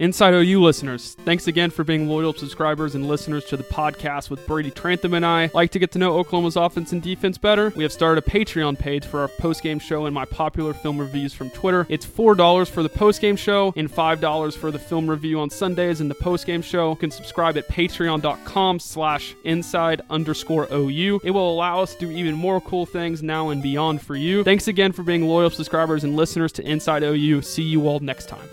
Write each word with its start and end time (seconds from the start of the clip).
Inside 0.00 0.32
OU 0.32 0.62
listeners, 0.62 1.14
thanks 1.26 1.46
again 1.46 1.68
for 1.68 1.84
being 1.84 2.08
loyal 2.08 2.32
subscribers 2.32 2.94
and 2.94 3.06
listeners 3.06 3.44
to 3.44 3.56
the 3.58 3.64
podcast 3.64 4.30
with 4.30 4.46
Brady 4.46 4.70
Trantham 4.70 5.12
and 5.12 5.26
I. 5.26 5.50
Like 5.52 5.72
to 5.72 5.78
get 5.78 5.92
to 5.92 5.98
know 5.98 6.18
Oklahoma's 6.18 6.56
offense 6.56 6.92
and 6.92 7.02
defense 7.02 7.36
better? 7.36 7.70
We 7.76 7.82
have 7.82 7.92
started 7.92 8.24
a 8.24 8.30
Patreon 8.30 8.78
page 8.78 9.04
for 9.04 9.20
our 9.20 9.28
post-game 9.28 9.78
show 9.78 10.06
and 10.06 10.14
my 10.14 10.24
popular 10.24 10.72
film 10.72 10.96
reviews 10.96 11.34
from 11.34 11.50
Twitter. 11.50 11.86
It's 11.90 12.06
$4 12.06 12.70
for 12.70 12.82
the 12.82 12.88
post-game 12.88 13.36
show 13.36 13.74
and 13.76 13.92
$5 13.92 14.56
for 14.56 14.70
the 14.70 14.78
film 14.78 15.06
review 15.06 15.38
on 15.38 15.50
Sundays 15.50 16.00
and 16.00 16.10
the 16.10 16.14
post-game 16.14 16.62
show. 16.62 16.92
You 16.92 16.96
can 16.96 17.10
subscribe 17.10 17.58
at 17.58 17.68
patreon.com 17.68 18.80
slash 18.80 19.34
inside 19.44 20.00
underscore 20.08 20.66
OU. 20.72 21.20
It 21.24 21.32
will 21.32 21.52
allow 21.52 21.82
us 21.82 21.92
to 21.96 22.06
do 22.06 22.10
even 22.10 22.36
more 22.36 22.62
cool 22.62 22.86
things 22.86 23.22
now 23.22 23.50
and 23.50 23.62
beyond 23.62 24.00
for 24.00 24.16
you. 24.16 24.44
Thanks 24.44 24.66
again 24.66 24.92
for 24.92 25.02
being 25.02 25.28
loyal 25.28 25.50
subscribers 25.50 26.04
and 26.04 26.16
listeners 26.16 26.52
to 26.52 26.66
Inside 26.66 27.02
OU. 27.02 27.42
See 27.42 27.64
you 27.64 27.86
all 27.86 28.00
next 28.00 28.30
time. 28.30 28.48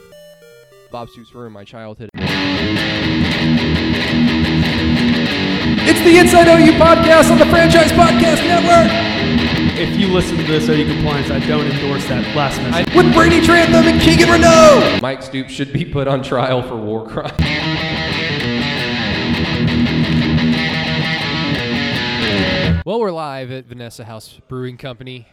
Bob 0.91 1.09
Stoops 1.09 1.33
ruined 1.33 1.54
my 1.54 1.63
childhood. 1.63 2.09
It's 5.89 6.01
the 6.01 6.18
Inside 6.18 6.47
OU 6.47 6.73
podcast 6.77 7.32
on 7.32 7.37
the 7.39 7.46
Franchise 7.46 7.91
Podcast 7.91 8.46
Network 8.47 8.89
If 9.79 9.97
you 10.00 10.07
listen 10.07 10.37
to 10.37 10.43
this 10.43 10.68
OU 10.68 10.86
compliance, 10.86 11.29
I 11.32 11.39
don't 11.47 11.65
endorse 11.65 12.05
that 12.07 12.36
last 12.36 12.61
message. 12.61 12.93
with 12.96 13.13
Brady 13.13 13.41
Trantham 13.46 13.87
and 13.87 14.01
Keegan 14.01 14.29
Renault. 14.29 15.00
Mike 15.01 15.21
Stoops 15.21 15.51
should 15.51 15.71
be 15.71 15.86
put 15.86 16.07
on 16.07 16.23
trial 16.23 16.61
for 16.63 16.75
war 16.75 17.07
crime. 17.07 17.35
Well, 22.85 23.01
we're 23.01 23.11
live 23.11 23.51
at 23.51 23.65
Vanessa 23.65 24.05
House 24.05 24.39
Brewing 24.47 24.77
Company, 24.77 25.27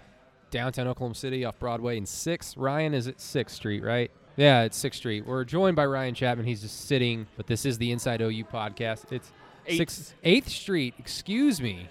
downtown 0.51 0.89
Oklahoma 0.89 1.15
City, 1.15 1.45
off 1.45 1.57
Broadway 1.61 1.97
and 1.97 2.05
6th. 2.05 2.55
Ryan 2.57 2.95
is 2.95 3.07
at 3.07 3.19
6th 3.19 3.51
Street, 3.51 3.85
right? 3.85 4.11
Yeah, 4.37 4.63
it's 4.63 4.83
6th 4.83 4.95
Street. 4.95 5.27
We're 5.27 5.45
joined 5.45 5.77
by 5.77 5.87
Ryan 5.87 6.15
Chapman. 6.15 6.47
He's 6.47 6.63
just 6.63 6.87
sitting, 6.87 7.27
but 7.37 7.47
this 7.47 7.65
is 7.65 7.79
the 7.79 7.93
Inside 7.93 8.21
OU 8.21 8.45
podcast. 8.45 9.13
It's 9.13 9.31
Eighth. 9.67 9.81
6th 9.81 10.13
8th 10.25 10.49
Street. 10.49 10.95
Excuse 10.99 11.61
me. 11.61 11.89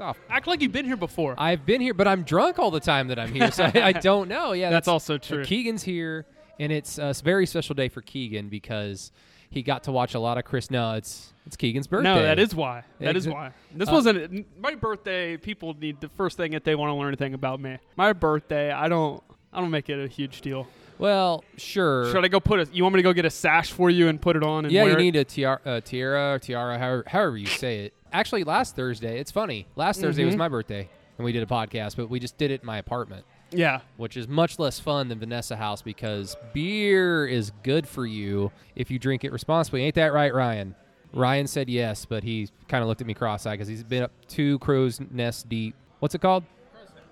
Off. 0.00 0.16
Act 0.30 0.46
like 0.46 0.60
you've 0.62 0.70
been 0.70 0.84
here 0.84 0.96
before. 0.96 1.34
I've 1.38 1.66
been 1.66 1.80
here, 1.80 1.92
but 1.92 2.06
I'm 2.06 2.22
drunk 2.22 2.60
all 2.60 2.70
the 2.70 2.78
time 2.78 3.08
that 3.08 3.18
I'm 3.18 3.32
here, 3.32 3.50
so 3.50 3.64
I, 3.64 3.72
I 3.86 3.92
don't 4.00 4.28
know. 4.28 4.52
Yeah, 4.52 4.70
That's 4.70 4.86
also 4.86 5.18
true. 5.18 5.44
Keegan's 5.44 5.82
here, 5.82 6.24
and 6.60 6.70
it's 6.70 6.98
a 6.98 7.12
very 7.24 7.46
special 7.46 7.74
day 7.74 7.88
for 7.88 8.00
Keegan 8.00 8.48
because 8.48 9.10
he 9.50 9.60
got 9.60 9.82
to 9.84 9.90
watch 9.92 10.14
a 10.14 10.20
lot 10.20 10.38
of 10.38 10.44
Chris. 10.44 10.70
No, 10.70 10.92
it's 10.94 11.32
it's 11.48 11.56
Keegan's 11.56 11.88
birthday. 11.88 12.14
No, 12.14 12.22
that 12.22 12.38
is 12.38 12.54
why. 12.54 12.84
That 13.00 13.16
is 13.16 13.26
why. 13.26 13.50
This 13.74 13.88
Uh, 13.88 13.92
wasn't 13.92 14.46
my 14.60 14.76
birthday. 14.76 15.36
People 15.36 15.74
need 15.74 16.00
the 16.00 16.10
first 16.10 16.36
thing 16.36 16.52
that 16.52 16.62
they 16.62 16.76
want 16.76 16.90
to 16.90 16.94
learn 16.94 17.08
anything 17.08 17.34
about 17.34 17.58
me. 17.58 17.78
My 17.96 18.12
birthday, 18.12 18.70
I 18.70 18.88
don't. 18.88 19.20
I 19.52 19.60
don't 19.60 19.72
make 19.72 19.88
it 19.88 19.98
a 19.98 20.06
huge 20.06 20.42
deal. 20.42 20.68
Well, 20.98 21.44
sure. 21.56 22.10
Should 22.10 22.24
I 22.24 22.28
go 22.28 22.40
put 22.40 22.60
a? 22.60 22.68
You 22.72 22.82
want 22.82 22.94
me 22.94 22.98
to 22.98 23.02
go 23.02 23.12
get 23.12 23.24
a 23.24 23.30
sash 23.30 23.70
for 23.72 23.88
you 23.90 24.08
and 24.08 24.20
put 24.20 24.36
it 24.36 24.42
on? 24.42 24.64
And 24.64 24.72
yeah, 24.72 24.84
you 24.84 24.96
need 24.96 25.16
a 25.16 25.24
tiara, 25.24 25.60
uh, 25.64 25.80
tiara, 25.80 26.34
or 26.34 26.38
tiara, 26.38 26.78
however, 26.78 27.04
however 27.06 27.36
you 27.36 27.46
say 27.46 27.84
it. 27.84 27.94
Actually, 28.12 28.44
last 28.44 28.74
Thursday, 28.74 29.18
it's 29.20 29.30
funny. 29.30 29.66
Last 29.76 30.00
Thursday 30.00 30.24
was 30.24 30.34
Mhm. 30.34 30.38
my 30.38 30.48
birthday, 30.48 30.88
and 31.18 31.24
we 31.24 31.32
did 31.32 31.42
a 31.42 31.46
podcast, 31.46 31.96
but 31.96 32.08
we 32.10 32.18
just 32.18 32.36
did 32.38 32.50
it 32.50 32.60
in 32.62 32.66
my 32.66 32.78
apartment. 32.78 33.24
Yeah. 33.50 33.80
which 33.96 34.18
is 34.18 34.28
much 34.28 34.58
less 34.58 34.78
fun 34.78 35.08
than 35.08 35.18
Vanessa 35.20 35.56
House 35.56 35.80
because 35.80 36.36
beer 36.52 37.26
is 37.26 37.50
good 37.62 37.88
for 37.88 38.04
you 38.04 38.52
if 38.76 38.90
you 38.90 38.98
drink 38.98 39.24
it 39.24 39.32
responsibly. 39.32 39.84
Ain't 39.84 39.94
that 39.94 40.12
right, 40.12 40.34
Ryan? 40.34 40.74
Ryan 41.14 41.46
said 41.46 41.70
yes, 41.70 42.04
but 42.04 42.24
he 42.24 42.50
kind 42.68 42.82
of 42.82 42.88
looked 42.88 43.00
at 43.00 43.06
me 43.06 43.14
cross-eyed 43.14 43.52
because 43.54 43.66
he's 43.68 43.82
been 43.82 44.02
up 44.02 44.12
two 44.26 44.58
crow's 44.58 45.00
nest 45.10 45.48
deep. 45.48 45.74
What's 46.00 46.14
it 46.14 46.20
called? 46.20 46.44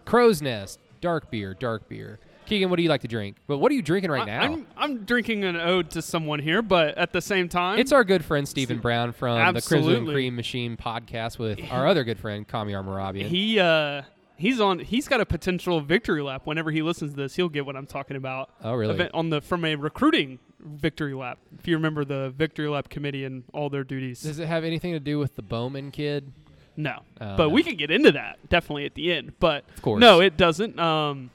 Crow's 0.04 0.42
nest. 0.42 0.78
Dark 1.00 1.30
beer, 1.30 1.54
dark 1.54 1.88
beer. 1.88 2.18
Keegan, 2.46 2.70
what 2.70 2.76
do 2.76 2.82
you 2.82 2.88
like 2.88 3.02
to 3.02 3.08
drink? 3.08 3.36
But 3.46 3.58
what 3.58 3.70
are 3.70 3.74
you 3.74 3.82
drinking 3.82 4.10
right 4.10 4.22
I- 4.22 4.24
now? 4.26 4.42
I'm 4.42 4.66
I'm 4.76 5.04
drinking 5.04 5.44
an 5.44 5.56
ode 5.56 5.90
to 5.90 6.02
someone 6.02 6.38
here, 6.38 6.62
but 6.62 6.96
at 6.96 7.12
the 7.12 7.20
same 7.20 7.48
time, 7.48 7.78
it's 7.78 7.92
our 7.92 8.04
good 8.04 8.24
friend 8.24 8.48
Stephen 8.48 8.78
Brown 8.78 9.12
from 9.12 9.54
the 9.54 9.60
Crimson 9.62 10.06
Cream 10.06 10.36
Machine 10.36 10.76
podcast 10.76 11.38
with 11.38 11.60
our 11.70 11.86
other 11.86 12.04
good 12.04 12.18
friend 12.18 12.46
Kamiar 12.46 12.84
Mehrabian. 12.84 13.26
he 13.26 13.58
uh 13.60 14.02
he's 14.36 14.60
on 14.60 14.78
he's 14.78 15.08
got 15.08 15.20
a 15.20 15.26
potential 15.26 15.80
victory 15.80 16.22
lap 16.22 16.42
whenever 16.44 16.70
he 16.70 16.82
listens 16.82 17.12
to 17.12 17.16
this 17.16 17.34
he'll 17.36 17.48
get 17.48 17.64
what 17.64 17.74
i'm 17.74 17.86
talking 17.86 18.16
about 18.18 18.50
Oh, 18.62 18.74
really? 18.74 19.08
On 19.14 19.30
the 19.30 19.40
from 19.40 19.64
a 19.64 19.76
recruiting 19.76 20.38
victory 20.60 21.14
lap 21.14 21.38
if 21.58 21.66
you 21.66 21.74
remember 21.74 22.04
the 22.04 22.28
victory 22.36 22.68
lap 22.68 22.90
committee 22.90 23.24
and 23.24 23.44
all 23.54 23.70
their 23.70 23.82
duties 23.84 24.20
Does 24.22 24.38
it 24.38 24.46
have 24.46 24.62
anything 24.62 24.92
to 24.92 25.00
do 25.00 25.18
with 25.18 25.36
the 25.36 25.42
Bowman 25.42 25.90
kid? 25.90 26.32
no 26.76 26.98
Oh, 27.18 27.36
but 27.38 27.48
we 27.48 27.62
can 27.62 27.76
get 27.76 27.90
into 27.90 28.12
that 28.12 28.38
definitely 28.50 28.84
at 28.84 28.94
the 28.94 29.10
end 29.10 29.32
but 29.40 29.64
Of 29.74 29.80
course. 29.80 30.00
no 30.02 30.20
it 30.20 30.36
doesn't 30.36 30.78
um 30.78 31.30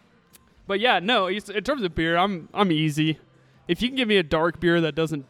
but 0.71 0.79
yeah 0.79 0.99
no 0.99 1.27
in 1.27 1.63
terms 1.63 1.83
of 1.83 1.93
beer 1.93 2.15
i'm 2.15 2.47
i'm 2.53 2.71
easy 2.71 3.19
if 3.67 3.81
you 3.81 3.89
can 3.89 3.97
give 3.97 4.07
me 4.07 4.15
a 4.15 4.23
dark 4.23 4.59
beer 4.61 4.79
that 4.79 4.95
doesn't 4.95 5.25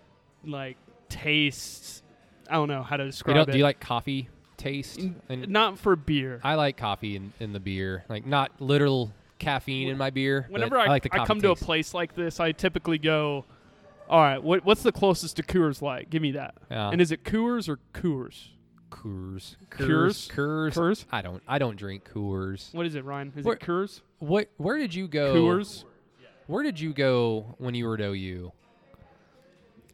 like 0.45 0.77
taste 1.09 2.03
i 2.47 2.53
don't 2.53 2.67
know 2.67 2.83
how 2.83 2.95
to 2.95 3.05
describe 3.05 3.35
don't, 3.35 3.49
it 3.49 3.53
do 3.53 3.57
you 3.57 3.63
like 3.63 3.79
coffee 3.79 4.29
taste? 4.61 4.99
And- 5.27 5.49
not 5.49 5.79
for 5.79 5.95
beer 5.95 6.39
I 6.43 6.53
like 6.53 6.77
coffee 6.77 7.15
in, 7.15 7.33
in 7.39 7.51
the 7.51 7.59
beer, 7.59 8.05
like 8.07 8.25
not 8.25 8.51
literal 8.61 9.11
caffeine 9.39 9.89
in 9.89 9.97
my 9.97 10.11
beer. 10.11 10.45
Whenever 10.49 10.77
I, 10.77 10.85
I, 10.85 10.87
like 10.87 11.03
the 11.03 11.19
I 11.19 11.25
come 11.25 11.41
to 11.41 11.51
a 11.51 11.55
place 11.55 11.93
like 11.93 12.13
this, 12.13 12.39
I 12.39 12.51
typically 12.51 12.99
go, 12.99 13.45
all 14.07 14.21
right, 14.21 14.41
what, 14.41 14.63
what's 14.63 14.83
the 14.83 14.91
closest 14.91 15.37
to 15.37 15.43
Coors 15.43 15.81
Light? 15.81 16.09
Give 16.11 16.21
me 16.21 16.33
that. 16.33 16.53
Yeah. 16.69 16.89
And 16.89 17.01
is 17.01 17.11
it 17.11 17.23
Coors 17.23 17.67
or 17.67 17.79
Coors? 17.93 18.49
Coors, 18.91 19.55
Coors? 19.71 20.29
Coors, 20.29 20.73
Coors? 20.73 21.05
I 21.11 21.21
don't, 21.21 21.41
I 21.47 21.57
don't 21.57 21.75
drink 21.77 22.07
Coors. 22.13 22.73
What 22.73 22.85
is 22.85 22.93
it, 22.95 23.03
Ryan? 23.05 23.33
Is 23.35 23.45
Where- 23.45 23.55
it 23.55 23.61
Coors? 23.61 24.01
What? 24.19 24.49
Where 24.57 24.77
did 24.77 24.93
you 24.93 25.07
go? 25.07 25.33
Coors? 25.33 25.83
Where 26.47 26.63
did 26.63 26.79
you 26.79 26.93
go 26.93 27.55
when 27.57 27.73
you 27.73 27.85
were 27.87 27.95
at 27.95 28.01
OU? 28.01 28.51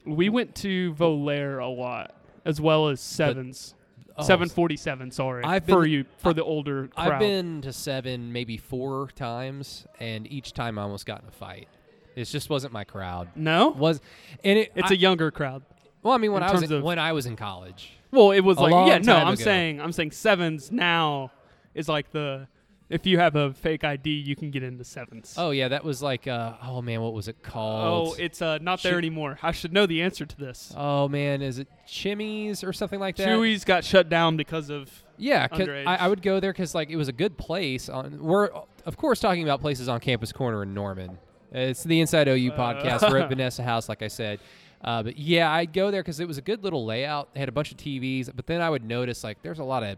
We 0.05 0.29
went 0.29 0.55
to 0.55 0.93
Volaire 0.95 1.61
a 1.63 1.67
lot, 1.67 2.15
as 2.45 2.59
well 2.61 2.87
as 2.87 2.99
Sevens. 3.01 3.73
Oh, 4.19 4.23
747, 4.23 5.11
sorry. 5.11 5.43
I've 5.43 5.65
for 5.65 5.81
been- 5.83 5.91
you, 5.91 6.05
for 6.17 6.29
I- 6.29 6.33
the 6.33 6.43
older 6.43 6.87
crowd. 6.87 7.11
I've 7.13 7.19
been 7.19 7.61
to 7.61 7.71
seven, 7.71 8.33
maybe 8.33 8.57
four 8.57 9.09
times, 9.13 9.85
and 9.99 10.25
each 10.31 10.53
time 10.53 10.79
I 10.79 10.81
almost 10.83 11.05
got 11.05 11.21
in 11.21 11.27
a 11.27 11.31
fight. 11.31 11.67
It 12.15 12.23
just 12.25 12.49
wasn't 12.49 12.73
my 12.73 12.83
crowd. 12.83 13.29
no? 13.35 13.67
Was 13.69 14.01
and 14.43 14.57
it? 14.57 14.71
It's 14.75 14.89
a 14.89 14.95
a 14.95 14.97
younger 14.97 15.29
crowd. 15.29 15.61
well. 16.01 16.15
I 16.15 16.17
mean, 16.17 16.31
when 16.31 16.41
I 16.41 16.51
was 16.51 16.63
in, 16.71 16.81
when 16.81 16.97
I 16.97 17.11
was 17.11 17.27
in 17.27 17.35
college. 17.35 17.91
Well, 18.11 18.31
it 18.31 18.41
was 18.41 18.57
A 18.57 18.61
like 18.61 18.87
yeah, 18.87 18.97
no, 18.99 19.15
I'm 19.17 19.33
ago. 19.33 19.43
saying 19.43 19.81
I'm 19.81 19.91
saying 19.91 20.11
sevens 20.11 20.71
now 20.71 21.31
is 21.73 21.87
like 21.89 22.11
the 22.11 22.47
if 22.89 23.05
you 23.05 23.19
have 23.19 23.35
a 23.35 23.53
fake 23.53 23.83
ID, 23.83 24.09
you 24.09 24.33
can 24.37 24.49
get 24.49 24.63
into 24.63 24.85
sevens. 24.85 25.35
Oh 25.37 25.51
yeah, 25.51 25.67
that 25.67 25.83
was 25.83 26.01
like 26.01 26.25
uh, 26.27 26.53
oh 26.63 26.81
man, 26.81 27.01
what 27.01 27.11
was 27.13 27.27
it 27.27 27.43
called? 27.43 28.07
Oh, 28.09 28.15
it's 28.17 28.41
uh, 28.41 28.59
not 28.59 28.81
there 28.81 28.93
Chew- 28.93 28.97
anymore. 28.99 29.37
I 29.43 29.51
should 29.51 29.73
know 29.73 29.85
the 29.85 30.01
answer 30.03 30.25
to 30.25 30.37
this. 30.37 30.73
Oh 30.75 31.09
man, 31.09 31.41
is 31.41 31.59
it 31.59 31.67
Chimmy's 31.85 32.63
or 32.63 32.71
something 32.71 32.99
like 32.99 33.17
that? 33.17 33.27
Chewy's 33.27 33.65
got 33.65 33.83
shut 33.83 34.07
down 34.07 34.37
because 34.37 34.69
of 34.69 34.89
Yeah, 35.17 35.47
'cause. 35.49 35.67
I, 35.67 35.97
I 35.97 36.07
would 36.07 36.21
go 36.21 36.39
there 36.39 36.53
because 36.53 36.73
like 36.73 36.89
it 36.89 36.95
was 36.95 37.09
a 37.09 37.13
good 37.13 37.37
place. 37.37 37.89
On 37.89 38.23
we're 38.23 38.49
of 38.85 38.95
course 38.95 39.19
talking 39.19 39.43
about 39.43 39.59
places 39.59 39.89
on 39.89 39.99
Campus 39.99 40.31
Corner 40.31 40.63
in 40.63 40.73
Norman. 40.73 41.17
It's 41.51 41.83
the 41.83 41.99
Inside 41.99 42.27
OU 42.29 42.51
podcast. 42.51 43.09
We're 43.09 43.17
at 43.19 43.29
Vanessa 43.35 43.63
House, 43.63 43.87
like 43.89 44.01
I 44.01 44.07
said. 44.09 44.39
Uh, 44.81 45.03
but 45.03 45.17
yeah, 45.17 45.51
I'd 45.51 45.73
go 45.73 45.91
there 45.91 46.01
because 46.01 46.19
it 46.19 46.27
was 46.27 46.37
a 46.37 46.41
good 46.41 46.63
little 46.63 46.85
layout. 46.85 47.33
They 47.33 47.39
had 47.39 47.49
a 47.49 47.53
bunch 47.53 47.71
of 47.71 47.77
TVs, 47.77 48.29
but 48.35 48.45
then 48.45 48.61
I 48.61 48.69
would 48.69 48.83
notice 48.83 49.23
like 49.23 49.41
there's 49.41 49.59
a 49.59 49.63
lot 49.63 49.83
of 49.83 49.97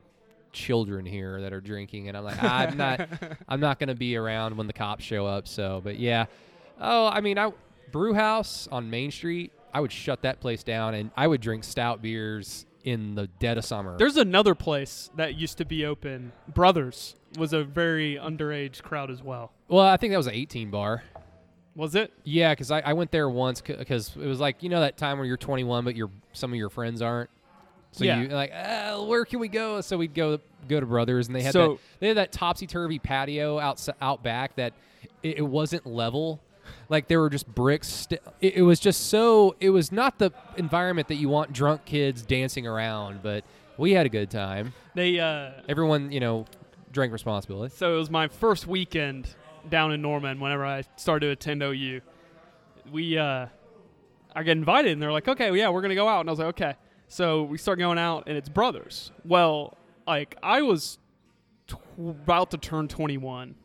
children 0.52 1.06
here 1.06 1.42
that 1.42 1.54
are 1.54 1.62
drinking, 1.62 2.08
and 2.08 2.18
I'm 2.18 2.24
like, 2.24 2.42
I'm 2.42 2.78
not, 2.78 3.08
I'm 3.48 3.60
not 3.60 3.80
gonna 3.80 3.96
be 3.96 4.16
around 4.16 4.58
when 4.58 4.68
the 4.68 4.74
cops 4.74 5.04
show 5.04 5.26
up. 5.26 5.48
So, 5.48 5.82
but 5.84 6.00
yeah, 6.00 6.26
oh, 6.80 7.08
I 7.08 7.22
mean, 7.22 7.38
I 7.38 7.52
Brew 7.92 8.14
House 8.14 8.68
on 8.72 8.90
Main 8.90 9.12
Street. 9.12 9.52
I 9.74 9.82
would 9.82 9.92
shut 9.92 10.24
that 10.24 10.40
place 10.40 10.64
down, 10.64 10.94
and 10.96 11.12
I 11.16 11.28
would 11.28 11.42
drink 11.42 11.64
stout 11.64 12.02
beers 12.02 12.66
in 12.84 13.16
the 13.16 13.28
dead 13.40 13.58
of 13.58 13.66
summer. 13.66 13.98
There's 13.98 14.18
another 14.18 14.56
place 14.56 15.12
that 15.16 15.36
used 15.36 15.58
to 15.60 15.66
be 15.66 15.86
open. 15.86 16.32
Brothers 16.48 17.16
was 17.38 17.54
a 17.54 17.64
very 17.64 18.16
underage 18.16 18.82
crowd 18.82 19.12
as 19.12 19.22
well. 19.22 19.52
Well, 19.68 19.86
I 19.86 19.98
think 19.98 20.12
that 20.12 20.18
was 20.18 20.28
an 20.28 20.34
18 20.34 20.72
bar. 20.72 21.04
Was 21.76 21.96
it? 21.96 22.12
Yeah, 22.24 22.52
because 22.54 22.72
I, 22.72 22.80
I 22.82 22.94
went 22.94 23.12
there 23.12 23.30
once 23.30 23.62
because 23.62 24.12
it 24.16 24.26
was 24.26 24.40
like 24.40 24.62
you 24.64 24.70
know 24.70 24.82
that 24.82 24.98
time 24.98 25.18
where 25.18 25.26
you're 25.26 25.38
21 25.38 25.86
but 25.86 25.96
your 25.96 26.10
some 26.34 26.52
of 26.52 26.58
your 26.58 26.70
friends 26.70 27.02
aren't. 27.02 27.30
So 27.92 28.04
Yeah. 28.06 28.22
you 28.22 28.28
like, 28.28 28.52
ah, 28.54 29.04
where 29.04 29.26
can 29.26 29.40
we 29.40 29.48
go? 29.48 29.82
So 29.82 29.98
we'd 29.98 30.14
go 30.14 30.40
go 30.68 30.80
to 30.80 30.86
Brothers, 30.86 31.28
and 31.28 31.36
they 31.36 31.42
had 31.42 31.54
So- 31.54 31.74
that 31.74 31.80
they 32.00 32.08
had 32.10 32.18
that 32.18 32.32
topsy 32.32 32.68
turvy 32.68 33.00
patio 33.00 33.60
out 33.60 33.86
out 34.02 34.24
back 34.24 34.56
that 34.58 34.74
it, 35.24 35.38
it 35.40 35.42
wasn't 35.48 35.86
level. 35.86 36.42
Like 36.90 37.08
there 37.08 37.20
were 37.20 37.30
just 37.30 37.48
bricks. 37.48 37.88
St- 37.88 38.22
it, 38.42 38.56
it 38.58 38.62
was 38.62 38.80
just 38.80 39.08
so. 39.08 39.56
It 39.60 39.70
was 39.72 39.92
not 39.92 40.20
the 40.20 40.32
environment 40.58 41.08
that 41.08 41.16
you 41.16 41.30
want 41.30 41.52
drunk 41.54 41.86
kids 41.86 42.22
dancing 42.24 42.68
around, 42.68 43.22
but 43.24 43.44
we 43.78 43.94
had 43.94 44.06
a 44.06 44.10
good 44.10 44.30
time. 44.30 44.74
They 44.96 45.20
uh 45.20 45.52
Everyone, 45.68 46.12
you 46.12 46.20
know, 46.20 46.46
drank 46.92 47.12
responsibly. 47.14 47.70
so 47.70 47.94
it 47.96 47.98
was 47.98 48.10
my 48.12 48.28
first 48.28 48.68
weekend 48.68 49.30
down 49.70 49.92
in 49.92 50.02
Norman 50.02 50.40
whenever 50.40 50.66
I 50.66 50.84
started 50.96 51.28
to 51.28 51.32
attend 51.32 51.64
OU. 51.64 52.02
We 52.92 53.18
uh 53.18 53.48
I 54.36 54.44
get 54.44 54.58
invited 54.58 54.92
and 54.92 55.02
they're 55.02 55.12
like, 55.12 55.28
"Okay, 55.28 55.50
well, 55.50 55.58
yeah, 55.58 55.70
we're 55.70 55.82
going 55.82 55.90
to 55.90 55.96
go 55.96 56.08
out." 56.08 56.22
And 56.22 56.30
I 56.30 56.32
was 56.32 56.40
like, 56.40 56.50
"Okay." 56.50 56.76
So 57.08 57.44
we 57.44 57.58
start 57.58 57.80
going 57.80 57.98
out 57.98 58.26
and 58.28 58.38
it's 58.38 58.50
brothers. 58.50 59.12
Well, 59.26 59.76
like 60.06 60.38
I 60.44 60.62
was 60.62 61.00
tw- 61.68 61.78
about 61.98 62.52
to 62.52 62.58
turn 62.58 62.88
21 62.88 63.56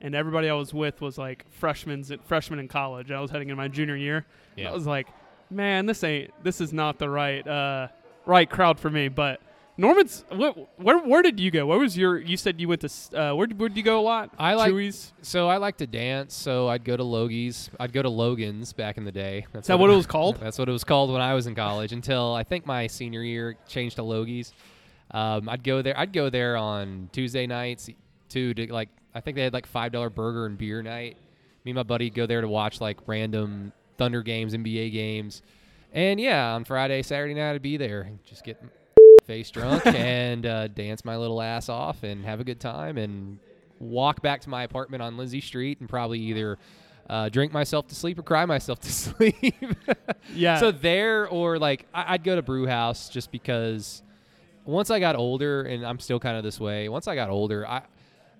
and 0.00 0.14
everybody 0.14 0.50
I 0.50 0.54
was 0.54 0.74
with 0.74 1.00
was 1.00 1.16
like 1.18 1.46
freshmen 1.50 2.04
freshmen 2.24 2.58
in 2.58 2.68
college. 2.68 3.10
I 3.10 3.20
was 3.20 3.30
heading 3.30 3.48
in 3.48 3.56
my 3.56 3.68
junior 3.68 3.96
year. 3.96 4.26
Yeah. 4.56 4.70
I 4.70 4.74
was 4.74 4.86
like, 4.86 5.08
man, 5.50 5.86
this 5.86 6.04
ain't 6.04 6.30
this 6.44 6.60
is 6.60 6.72
not 6.72 6.98
the 6.98 7.08
right 7.08 7.46
uh, 7.46 7.88
right 8.26 8.48
crowd 8.48 8.78
for 8.78 8.90
me. 8.90 9.08
But 9.08 9.40
Norman's 9.76 10.24
wh- 10.30 10.56
where 10.78 10.98
where 10.98 11.22
did 11.22 11.40
you 11.40 11.50
go? 11.50 11.66
Where 11.66 11.78
was 11.78 11.96
your? 11.98 12.18
You 12.18 12.36
said 12.36 12.60
you 12.60 12.68
went 12.68 12.80
to 12.82 13.20
uh, 13.20 13.34
where 13.34 13.46
did 13.48 13.58
where 13.58 13.68
did 13.68 13.76
you 13.76 13.82
go 13.82 13.98
a 13.98 14.02
lot? 14.02 14.30
I 14.38 14.54
like- 14.54 14.72
Chewy's. 14.72 15.12
So 15.22 15.48
I 15.48 15.56
like 15.56 15.78
to 15.78 15.86
dance, 15.86 16.32
so 16.34 16.68
I'd 16.68 16.84
go 16.84 16.96
to 16.96 17.02
Logie's. 17.02 17.70
I'd 17.80 17.92
go 17.92 18.00
to 18.02 18.08
Logan's 18.08 18.72
back 18.72 18.98
in 18.98 19.04
the 19.04 19.10
day. 19.12 19.46
That's 19.52 19.64
Is 19.64 19.68
that 19.68 19.78
what 19.78 19.90
it 19.90 19.96
was 19.96 20.06
called? 20.06 20.38
That's 20.40 20.58
what 20.58 20.68
it 20.68 20.72
was 20.72 20.84
called 20.84 21.10
when 21.10 21.20
I 21.20 21.34
was 21.34 21.46
in 21.48 21.54
college 21.56 21.92
until 21.92 22.32
I 22.34 22.44
think 22.44 22.66
my 22.66 22.86
senior 22.86 23.22
year 23.22 23.56
changed 23.66 23.96
to 23.96 24.02
Logie's. 24.02 24.52
Um, 25.10 25.48
I'd 25.48 25.64
go 25.64 25.82
there. 25.82 25.98
I'd 25.98 26.12
go 26.12 26.30
there 26.30 26.56
on 26.56 27.08
Tuesday 27.12 27.46
nights 27.46 27.90
too. 28.28 28.54
To 28.54 28.72
like, 28.72 28.90
I 29.14 29.20
think 29.20 29.34
they 29.36 29.42
had 29.42 29.52
like 29.52 29.66
five 29.66 29.90
dollar 29.90 30.08
burger 30.10 30.46
and 30.46 30.56
beer 30.56 30.82
night. 30.82 31.16
Me 31.64 31.70
and 31.72 31.76
my 31.76 31.82
buddy 31.82 32.10
go 32.10 32.26
there 32.26 32.40
to 32.42 32.48
watch 32.48 32.80
like 32.80 32.98
random 33.06 33.72
Thunder 33.98 34.22
games, 34.22 34.54
NBA 34.54 34.92
games, 34.92 35.42
and 35.92 36.20
yeah, 36.20 36.52
on 36.54 36.64
Friday, 36.64 37.02
Saturday 37.02 37.34
night, 37.34 37.54
I'd 37.54 37.62
be 37.62 37.76
there 37.76 38.02
and 38.02 38.18
just 38.24 38.44
get 38.44 38.60
face 39.24 39.50
drunk 39.50 39.84
and 39.86 40.46
uh, 40.46 40.68
dance 40.68 41.04
my 41.04 41.16
little 41.16 41.40
ass 41.42 41.68
off 41.68 42.02
and 42.02 42.24
have 42.24 42.40
a 42.40 42.44
good 42.44 42.60
time 42.60 42.98
and 42.98 43.38
walk 43.80 44.22
back 44.22 44.40
to 44.42 44.48
my 44.50 44.62
apartment 44.62 45.02
on 45.02 45.16
Lindsay 45.16 45.40
Street 45.40 45.80
and 45.80 45.88
probably 45.88 46.20
either 46.20 46.58
uh, 47.10 47.28
drink 47.28 47.52
myself 47.52 47.86
to 47.88 47.94
sleep 47.94 48.18
or 48.18 48.22
cry 48.22 48.44
myself 48.46 48.80
to 48.80 48.92
sleep. 48.92 49.54
Yeah. 50.34 50.58
So 50.58 50.70
there, 50.70 51.28
or 51.28 51.58
like 51.58 51.86
I- 51.92 52.14
I'd 52.14 52.24
go 52.24 52.36
to 52.36 52.42
Brew 52.42 52.66
House 52.66 53.08
just 53.08 53.30
because 53.30 54.02
once 54.64 54.90
I 54.90 55.00
got 55.00 55.14
older, 55.16 55.62
and 55.62 55.84
I'm 55.86 55.98
still 55.98 56.18
kind 56.18 56.36
of 56.38 56.42
this 56.44 56.58
way. 56.58 56.88
Once 56.88 57.06
I 57.06 57.14
got 57.14 57.28
older, 57.28 57.66
I 57.68 57.82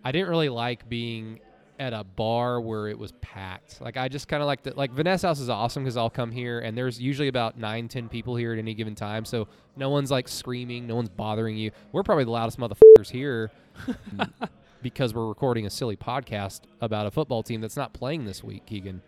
I 0.02 0.12
didn't 0.12 0.28
really 0.28 0.48
like 0.48 0.88
being 0.88 1.40
at 1.79 1.93
a 1.93 2.05
bar 2.05 2.61
where 2.61 2.88
it 2.88 2.99
was 2.99 3.12
packed. 3.21 3.81
Like 3.81 3.97
I 3.97 4.09
just 4.09 4.29
kind 4.29 4.43
of 4.43 4.47
like 4.47 4.62
the 4.62 4.75
like 4.75 4.91
Vanessa 4.93 5.26
House 5.29 5.41
is 5.41 5.49
awesome 5.49 5.82
because 5.82 5.97
I'll 5.97 6.11
come 6.11 6.31
here 6.31 6.61
and 6.61 6.76
there's 6.79 7.00
usually 7.00 7.29
about 7.29 7.59
nine, 7.59 7.88
ten 7.88 8.09
people 8.09 8.37
here 8.37 8.53
at 8.53 8.59
any 8.59 8.75
given 8.75 8.94
time. 8.94 9.25
So 9.25 9.49
no 9.76 9.91
one's 9.91 10.11
like 10.11 10.29
screaming, 10.29 10.87
no 10.87 10.94
one's 10.97 11.09
bothering 11.09 11.56
you. 11.56 11.71
We're 11.93 12.03
probably 12.03 12.25
the 12.25 12.31
loudest 12.31 12.59
motherfuckers 12.59 13.11
here 13.11 13.50
because 14.82 15.15
we're 15.15 15.26
recording 15.26 15.67
a 15.67 15.71
silly 15.71 15.97
podcast 15.97 16.61
about 16.81 17.06
a 17.06 17.11
football 17.11 17.43
team 17.43 17.61
that's 17.61 17.77
not 17.77 17.93
playing 17.93 18.25
this 18.25 18.44
week, 18.44 18.67
Keegan. 18.67 19.03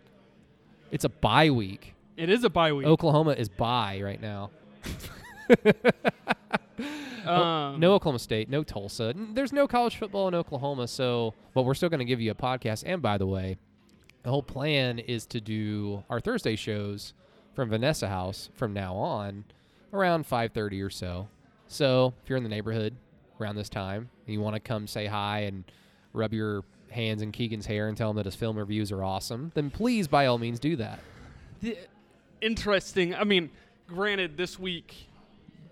It's 0.91 1.05
a 1.05 1.09
bye 1.09 1.49
week. 1.49 1.95
it 2.17 2.29
is 2.29 2.43
a 2.43 2.49
bye 2.49 2.73
week. 2.73 2.87
Oklahoma 2.87 3.31
is 3.31 3.49
bye 3.49 4.01
right 4.03 4.21
now. 4.21 4.49
Um, 7.25 7.79
No 7.81 7.93
Oklahoma 7.93 8.19
State, 8.19 8.49
no 8.49 8.63
Tulsa. 8.63 9.13
There's 9.33 9.51
no 9.51 9.67
college 9.67 9.97
football 9.97 10.29
in 10.29 10.35
Oklahoma, 10.35 10.87
so 10.87 11.33
but 11.53 11.63
we're 11.63 11.73
still 11.73 11.89
going 11.89 11.99
to 11.99 12.05
give 12.05 12.21
you 12.21 12.31
a 12.31 12.35
podcast. 12.35 12.83
And 12.85 13.01
by 13.01 13.17
the 13.17 13.27
way, 13.27 13.57
the 14.23 14.29
whole 14.29 14.43
plan 14.43 14.99
is 14.99 15.25
to 15.27 15.41
do 15.41 16.03
our 16.09 16.21
Thursday 16.21 16.55
shows 16.55 17.13
from 17.53 17.69
Vanessa 17.69 18.07
House 18.07 18.49
from 18.53 18.71
now 18.71 18.95
on 18.95 19.43
around 19.91 20.25
5:30 20.25 20.81
or 20.85 20.89
so. 20.89 21.27
So 21.67 22.13
if 22.23 22.29
you're 22.29 22.37
in 22.37 22.43
the 22.43 22.49
neighborhood 22.49 22.95
around 23.41 23.55
this 23.57 23.67
time 23.69 24.09
and 24.25 24.33
you 24.33 24.39
want 24.39 24.53
to 24.55 24.61
come 24.61 24.87
say 24.87 25.05
hi 25.07 25.39
and 25.41 25.65
rub 26.13 26.33
your 26.33 26.63
hands 26.91 27.21
in 27.21 27.33
Keegan's 27.33 27.65
hair 27.65 27.89
and 27.89 27.97
tell 27.97 28.11
him 28.11 28.15
that 28.15 28.25
his 28.25 28.35
film 28.35 28.57
reviews 28.57 28.89
are 28.93 29.03
awesome, 29.03 29.51
then 29.53 29.69
please 29.69 30.07
by 30.07 30.27
all 30.27 30.37
means 30.37 30.59
do 30.59 30.77
that. 30.77 30.99
the- 31.59 31.77
interesting. 32.39 33.13
I 33.15 33.25
mean, 33.25 33.49
granted, 33.87 34.37
this 34.37 34.57
week, 34.57 35.07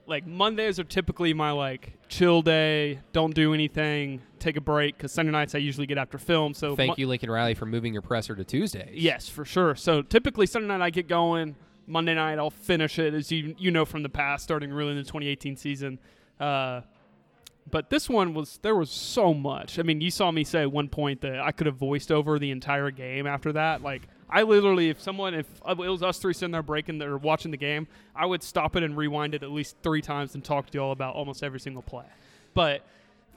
like 0.08 0.26
Mondays 0.26 0.80
are 0.80 0.84
typically 0.84 1.34
my 1.34 1.52
like 1.52 1.94
chill 2.08 2.42
day. 2.42 3.00
Don't 3.12 3.34
do 3.34 3.54
anything. 3.54 4.22
Take 4.40 4.58
a 4.58 4.62
break 4.62 4.98
because 4.98 5.12
Sunday 5.12 5.32
nights 5.32 5.56
I 5.56 5.60
usually 5.60 5.88
get 5.88 5.98
after 5.98 6.18
film. 6.18 6.54
So 6.54 6.76
Thank 6.76 6.90
Mo- 6.90 6.96
you, 6.98 7.08
Lincoln 7.08 7.32
Riley, 7.32 7.54
for 7.54 7.66
moving 7.66 7.94
your 7.94 8.02
presser 8.02 8.36
to 8.36 8.44
Tuesdays. 8.44 8.94
Yes, 8.94 9.28
for 9.28 9.46
sure. 9.46 9.76
So 9.76 10.02
typically 10.02 10.46
Sunday 10.46 10.68
night 10.68 10.82
I 10.82 10.90
get 10.90 11.08
going. 11.08 11.56
Monday 11.88 12.16
night 12.16 12.40
I'll 12.40 12.50
finish 12.50 12.98
it, 13.00 13.14
as 13.14 13.32
you 13.32 13.56
you 13.58 13.72
know 13.72 13.86
from 13.86 14.04
the 14.04 14.10
past, 14.10 14.44
starting 14.44 14.72
really 14.72 14.92
in 14.92 14.98
the 14.98 15.04
2018 15.04 15.56
season. 15.56 16.00
Uh, 16.40 16.82
but 17.70 17.90
this 17.90 18.08
one 18.10 18.34
was 18.34 18.60
there 18.62 18.76
was 18.76 18.92
so 18.92 19.34
much. 19.34 19.80
I 19.80 19.84
mean, 19.84 20.02
you 20.02 20.12
saw 20.12 20.32
me 20.32 20.44
say 20.44 20.62
at 20.62 20.72
one 20.72 20.88
point 20.90 21.22
that 21.22 21.40
I 21.40 21.52
could 21.52 21.68
have 21.68 21.78
voiced 21.78 22.12
over 22.12 22.38
the 22.38 22.52
entire 22.52 22.92
game 22.92 23.26
after 23.26 23.54
that. 23.54 23.82
Like 23.82 24.08
I 24.30 24.42
literally, 24.42 24.90
if 24.90 25.02
someone, 25.02 25.34
if 25.34 25.48
it 25.68 25.78
was 25.78 26.02
us 26.02 26.18
three 26.18 26.34
sitting 26.34 26.52
there 26.52 26.64
breaking 26.64 27.02
or 27.02 27.18
watching 27.18 27.52
the 27.52 27.58
game, 27.58 27.88
I 28.16 28.26
would 28.26 28.42
stop 28.42 28.76
it 28.76 28.84
and 28.84 28.98
rewind 28.98 29.36
it 29.36 29.44
at 29.44 29.52
least 29.52 29.76
three 29.84 30.02
times 30.02 30.34
and 30.34 30.44
talk 30.44 30.70
to 30.72 30.78
you 30.78 30.84
all 30.84 30.92
about 30.92 31.16
almost 31.16 31.44
every 31.44 31.60
single 31.60 31.84
play. 31.84 32.06
But 32.54 32.82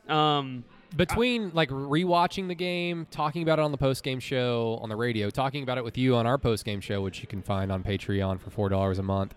um, 0.08 0.64
between 0.96 1.50
like 1.52 1.68
rewatching 1.68 2.48
the 2.48 2.54
game, 2.54 3.06
talking 3.10 3.42
about 3.42 3.58
it 3.58 3.62
on 3.62 3.72
the 3.72 3.78
post 3.78 4.02
game 4.02 4.20
show 4.20 4.78
on 4.82 4.88
the 4.88 4.96
radio, 4.96 5.28
talking 5.30 5.62
about 5.62 5.78
it 5.78 5.84
with 5.84 5.98
you 5.98 6.16
on 6.16 6.26
our 6.26 6.38
post 6.38 6.64
game 6.64 6.80
show, 6.80 7.02
which 7.02 7.20
you 7.20 7.28
can 7.28 7.42
find 7.42 7.70
on 7.70 7.82
Patreon 7.82 8.40
for 8.40 8.50
four 8.50 8.68
dollars 8.68 8.98
a 8.98 9.02
month, 9.02 9.34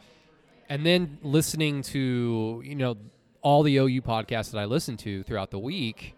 and 0.69 0.85
then 0.85 1.17
listening 1.21 1.81
to 1.83 2.61
you 2.65 2.75
know 2.75 2.95
all 3.41 3.63
the 3.63 3.75
OU 3.77 4.01
podcasts 4.03 4.51
that 4.51 4.59
I 4.59 4.65
listen 4.65 4.95
to 4.97 5.23
throughout 5.23 5.51
the 5.51 5.59
week, 5.59 6.15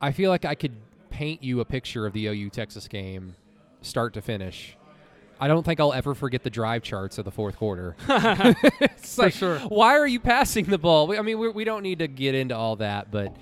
I 0.00 0.12
feel 0.12 0.30
like 0.30 0.44
I 0.44 0.54
could 0.54 0.76
paint 1.08 1.42
you 1.42 1.60
a 1.60 1.64
picture 1.64 2.06
of 2.06 2.12
the 2.12 2.26
OU 2.26 2.50
Texas 2.50 2.86
game, 2.86 3.34
start 3.82 4.14
to 4.14 4.22
finish. 4.22 4.76
I 5.42 5.48
don't 5.48 5.64
think 5.64 5.80
I'll 5.80 5.92
ever 5.94 6.14
forget 6.14 6.42
the 6.42 6.50
drive 6.50 6.82
charts 6.82 7.16
of 7.18 7.24
the 7.24 7.30
fourth 7.30 7.56
quarter. 7.56 7.96
it's 8.08 9.14
For 9.16 9.22
like, 9.22 9.32
sure. 9.34 9.58
why 9.60 9.96
are 9.98 10.06
you 10.06 10.20
passing 10.20 10.66
the 10.66 10.78
ball? 10.78 11.06
We- 11.06 11.18
I 11.18 11.22
mean, 11.22 11.38
we're, 11.38 11.50
we 11.50 11.64
don't 11.64 11.82
need 11.82 12.00
to 12.00 12.08
get 12.08 12.34
into 12.34 12.56
all 12.56 12.76
that, 12.76 13.10
but 13.10 13.34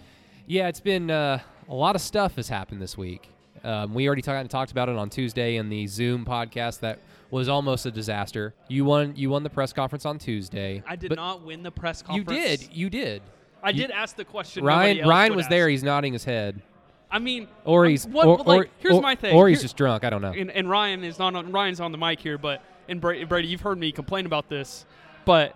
yeah, 0.46 0.68
it's 0.68 0.80
been 0.80 1.10
uh, 1.10 1.40
a 1.68 1.74
lot 1.74 1.96
of 1.96 2.00
stuff 2.00 2.36
has 2.36 2.48
happened 2.48 2.80
this 2.80 2.96
week. 2.96 3.28
Um, 3.64 3.92
we 3.94 4.06
already 4.06 4.22
talked 4.22 4.48
talked 4.50 4.70
about 4.70 4.88
it 4.88 4.96
on 4.96 5.10
Tuesday 5.10 5.56
in 5.56 5.68
the 5.68 5.86
Zoom 5.88 6.24
podcast 6.24 6.78
that 6.80 7.00
was 7.32 7.48
almost 7.48 7.84
a 7.86 7.90
disaster. 7.90 8.54
You 8.68 8.84
won 8.84 9.14
you 9.16 9.30
won 9.30 9.42
the 9.42 9.50
press 9.50 9.72
conference 9.72 10.06
on 10.06 10.18
Tuesday. 10.18 10.82
I 10.86 10.94
did 10.94 11.16
not 11.16 11.42
win 11.42 11.64
the 11.64 11.72
press 11.72 12.00
conference. 12.00 12.30
You 12.30 12.56
did. 12.58 12.68
You 12.72 12.88
did. 12.90 13.22
I 13.60 13.70
You- 13.70 13.82
did 13.82 13.90
ask 13.90 14.14
the 14.14 14.24
question. 14.24 14.64
Ryan 14.64 15.06
Ryan 15.08 15.34
was 15.34 15.46
ask. 15.46 15.50
there. 15.50 15.68
He's 15.68 15.82
nodding 15.82 16.12
his 16.12 16.22
head, 16.24 16.62
I 17.10 17.18
mean, 17.18 17.48
or 17.64 17.86
he's 17.86 18.06
what, 18.06 18.26
or, 18.26 18.36
like, 18.38 18.60
or- 18.62 18.68
here's 18.78 18.94
or- 18.96 19.00
my 19.02 19.14
thing. 19.14 19.34
or 19.34 19.48
he's 19.48 19.58
Here- 19.58 19.64
just 19.64 19.76
drunk. 19.76 20.04
I 20.04 20.10
don't 20.10 20.20
know. 20.22 20.32
and, 20.32 20.50
and 20.50 20.68
Ryan 20.68 21.04
is 21.04 21.18
not 21.18 21.34
on. 21.34 21.50
Ryan's 21.52 21.80
on 21.80 21.92
the 21.92 21.98
mic 21.98 22.20
here, 22.20 22.36
but 22.38 22.62
and 22.88 23.00
Brady, 23.00 23.24
Brady, 23.24 23.48
you've 23.48 23.60
heard 23.62 23.78
me 23.78 23.92
complain 23.92 24.26
about 24.26 24.48
this, 24.48 24.84
but 25.24 25.54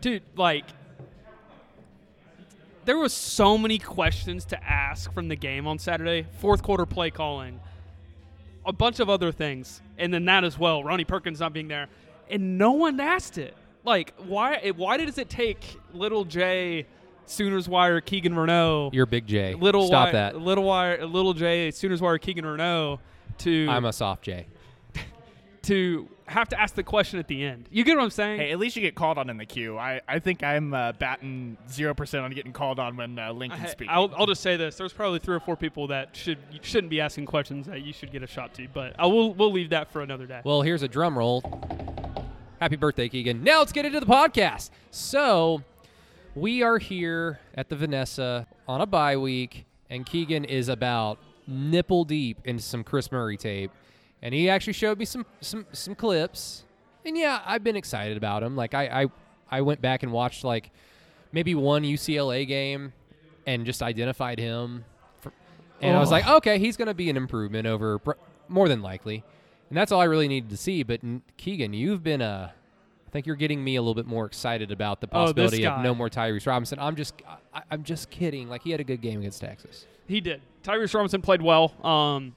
dude, 0.00 0.22
like, 0.36 0.64
there 2.84 2.98
was 2.98 3.12
so 3.12 3.58
many 3.58 3.78
questions 3.78 4.44
to 4.46 4.62
ask 4.64 5.12
from 5.12 5.28
the 5.28 5.36
game 5.36 5.66
on 5.66 5.78
Saturday. 5.78 6.26
Fourth 6.40 6.62
quarter 6.62 6.86
play 6.86 7.10
calling, 7.10 7.60
a 8.64 8.72
bunch 8.72 9.00
of 9.00 9.08
other 9.10 9.32
things, 9.32 9.80
and 9.98 10.12
then 10.12 10.24
that 10.26 10.44
as 10.44 10.58
well. 10.58 10.84
Ronnie 10.84 11.04
Perkins 11.04 11.40
not 11.40 11.52
being 11.52 11.68
there, 11.68 11.88
and 12.30 12.58
no 12.58 12.72
one 12.72 13.00
asked 13.00 13.38
it. 13.38 13.56
Like, 13.84 14.14
why? 14.18 14.72
Why 14.76 14.96
does 14.98 15.16
it 15.18 15.28
take 15.28 15.78
Little 15.94 16.24
J, 16.24 16.86
Sooners 17.26 17.68
Wire, 17.68 18.00
Keegan 18.00 18.34
Renault, 18.36 18.90
You're 18.92 19.06
Big 19.06 19.26
J. 19.26 19.54
Little 19.54 19.86
Stop 19.86 20.06
Wire, 20.06 20.12
that. 20.12 20.40
Little 20.40 20.64
Wire, 20.64 21.04
Little 21.06 21.34
J, 21.34 21.70
Sooners 21.70 22.00
Wire, 22.00 22.18
Keegan 22.18 22.46
Renault 22.46 23.00
to 23.38 23.66
I'm 23.68 23.84
a 23.84 23.92
soft 23.92 24.22
J. 24.22 24.46
to 25.62 26.08
have 26.26 26.48
to 26.48 26.60
ask 26.60 26.74
the 26.74 26.82
question 26.82 27.18
at 27.18 27.28
the 27.28 27.44
end. 27.44 27.68
You 27.70 27.84
get 27.84 27.96
what 27.96 28.02
I'm 28.04 28.10
saying? 28.10 28.40
Hey, 28.40 28.50
at 28.50 28.58
least 28.58 28.74
you 28.76 28.82
get 28.82 28.94
called 28.94 29.16
on 29.18 29.30
in 29.30 29.36
the 29.36 29.46
queue. 29.46 29.78
I, 29.78 30.00
I 30.08 30.18
think 30.18 30.42
I'm 30.42 30.74
uh, 30.74 30.92
batting 30.92 31.56
zero 31.70 31.94
percent 31.94 32.24
on 32.24 32.32
getting 32.32 32.52
called 32.52 32.78
on 32.78 32.96
when 32.96 33.18
uh, 33.18 33.32
Lincoln's 33.32 33.64
I- 33.64 33.68
speaking. 33.68 33.92
I'll, 33.94 34.12
I'll 34.16 34.26
just 34.26 34.42
say 34.42 34.56
this: 34.56 34.76
there's 34.76 34.92
probably 34.92 35.18
three 35.18 35.36
or 35.36 35.40
four 35.40 35.56
people 35.56 35.86
that 35.88 36.16
should 36.16 36.38
shouldn't 36.62 36.90
be 36.90 37.00
asking 37.00 37.26
questions 37.26 37.66
that 37.66 37.82
you 37.82 37.92
should 37.92 38.10
get 38.12 38.22
a 38.22 38.26
shot 38.26 38.54
to, 38.54 38.66
but 38.72 38.94
I 38.98 39.06
will 39.06 39.34
we'll 39.34 39.52
leave 39.52 39.70
that 39.70 39.92
for 39.92 40.02
another 40.02 40.26
day. 40.26 40.40
Well, 40.44 40.62
here's 40.62 40.82
a 40.82 40.88
drum 40.88 41.16
roll. 41.16 41.42
Happy 42.60 42.76
birthday, 42.76 43.08
Keegan. 43.08 43.44
Now 43.44 43.58
let's 43.58 43.72
get 43.72 43.84
into 43.84 44.00
the 44.00 44.06
podcast. 44.06 44.70
So, 44.90 45.62
we 46.36 46.62
are 46.62 46.78
here 46.78 47.40
at 47.54 47.68
the 47.68 47.74
Vanessa 47.76 48.46
on 48.68 48.80
a 48.80 48.86
bye 48.86 49.16
week, 49.16 49.64
and 49.90 50.06
Keegan 50.06 50.44
is 50.44 50.68
about 50.68 51.18
nipple 51.46 52.04
deep 52.04 52.38
into 52.44 52.62
some 52.62 52.84
Chris 52.84 53.10
Murray 53.10 53.36
tape. 53.36 53.70
And 54.22 54.34
he 54.34 54.48
actually 54.48 54.72
showed 54.74 54.98
me 54.98 55.04
some 55.04 55.26
some 55.40 55.66
some 55.72 55.94
clips. 55.94 56.64
And 57.04 57.16
yeah, 57.16 57.40
I've 57.44 57.62
been 57.64 57.76
excited 57.76 58.16
about 58.16 58.42
him. 58.42 58.54
Like 58.56 58.74
I 58.74 59.02
I, 59.02 59.06
I 59.50 59.60
went 59.62 59.80
back 59.80 60.02
and 60.02 60.12
watched 60.12 60.44
like 60.44 60.70
maybe 61.32 61.54
one 61.54 61.82
UCLA 61.82 62.46
game 62.46 62.92
and 63.46 63.64
just 63.64 63.82
identified 63.82 64.38
him. 64.38 64.84
For, 65.20 65.32
and 65.80 65.96
I 65.96 66.00
was 66.00 66.08
Oh. 66.08 66.12
like, 66.12 66.26
okay, 66.26 66.58
he's 66.58 66.76
going 66.76 66.88
to 66.88 66.94
be 66.94 67.08
an 67.10 67.16
improvement 67.16 67.66
over 67.66 68.00
more 68.48 68.68
than 68.68 68.82
likely. 68.82 69.22
And 69.68 69.76
that's 69.76 69.92
all 69.92 70.00
I 70.00 70.04
really 70.04 70.28
needed 70.28 70.50
to 70.50 70.56
see. 70.56 70.82
But 70.82 71.00
Keegan, 71.36 71.72
you've 71.72 72.02
been 72.02 72.22
uh, 72.22 72.50
I 72.50 72.55
think 73.16 73.26
you're 73.26 73.34
getting 73.36 73.62
me 73.64 73.76
a 73.76 73.80
little 73.80 73.94
bit 73.94 74.06
more 74.06 74.26
excited 74.26 74.70
about 74.70 75.00
the 75.00 75.06
Oh, 75.08 75.24
possibility 75.24 75.64
of 75.66 75.80
no 75.82 75.94
more 75.94 76.08
Tyrese 76.10 76.46
Robinson. 76.46 76.78
I'm 76.78 76.94
just, 76.96 77.14
I, 77.54 77.62
I'm 77.70 77.82
just 77.82 78.10
kidding. 78.10 78.48
Like 78.48 78.62
he 78.62 78.70
had 78.70 78.80
a 78.80 78.84
good 78.84 79.00
game 79.00 79.20
against 79.20 79.40
Texas. 79.40 79.86
he 80.06 80.20
did. 80.20 80.42
Tyrese 80.62 80.94
Robinson 80.94 81.22
played 81.22 81.40
well. 81.42 81.72
Um, 81.84 82.34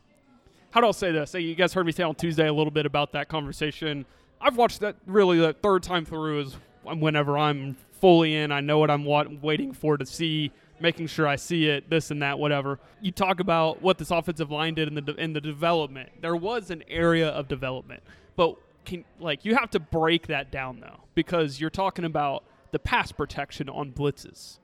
how 0.72 0.82
do 0.82 0.88
I 0.88 0.92
say 0.92 1.12
this? 1.12 1.32
Hey, 1.34 1.42
you 1.42 1.56
guys 1.56 1.74
heard 1.74 1.86
me 1.86 1.92
say 1.92 2.04
on 2.04 2.16
Tuesday 2.16 2.48
a 2.48 2.54
little 2.54 2.72
bit 2.72 2.86
about 2.86 3.12
that 3.14 3.28
conversation. 3.28 4.06
I've 4.40 4.56
watched 4.56 4.80
that 4.82 4.96
really 5.06 5.38
the 5.40 5.54
third 5.54 5.84
time 5.84 6.06
through 6.06 6.42
is 6.42 6.56
whenever 6.84 7.38
I'm 7.38 7.76
fully 8.00 8.36
in. 8.36 8.52
I 8.52 8.62
know 8.62 8.78
what 8.80 8.90
I'm 8.90 9.04
wa- 9.04 9.26
waiting 9.42 9.74
for 9.74 9.98
to 9.98 10.06
see, 10.06 10.52
making 10.80 11.08
sure 11.08 11.28
I 11.28 11.36
see 11.36 11.68
it, 11.68 11.90
this 11.90 12.12
and 12.12 12.22
that, 12.22 12.40
whatever. 12.40 12.80
You 13.02 13.12
talk 13.12 13.40
about 13.42 13.82
what 13.82 13.98
this 13.98 14.12
offensive 14.12 14.50
line 14.52 14.76
did 14.76 14.88
in 14.88 14.94
the 14.96 15.02
de- 15.02 15.22
in 15.22 15.34
the 15.34 15.42
development. 15.42 16.10
There 16.22 16.36
was 16.38 16.70
an 16.72 16.84
area 16.88 17.28
of 17.30 17.48
development, 17.50 18.02
but 18.36 18.56
can 18.90 19.06
like 19.20 19.46
you 19.46 19.56
have 19.56 19.70
to 19.72 19.80
break 19.80 20.28
that 20.28 20.52
down 20.52 20.80
though 20.80 21.02
because 21.16 21.62
you're 21.62 21.70
talking 21.70 22.06
about 22.06 22.44
the 22.72 22.80
pass 22.80 23.12
protection 23.12 23.70
on 23.70 23.92
blitzes. 23.92 24.60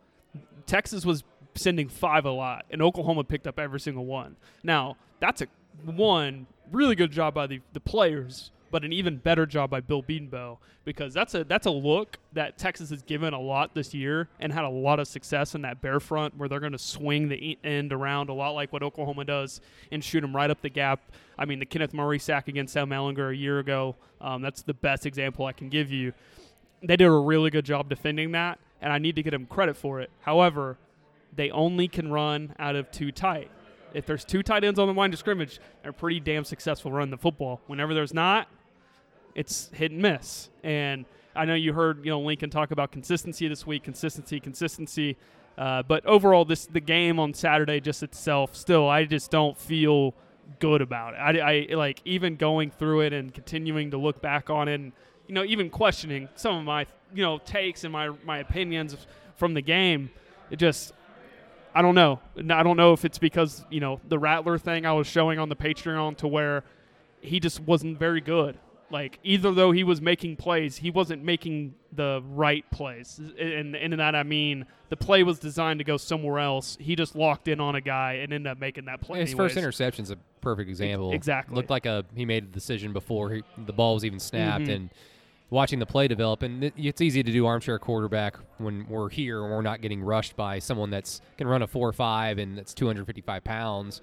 Texas 0.65 1.05
was 1.05 1.23
sending 1.55 1.87
five 1.87 2.25
a 2.25 2.31
lot, 2.31 2.65
and 2.69 2.81
Oklahoma 2.81 3.23
picked 3.23 3.47
up 3.47 3.59
every 3.59 3.79
single 3.79 4.05
one. 4.05 4.35
Now 4.63 4.97
that's 5.19 5.41
a 5.41 5.47
one 5.85 6.47
really 6.71 6.95
good 6.95 7.11
job 7.11 7.33
by 7.33 7.47
the 7.47 7.61
the 7.73 7.79
players, 7.79 8.51
but 8.75 8.83
an 8.83 8.91
even 8.91 9.15
better 9.15 9.45
job 9.45 9.69
by 9.69 9.79
Bill 9.79 10.03
Bedenbaugh 10.03 10.57
because 10.83 11.13
that's 11.13 11.33
a 11.33 11.45
that's 11.45 11.65
a 11.65 11.71
look 11.71 12.17
that 12.33 12.57
Texas 12.57 12.89
has 12.89 13.01
given 13.03 13.33
a 13.33 13.39
lot 13.39 13.73
this 13.73 13.93
year 13.93 14.27
and 14.41 14.51
had 14.51 14.65
a 14.65 14.69
lot 14.69 14.99
of 14.99 15.07
success 15.07 15.55
in 15.55 15.61
that 15.61 15.79
bear 15.79 16.01
front 16.01 16.35
where 16.35 16.49
they're 16.49 16.59
going 16.59 16.73
to 16.73 16.77
swing 16.77 17.29
the 17.29 17.57
end 17.63 17.93
around 17.93 18.27
a 18.27 18.33
lot 18.33 18.49
like 18.49 18.73
what 18.73 18.83
Oklahoma 18.83 19.23
does 19.23 19.61
and 19.93 20.03
shoot 20.03 20.19
them 20.19 20.35
right 20.35 20.51
up 20.51 20.61
the 20.61 20.67
gap. 20.67 20.99
I 21.37 21.45
mean, 21.45 21.59
the 21.59 21.65
Kenneth 21.65 21.93
Murray 21.93 22.19
sack 22.19 22.49
against 22.49 22.73
Sam 22.73 22.89
Ehlinger 22.89 23.31
a 23.31 23.37
year 23.37 23.59
ago, 23.59 23.95
um, 24.19 24.41
that's 24.41 24.61
the 24.61 24.73
best 24.73 25.05
example 25.05 25.45
I 25.45 25.53
can 25.53 25.69
give 25.69 25.89
you. 25.89 26.11
They 26.83 26.97
did 26.97 27.05
a 27.05 27.11
really 27.11 27.51
good 27.51 27.63
job 27.63 27.87
defending 27.87 28.33
that, 28.33 28.59
and 28.81 28.91
I 28.91 28.97
need 28.97 29.15
to 29.15 29.23
give 29.23 29.31
them 29.31 29.45
credit 29.45 29.77
for 29.77 30.01
it. 30.01 30.09
However, 30.19 30.77
they 31.33 31.49
only 31.49 31.87
can 31.87 32.11
run 32.11 32.53
out 32.59 32.75
of 32.75 32.91
two 32.91 33.13
tight. 33.13 33.49
If 33.93 34.05
there's 34.05 34.25
two 34.25 34.43
tight 34.43 34.65
ends 34.65 34.77
on 34.77 34.89
the 34.89 34.93
line 34.93 35.13
of 35.13 35.19
scrimmage, 35.19 35.61
they're 35.81 35.93
pretty 35.93 36.19
damn 36.19 36.43
successful 36.43 36.91
running 36.91 37.11
the 37.11 37.17
football. 37.17 37.61
Whenever 37.67 37.93
there's 37.93 38.13
not, 38.13 38.49
it's 39.35 39.69
hit 39.73 39.91
and 39.91 40.01
miss. 40.01 40.49
And 40.63 41.05
I 41.35 41.45
know 41.45 41.53
you 41.53 41.73
heard 41.73 42.03
you 42.03 42.11
know 42.11 42.21
Lincoln 42.21 42.49
talk 42.49 42.71
about 42.71 42.91
consistency 42.91 43.47
this 43.47 43.67
week, 43.67 43.83
consistency, 43.83 44.39
consistency. 44.39 45.17
Uh, 45.57 45.83
but 45.83 46.05
overall, 46.05 46.45
this 46.45 46.65
the 46.65 46.79
game 46.79 47.19
on 47.19 47.33
Saturday 47.33 47.79
just 47.79 48.01
itself. 48.03 48.55
Still, 48.55 48.89
I 48.89 49.05
just 49.05 49.31
don't 49.31 49.57
feel 49.57 50.13
good 50.59 50.81
about 50.81 51.13
it. 51.13 51.17
I, 51.17 51.67
I 51.71 51.75
like 51.75 52.01
even 52.05 52.35
going 52.35 52.71
through 52.71 53.01
it 53.01 53.13
and 53.13 53.33
continuing 53.33 53.91
to 53.91 53.97
look 53.97 54.21
back 54.21 54.49
on 54.49 54.67
it, 54.67 54.75
and 54.75 54.91
you 55.27 55.35
know 55.35 55.43
even 55.43 55.69
questioning 55.69 56.29
some 56.35 56.57
of 56.57 56.63
my 56.63 56.85
you 57.13 57.23
know 57.23 57.37
takes 57.39 57.83
and 57.83 57.93
my 57.93 58.09
my 58.25 58.39
opinions 58.39 58.95
from 59.35 59.53
the 59.53 59.61
game. 59.61 60.09
It 60.51 60.57
just 60.57 60.93
I 61.73 61.81
don't 61.81 61.95
know. 61.95 62.19
I 62.37 62.63
don't 62.63 62.77
know 62.77 62.93
if 62.93 63.03
it's 63.03 63.17
because 63.17 63.63
you 63.69 63.79
know 63.79 63.99
the 64.07 64.19
Rattler 64.19 64.57
thing 64.57 64.85
I 64.85 64.93
was 64.93 65.07
showing 65.07 65.39
on 65.39 65.49
the 65.49 65.55
Patreon 65.55 66.17
to 66.17 66.27
where 66.27 66.63
he 67.21 67.39
just 67.39 67.59
wasn't 67.59 67.97
very 67.97 68.21
good. 68.21 68.57
Like 68.91 69.19
either 69.23 69.51
though 69.51 69.71
he 69.71 69.83
was 69.83 69.99
making 70.01 70.35
plays, 70.37 70.77
he 70.77 70.91
wasn't 70.91 71.23
making 71.23 71.73
the 71.91 72.21
right 72.27 72.63
plays. 72.71 73.19
And, 73.39 73.75
and 73.75 73.93
in 73.93 73.97
that 73.97 74.15
I 74.15 74.23
mean 74.23 74.65
the 74.89 74.97
play 74.97 75.23
was 75.23 75.39
designed 75.39 75.79
to 75.79 75.83
go 75.83 75.97
somewhere 75.97 76.39
else. 76.39 76.77
He 76.79 76.95
just 76.95 77.15
locked 77.15 77.47
in 77.47 77.59
on 77.59 77.73
a 77.75 77.81
guy 77.81 78.13
and 78.13 78.31
ended 78.31 78.51
up 78.51 78.59
making 78.59 78.85
that 78.85 79.01
play. 79.01 79.21
His 79.21 79.31
first 79.33 79.53
anyways. 79.53 79.57
interception's 79.57 80.11
a 80.11 80.17
perfect 80.41 80.69
example. 80.69 81.11
exactly. 81.13 81.55
Looked 81.55 81.71
like 81.71 81.85
a 81.87 82.05
he 82.15 82.25
made 82.25 82.43
a 82.43 82.47
decision 82.47 82.93
before 82.93 83.31
he, 83.31 83.43
the 83.65 83.73
ball 83.73 83.95
was 83.95 84.05
even 84.05 84.19
snapped, 84.19 84.65
Mhm. 84.65 84.75
and 84.75 84.89
watching 85.49 85.79
the 85.79 85.85
play 85.87 86.07
develop. 86.07 86.43
And 86.43 86.63
it, 86.65 86.73
it's 86.77 87.01
easy 87.01 87.23
to 87.23 87.31
do 87.31 87.45
armchair 87.47 87.79
quarterback 87.79 88.37
when 88.59 88.85
we're 88.87 89.09
here 89.09 89.43
and 89.43 89.51
we're 89.51 89.61
not 89.63 89.81
getting 89.81 90.03
rushed 90.03 90.35
by 90.35 90.59
someone 90.59 90.91
that's 90.91 91.21
can 91.37 91.47
run 91.47 91.63
a 91.63 91.67
four 91.67 91.87
or 91.89 91.93
five 91.93 92.37
and 92.37 92.55
that's 92.57 92.73
255 92.75 93.43
pounds. 93.43 94.01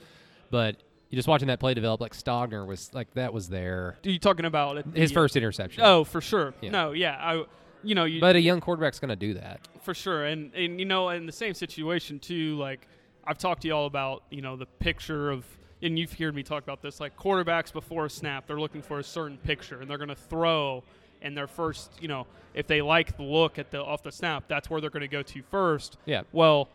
But 0.51 0.77
you 1.13 1.17
just 1.17 1.29
watching 1.29 1.47
that 1.49 1.61
play 1.61 1.75
develop, 1.75 2.01
like 2.01 2.15
Stogner 2.15 2.67
was 2.67 2.91
like 2.93 3.13
that 3.15 3.33
was 3.33 3.49
there. 3.49 3.99
Are 4.05 4.09
you 4.11 4.19
talking 4.19 4.47
about 4.47 4.79
it- 4.79 4.87
His 4.95 5.11
the- 5.11 5.15
first 5.15 5.37
interception. 5.37 5.85
Oh, 5.85 6.03
for 6.03 6.21
sure. 6.21 6.55
Yeah. 6.61 6.71
No, 6.71 6.91
yeah. 6.93 7.17
I, 7.21 7.45
you 7.85 7.95
know, 7.95 8.05
you, 8.05 8.21
But 8.21 8.35
a 8.35 8.41
young 8.41 8.61
quarterback's 8.61 8.99
going 8.99 9.11
to 9.11 9.17
do 9.17 9.35
that. 9.35 9.61
for 9.83 9.93
sure 9.95 10.25
and 10.25 10.53
and 10.55 10.79
you 10.81 10.87
know 10.87 11.09
in 11.11 11.27
the 11.27 11.33
same 11.33 11.53
situation 11.55 12.21
too 12.21 12.57
like 12.57 12.87
i've 13.25 13.37
talked 13.37 13.63
to 13.63 13.69
y'all 13.69 13.87
about 13.87 14.23
you 14.31 14.41
know 14.41 14.55
the 14.55 14.65
picture 14.65 15.29
of 15.29 15.45
and 15.83 15.99
you've 15.99 16.13
heard 16.13 16.37
me 16.37 16.43
talk 16.45 16.63
about 16.63 16.81
this 16.81 17.01
like 17.01 17.17
quarterbacks 17.17 17.73
before 17.73 18.07
a 18.07 18.11
snap 18.11 18.47
they're 18.47 18.61
looking 18.61 18.81
for 18.81 19.01
a 19.01 19.03
certain 19.05 19.37
picture 19.39 19.81
and 19.81 19.91
they're 19.91 19.99
going 19.99 20.09
to 20.09 20.15
throw 20.15 20.85
and 21.21 21.37
their 21.37 21.49
first 21.49 21.91
you 22.01 22.07
know 22.07 22.29
if 22.55 22.69
they 22.69 22.81
like 22.81 23.17
the 23.17 23.25
look 23.25 23.59
at 23.59 23.73
the 23.73 23.83
off 23.83 24.05
the 24.05 24.13
snap 24.13 24.45
that's 24.47 24.71
where 24.71 24.81
they're 24.81 24.89
going 24.89 25.01
to 25.01 25.09
go 25.09 25.21
to 25.23 25.43
first 25.51 25.97
Yeah. 26.07 26.23
well 26.31 26.69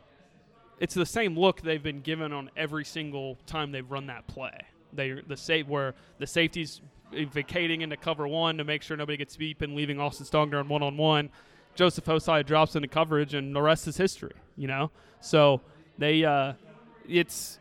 it's 0.79 0.93
the 0.93 1.05
same 1.05 1.37
look 1.37 1.61
they've 1.61 1.83
been 1.83 2.01
given 2.01 2.31
on 2.33 2.49
every 2.55 2.85
single 2.85 3.37
time 3.45 3.71
they've 3.71 3.89
run 3.89 4.07
that 4.07 4.27
play 4.27 4.59
they 4.93 5.21
the 5.27 5.37
save 5.37 5.67
where 5.67 5.95
the 6.19 6.27
safety's 6.27 6.81
vacating 7.11 7.81
into 7.81 7.97
cover 7.97 8.27
one 8.27 8.57
to 8.57 8.63
make 8.63 8.81
sure 8.81 8.97
nobody 8.97 9.17
gets 9.17 9.35
beep 9.37 9.61
and 9.61 9.75
leaving 9.75 9.99
Austin 9.99 10.25
Stogner 10.25 10.59
on 10.59 10.67
one 10.67 10.83
on 10.83 10.97
one. 10.97 11.29
Joseph 11.75 12.05
Ossai 12.05 12.45
drops 12.45 12.75
into 12.75 12.87
coverage, 12.87 13.33
and 13.33 13.55
the 13.55 13.61
rest 13.61 13.87
is 13.87 13.97
history. 13.97 14.33
You 14.55 14.67
know, 14.67 14.91
so 15.21 15.61
they 15.97 16.25
uh, 16.25 16.53
it's 17.07 17.59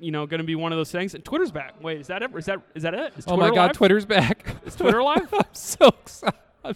you 0.00 0.10
know 0.10 0.26
going 0.26 0.38
to 0.38 0.44
be 0.44 0.56
one 0.56 0.72
of 0.72 0.78
those 0.78 0.90
things. 0.90 1.14
And 1.14 1.24
Twitter's 1.24 1.52
back. 1.52 1.74
Wait, 1.80 2.00
is 2.00 2.08
that 2.08 2.22
ever? 2.22 2.38
Is 2.38 2.46
that 2.46 2.60
is 2.74 2.82
that 2.82 2.94
it? 2.94 3.12
Is 3.16 3.24
oh 3.28 3.36
my 3.36 3.48
God, 3.48 3.68
live? 3.68 3.72
Twitter's 3.72 4.04
back. 4.04 4.56
Is 4.66 4.74
Twitter 4.74 5.02
live? 5.02 5.32
I'm 5.32 5.44
so 5.52 5.88
excited. 5.88 6.38
I'm, 6.64 6.74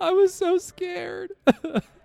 I 0.00 0.10
was 0.12 0.34
so 0.34 0.58
scared. 0.58 1.32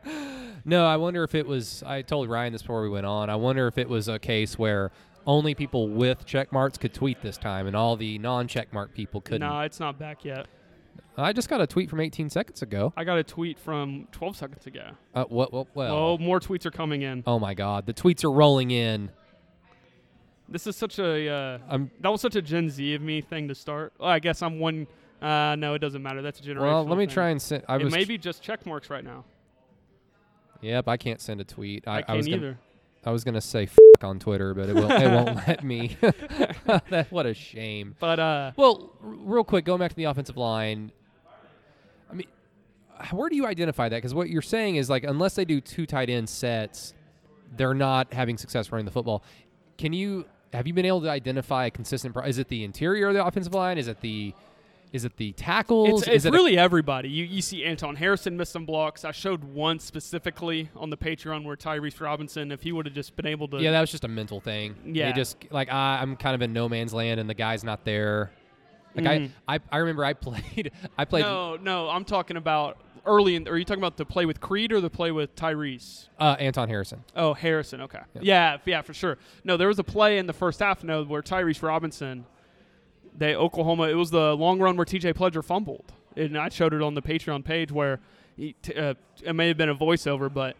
no, 0.65 0.85
I 0.85 0.97
wonder 0.97 1.23
if 1.23 1.35
it 1.35 1.45
was. 1.47 1.83
I 1.85 2.01
told 2.01 2.29
Ryan 2.29 2.53
this 2.53 2.61
before 2.61 2.81
we 2.83 2.89
went 2.89 3.05
on. 3.05 3.29
I 3.29 3.35
wonder 3.35 3.67
if 3.67 3.77
it 3.77 3.87
was 3.89 4.07
a 4.07 4.19
case 4.19 4.57
where 4.57 4.91
only 5.25 5.55
people 5.55 5.87
with 5.89 6.25
check 6.25 6.51
marks 6.51 6.77
could 6.77 6.93
tweet 6.93 7.21
this 7.21 7.37
time, 7.37 7.67
and 7.67 7.75
all 7.75 7.95
the 7.95 8.17
non-check 8.19 8.73
mark 8.73 8.93
people 8.93 9.21
couldn't. 9.21 9.47
no, 9.47 9.61
it's 9.61 9.79
not 9.79 9.97
back 9.99 10.25
yet. 10.25 10.47
I 11.15 11.31
just 11.31 11.47
got 11.47 11.61
a 11.61 11.67
tweet 11.67 11.89
from 11.89 11.99
18 11.99 12.29
seconds 12.29 12.61
ago. 12.63 12.91
I 12.97 13.03
got 13.03 13.17
a 13.19 13.23
tweet 13.23 13.59
from 13.59 14.07
12 14.11 14.35
seconds 14.35 14.65
ago. 14.65 14.91
Uh, 15.13 15.25
what? 15.25 15.53
what 15.53 15.67
well, 15.75 15.95
Oh, 15.95 16.17
more 16.17 16.39
tweets 16.39 16.65
are 16.65 16.71
coming 16.71 17.03
in. 17.03 17.23
oh 17.27 17.37
my 17.39 17.53
God, 17.53 17.85
the 17.85 17.93
tweets 17.93 18.23
are 18.23 18.31
rolling 18.31 18.71
in. 18.71 19.09
This 20.49 20.67
is 20.67 20.75
such 20.75 20.99
a 20.99 21.29
uh, 21.29 21.57
I'm 21.69 21.89
that 22.01 22.11
was 22.11 22.19
such 22.21 22.35
a 22.35 22.41
Gen 22.41 22.69
Z 22.69 22.93
of 22.95 23.01
me 23.01 23.21
thing 23.21 23.47
to 23.47 23.55
start. 23.55 23.93
Well, 23.99 24.09
I 24.09 24.19
guess 24.19 24.41
I'm 24.41 24.59
one. 24.59 24.87
Uh, 25.21 25.55
no, 25.55 25.73
it 25.73 25.79
doesn't 25.79 26.03
matter. 26.03 26.21
That's 26.21 26.39
a 26.39 26.43
generation. 26.43 26.73
well. 26.73 26.83
Let 26.85 26.97
me 26.97 27.07
try 27.07 27.29
and 27.29 27.41
send. 27.41 27.63
I 27.69 27.77
it 27.77 27.85
was. 27.85 27.93
may 27.93 28.03
be 28.03 28.17
just 28.17 28.41
check 28.43 28.65
marks 28.65 28.89
right 28.89 29.03
now. 29.05 29.23
Yep, 30.63 30.87
I 30.87 30.97
can't 30.97 31.21
send 31.21 31.41
a 31.41 31.43
tweet. 31.43 31.87
I, 31.87 31.91
I, 31.91 31.97
I 31.97 32.01
can't 32.03 32.17
was 32.17 32.25
gonna, 32.27 32.37
either. 32.37 32.59
I 33.05 33.11
was 33.11 33.23
gonna 33.23 33.41
say 33.41 33.63
f- 33.63 33.77
on 34.01 34.17
Twitter, 34.19 34.53
but 34.53 34.69
it 34.69 34.75
won't. 34.75 34.91
it 34.91 35.07
won't 35.11 35.35
let 35.47 35.63
me. 35.63 35.97
That- 36.65 37.07
what 37.11 37.25
a 37.25 37.33
shame. 37.33 37.95
But 37.99 38.19
uh, 38.19 38.51
Well, 38.55 38.91
r- 39.03 39.09
real 39.09 39.43
quick, 39.43 39.65
going 39.65 39.79
back 39.79 39.89
to 39.91 39.95
the 39.95 40.05
offensive 40.05 40.37
line. 40.37 40.91
I 42.09 42.13
mean, 42.15 42.27
where 43.11 43.29
do 43.29 43.35
you 43.35 43.45
identify 43.45 43.89
that? 43.89 43.97
Because 43.97 44.13
what 44.13 44.29
you're 44.29 44.41
saying 44.41 44.77
is 44.77 44.89
like, 44.89 45.03
unless 45.03 45.35
they 45.35 45.45
do 45.45 45.59
two 45.61 45.85
tight 45.85 46.09
end 46.09 46.29
sets, 46.29 46.93
they're 47.55 47.73
not 47.73 48.13
having 48.13 48.37
success 48.37 48.71
running 48.71 48.85
the 48.85 48.91
football. 48.91 49.23
Can 49.77 49.93
you 49.93 50.25
have 50.53 50.67
you 50.67 50.73
been 50.73 50.85
able 50.85 51.01
to 51.01 51.09
identify 51.09 51.65
a 51.65 51.71
consistent? 51.71 52.13
Pro- 52.13 52.23
is 52.25 52.37
it 52.37 52.47
the 52.47 52.63
interior 52.63 53.07
of 53.07 53.13
the 53.15 53.25
offensive 53.25 53.53
line? 53.53 53.77
Is 53.77 53.87
it 53.87 53.99
the 54.01 54.33
is 54.93 55.03
it 55.03 55.17
the 55.17 55.33
tackles? 55.33 56.01
it's, 56.03 56.07
is 56.07 56.15
it's 56.15 56.25
it 56.25 56.29
a- 56.29 56.31
really 56.31 56.57
everybody. 56.57 57.09
You 57.09 57.25
you 57.25 57.41
see 57.41 57.65
Anton 57.65 57.95
Harrison 57.97 58.37
miss 58.37 58.49
some 58.49 58.65
blocks. 58.65 59.03
I 59.03 59.11
showed 59.11 59.43
one 59.43 59.79
specifically 59.79 60.69
on 60.75 60.89
the 60.89 60.97
Patreon 60.97 61.43
where 61.43 61.57
Tyrese 61.57 61.99
Robinson, 61.99 62.51
if 62.51 62.61
he 62.61 62.71
would 62.71 62.85
have 62.85 62.95
just 62.95 63.15
been 63.15 63.25
able 63.27 63.47
to, 63.49 63.57
yeah, 63.61 63.71
that 63.71 63.81
was 63.81 63.91
just 63.91 64.05
a 64.05 64.07
mental 64.07 64.39
thing. 64.39 64.75
Yeah. 64.85 65.07
they 65.11 65.13
just 65.17 65.37
like 65.51 65.69
I, 65.71 65.99
I'm 66.01 66.15
kind 66.15 66.35
of 66.35 66.41
in 66.41 66.53
no 66.53 66.69
man's 66.69 66.93
land, 66.93 67.19
and 67.19 67.29
the 67.29 67.33
guy's 67.33 67.63
not 67.63 67.83
there. 67.83 68.31
Like 68.95 69.05
Mhm. 69.05 69.31
I, 69.47 69.55
I, 69.55 69.59
I 69.71 69.77
remember 69.79 70.05
I 70.05 70.13
played, 70.13 70.71
I 70.97 71.05
played 71.05 71.23
no, 71.23 71.55
no, 71.57 71.89
I'm 71.89 72.05
talking 72.05 72.37
about 72.37 72.77
early. 73.07 73.35
In, 73.35 73.47
are 73.47 73.57
you 73.57 73.65
talking 73.65 73.81
about 73.81 73.97
the 73.97 74.05
play 74.05 74.27
with 74.27 74.39
Creed 74.39 74.71
or 74.71 74.79
the 74.81 74.89
play 74.91 75.11
with 75.11 75.35
Tyrese? 75.35 76.09
uh, 76.19 76.35
Anton 76.39 76.69
Harrison. 76.69 77.03
Oh, 77.15 77.33
Harrison. 77.33 77.81
Okay. 77.81 77.99
Yeah. 78.13 78.21
Yeah, 78.21 78.57
yeah, 78.65 78.81
for 78.83 78.93
sure. 78.93 79.17
No, 79.43 79.57
there 79.57 79.67
was 79.67 79.79
a 79.79 79.83
play 79.83 80.19
in 80.19 80.27
the 80.27 80.33
first 80.33 80.59
half, 80.59 80.83
no, 80.83 81.03
where 81.03 81.23
Tyrese 81.23 81.63
Robinson, 81.63 82.25
they 83.17 83.35
Oklahoma. 83.35 83.83
It 83.83 83.95
was 83.95 84.11
the 84.11 84.35
long 84.35 84.59
run 84.59 84.75
where 84.75 84.85
T.J. 84.85 85.13
Pledger 85.13 85.43
fumbled, 85.43 85.93
and 86.15 86.37
I 86.37 86.49
showed 86.49 86.73
it 86.73 86.81
on 86.81 86.93
the 86.93 87.01
Patreon 87.01 87.43
page 87.43 87.71
where 87.71 87.99
he, 88.35 88.55
uh, 88.75 88.93
it 89.23 89.33
may 89.33 89.47
have 89.47 89.57
been 89.57 89.69
a 89.69 89.75
voiceover, 89.75 90.33
but 90.33 90.55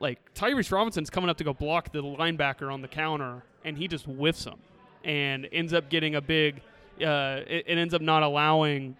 like 0.00 0.34
Tyrese 0.34 0.70
Robinson's 0.70 1.10
coming 1.10 1.30
up 1.30 1.36
to 1.38 1.44
go 1.44 1.52
block 1.52 1.92
the 1.92 2.02
linebacker 2.02 2.72
on 2.72 2.82
the 2.82 2.88
counter, 2.88 3.42
and 3.64 3.76
he 3.76 3.88
just 3.88 4.04
whiffs 4.04 4.44
him, 4.44 4.58
and 5.02 5.48
ends 5.52 5.72
up 5.72 5.88
getting 5.88 6.14
a 6.14 6.20
big. 6.20 6.60
Uh, 7.00 7.40
it, 7.46 7.64
it 7.66 7.78
ends 7.78 7.92
up 7.94 8.02
not 8.02 8.22
allowing 8.22 8.96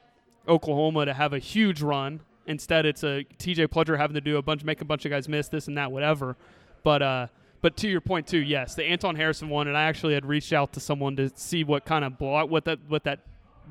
Oklahoma 0.48 1.04
to 1.06 1.14
have 1.14 1.32
a 1.32 1.38
huge 1.38 1.80
run. 1.82 2.20
Instead, 2.46 2.84
it's 2.84 3.02
a 3.02 3.24
TJ 3.38 3.68
Pledger 3.68 3.96
having 3.96 4.14
to 4.14 4.20
do 4.20 4.36
a 4.36 4.42
bunch, 4.42 4.64
make 4.64 4.80
a 4.80 4.84
bunch 4.84 5.04
of 5.04 5.10
guys 5.10 5.28
miss 5.28 5.48
this 5.48 5.68
and 5.68 5.78
that, 5.78 5.90
whatever. 5.90 6.36
But 6.82 7.02
uh, 7.02 7.26
but 7.64 7.78
to 7.78 7.88
your 7.88 8.02
point 8.02 8.26
too, 8.26 8.42
yes, 8.42 8.74
the 8.74 8.84
Anton 8.84 9.16
Harrison 9.16 9.48
one, 9.48 9.68
and 9.68 9.74
I 9.74 9.84
actually 9.84 10.12
had 10.12 10.26
reached 10.26 10.52
out 10.52 10.74
to 10.74 10.80
someone 10.80 11.16
to 11.16 11.30
see 11.34 11.64
what 11.64 11.86
kind 11.86 12.04
of 12.04 12.18
block, 12.18 12.50
what 12.50 12.66
that, 12.66 12.78
what 12.88 13.04
that 13.04 13.20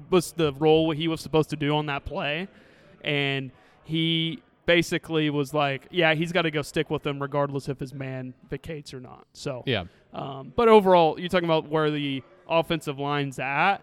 was 0.09 0.31
the 0.31 0.51
role 0.53 0.89
he 0.89 1.07
was 1.07 1.21
supposed 1.21 1.51
to 1.51 1.55
do 1.55 1.75
on 1.75 1.85
that 1.85 2.03
play, 2.03 2.47
and 3.03 3.51
he 3.83 4.41
basically 4.65 5.29
was 5.29 5.53
like, 5.53 5.83
yeah, 5.91 6.15
he's 6.15 6.31
got 6.31 6.41
to 6.41 6.49
go 6.49 6.63
stick 6.63 6.89
with 6.89 7.03
them 7.03 7.21
regardless 7.21 7.69
if 7.69 7.79
his 7.79 7.93
man 7.93 8.33
vacates 8.49 8.95
or 8.95 8.99
not. 8.99 9.27
So 9.33 9.61
Yeah, 9.67 9.83
um, 10.11 10.53
but 10.55 10.69
overall, 10.69 11.19
you're 11.19 11.29
talking 11.29 11.45
about 11.45 11.69
where 11.69 11.91
the 11.91 12.23
offensive 12.49 12.97
line's 12.97 13.37
at. 13.37 13.77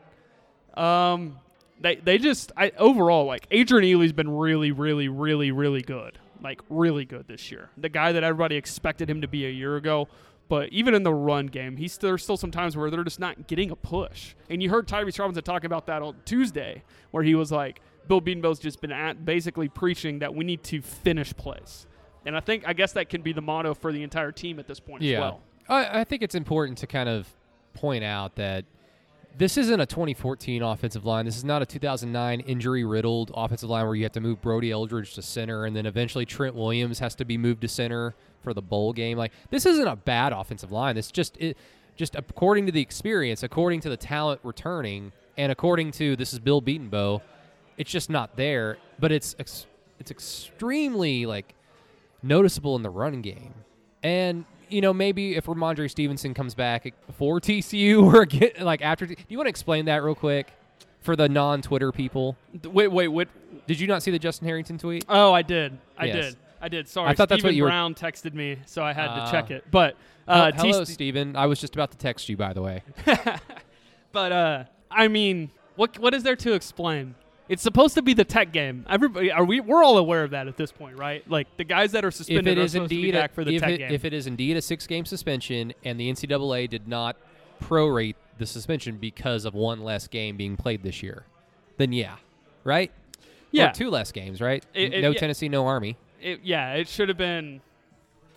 Um, 0.75 1.38
they 1.81 1.95
they 1.95 2.19
just 2.19 2.50
I 2.57 2.73
overall 2.79 3.26
like 3.26 3.47
Adrian 3.52 3.85
Ealy's 3.85 4.12
been 4.12 4.37
really 4.37 4.73
really 4.73 5.07
really 5.07 5.52
really 5.52 5.83
good, 5.83 6.19
like 6.43 6.61
really 6.69 7.05
good 7.05 7.27
this 7.29 7.51
year. 7.51 7.71
The 7.77 7.89
guy 7.89 8.13
that 8.13 8.25
everybody 8.25 8.57
expected 8.57 9.09
him 9.09 9.21
to 9.21 9.29
be 9.29 9.47
a 9.47 9.51
year 9.51 9.77
ago, 9.77 10.09
But 10.51 10.71
even 10.71 10.95
in 10.95 11.05
the 11.05 11.15
run 11.15 11.47
game, 11.47 11.77
he's 11.77 11.97
there's 11.97 12.25
still 12.25 12.37
some 12.37 12.51
times 12.51 12.77
where 12.77 12.91
they're 12.91 13.05
just 13.05 13.21
not 13.21 13.47
getting 13.47 13.71
a 13.71 13.77
push. 13.77 14.35
And 14.51 14.61
you 14.61 14.69
heard 14.69 14.89
Tyrese 14.89 15.17
Robinson 15.21 15.45
talking 15.45 15.67
about 15.67 15.87
that 15.87 16.03
on 16.03 16.17
Tuesday, 16.25 16.83
where 17.13 17.23
he 17.23 17.37
was 17.37 17.53
like, 17.53 17.81
Bill 18.09 18.21
Bedenbaugh's 18.21 18.59
just 18.59 18.81
been 18.81 18.91
at 18.91 19.25
basically 19.25 19.69
preaching 19.69 20.19
that 20.19 20.35
we 20.35 20.45
need 20.45 20.65
to 20.65 20.83
finish 20.83 21.33
plays. 21.37 21.87
And 22.27 22.37
I 22.37 22.41
think 22.41 22.65
I 22.67 22.73
guess 22.73 22.93
that 22.95 23.09
can 23.09 23.23
be 23.23 23.33
the 23.33 23.41
motto 23.41 23.75
for 23.75 23.93
the 23.93 24.03
entire 24.03 24.33
team 24.33 24.59
at 24.59 24.67
this 24.67 24.81
point 24.81 25.05
as 25.05 25.21
well. 25.21 25.41
I, 25.69 26.01
I 26.01 26.05
think 26.05 26.21
it's 26.23 26.35
important 26.35 26.79
to 26.79 26.89
kind 26.89 27.09
of 27.09 27.33
point 27.75 28.03
out 28.03 28.35
that 28.35 28.65
this 29.37 29.57
isn't 29.57 29.81
a 29.81 29.87
2014 29.87 30.63
offensive 30.63 31.05
line. 31.05 31.25
This 31.25 31.37
is 31.37 31.45
not 31.45 31.63
a 31.63 31.67
2009 31.67 32.41
injury 32.41 32.85
riddled 32.85 33.31
offensive 33.35 33.71
line 33.71 33.87
where 33.87 33.95
you 33.95 34.03
have 34.03 34.13
to 34.13 34.21
move 34.21 34.41
Brody 34.41 34.71
Eldridge 34.71 35.15
to 35.15 35.23
center 35.23 35.65
and 35.65 35.75
then 35.75 35.87
eventually 35.87 36.27
Trent 36.27 36.55
Williams 36.55 36.99
has 36.99 37.15
to 37.17 37.25
be 37.25 37.39
moved 37.39 37.63
to 37.63 37.69
center 37.69 38.15
for 38.43 38.53
the 38.55 38.63
bowl 38.63 38.93
game. 38.93 39.17
Like 39.17 39.33
this 39.51 39.67
isn't 39.67 39.87
a 39.87 39.97
bad 39.97 40.33
offensive 40.33 40.73
line. 40.73 40.97
It's 40.97 41.11
just 41.11 41.37
it 41.39 41.57
just 41.97 42.17
according 42.17 42.67
to 42.67 42.73
the 42.73 42.81
experience, 42.81 43.43
according 43.43 43.81
to 43.81 43.89
the 43.89 43.97
talent 43.97 44.41
returning, 44.43 45.13
and 45.37 45.53
according 45.53 45.93
to 45.93 46.17
this 46.17 46.33
is 46.33 46.39
Bill 46.39 46.61
Bedenbaugh, 46.63 47.21
it's 47.77 47.91
just 47.91 48.11
not 48.11 48.37
there. 48.37 48.79
But 48.99 49.13
it's 49.13 49.37
ex- 49.39 49.67
it's 49.99 50.11
extremely 50.11 51.27
like 51.27 51.55
noticeable 52.23 52.77
in 52.77 52.83
the 52.83 52.91
run 52.91 53.21
game. 53.23 53.55
And 54.03 54.45
you 54.73 54.81
know, 54.81 54.93
maybe 54.93 55.37
if 55.37 55.47
Rhamondre 55.47 55.91
Stevenson 55.91 56.35
comes 56.35 56.55
back 56.55 56.93
for 57.17 57.41
TCU 57.41 58.03
or 58.15 58.25
get, 58.27 58.61
like 58.61 58.83
after, 58.83 59.07
do 59.07 59.15
you 59.29 59.37
want 59.39 59.47
to 59.47 59.50
explain 59.50 59.85
that 59.87 60.03
real 60.03 60.15
quick 60.15 60.53
for 61.00 61.17
the 61.17 61.29
non-Twitter 61.29 61.93
people? 61.93 62.37
Wait, 62.65 62.89
wait, 62.89 63.09
wait. 63.09 63.29
Did 63.67 63.81
you 63.81 63.87
not 63.87 64.03
see 64.03 64.11
the 64.11 64.19
Justin 64.19 64.47
Harrington 64.47 64.79
tweet? 64.79 65.05
Oh, 65.09 65.33
I 65.33 65.43
did. 65.43 65.79
I 65.99 66.07
Yes. 66.07 66.15
did. 66.17 66.37
I 66.62 66.69
did. 66.69 66.89
Sorry. 66.89 67.09
I 67.09 67.15
thought 67.15 67.29
that's 67.29 67.43
what 67.45 67.55
you 67.55 67.62
were- 67.62 67.69
Brown 67.71 67.95
texted 67.95 68.35
me, 68.35 68.59
so 68.67 68.83
I 68.83 68.93
had 68.93 69.09
Ah. 69.09 69.25
to 69.25 69.31
check 69.31 69.50
it. 69.50 69.65
But 69.71 69.97
uh, 70.29 70.53
Hel- 70.53 70.67
Hello, 70.67 70.85
T- 70.85 70.93
Steven. 70.93 71.35
I 71.37 71.47
was 71.47 71.59
just 71.61 71.75
about 71.75 71.91
to 71.93 71.97
text 71.97 72.29
you, 72.29 72.37
by 72.37 72.53
the 72.53 72.62
way. 72.62 72.83
But 74.12 74.33
uh, 74.33 74.65
I 74.91 75.09
mean, 75.09 75.50
what 75.77 75.99
what 75.99 76.15
is 76.15 76.23
there 76.23 76.37
to 76.37 76.53
explain? 76.53 77.15
It's 77.50 77.64
supposed 77.64 77.97
to 77.97 78.02
be 78.02 78.14
the 78.14 78.25
tech 78.25 78.52
game. 78.52 78.87
Everybody, 78.88 79.33
are 79.33 79.45
we? 79.45 79.59
We're 79.59 79.83
all 79.83 79.99
aware 79.99 80.23
of 80.23 80.30
that 80.30 80.47
at 80.47 80.57
this 80.57 80.71
point, 80.71 80.97
right? 80.97 81.28
Like 81.28 81.49
the 81.57 81.64
guys 81.64 81.90
that 81.92 82.04
are 82.04 82.09
if 82.09 82.14
suspended 82.14 82.57
it 82.57 82.61
are 82.61 82.64
is 82.64 82.73
supposed 82.73 82.90
to 82.90 82.95
be 82.95 83.00
indeed 83.00 83.16
a, 83.16 83.21
back 83.23 83.35
for 83.35 83.45
the 83.45 83.57
if, 83.57 83.61
tech 83.61 83.71
it, 83.73 83.78
game. 83.78 83.92
if 83.92 84.04
it 84.04 84.12
is 84.12 84.28
indeed 84.28 84.57
a 84.57 84.62
six-game 84.62 85.04
suspension 85.04 85.75
and 85.85 85.99
the 85.99 86.09
NCAA 86.09 86.71
did 86.71 86.87
not 86.87 87.16
prorate 87.61 88.14
the 88.38 88.47
suspension 88.47 88.99
because 88.99 89.45
of 89.45 89.54
one 89.54 89.83
less 89.83 90.07
game 90.07 90.37
being 90.37 90.57
played 90.57 90.85
this 90.85 91.02
year, 91.02 91.25
then 91.76 91.92
yeah, 91.92 92.19
right? 92.62 92.92
yeah, 93.50 93.71
or 93.71 93.73
two 93.73 93.90
less 93.90 94.12
games, 94.12 94.40
right? 94.40 94.64
It- 94.73 94.95
it- 94.95 95.02
no 95.02 95.11
yeah. 95.11 95.19
Tennessee, 95.19 95.49
no 95.49 95.66
Army. 95.66 95.97
yeah, 96.21 96.75
it 96.75 96.87
should 96.87 97.09
have 97.09 97.19
been 97.19 97.61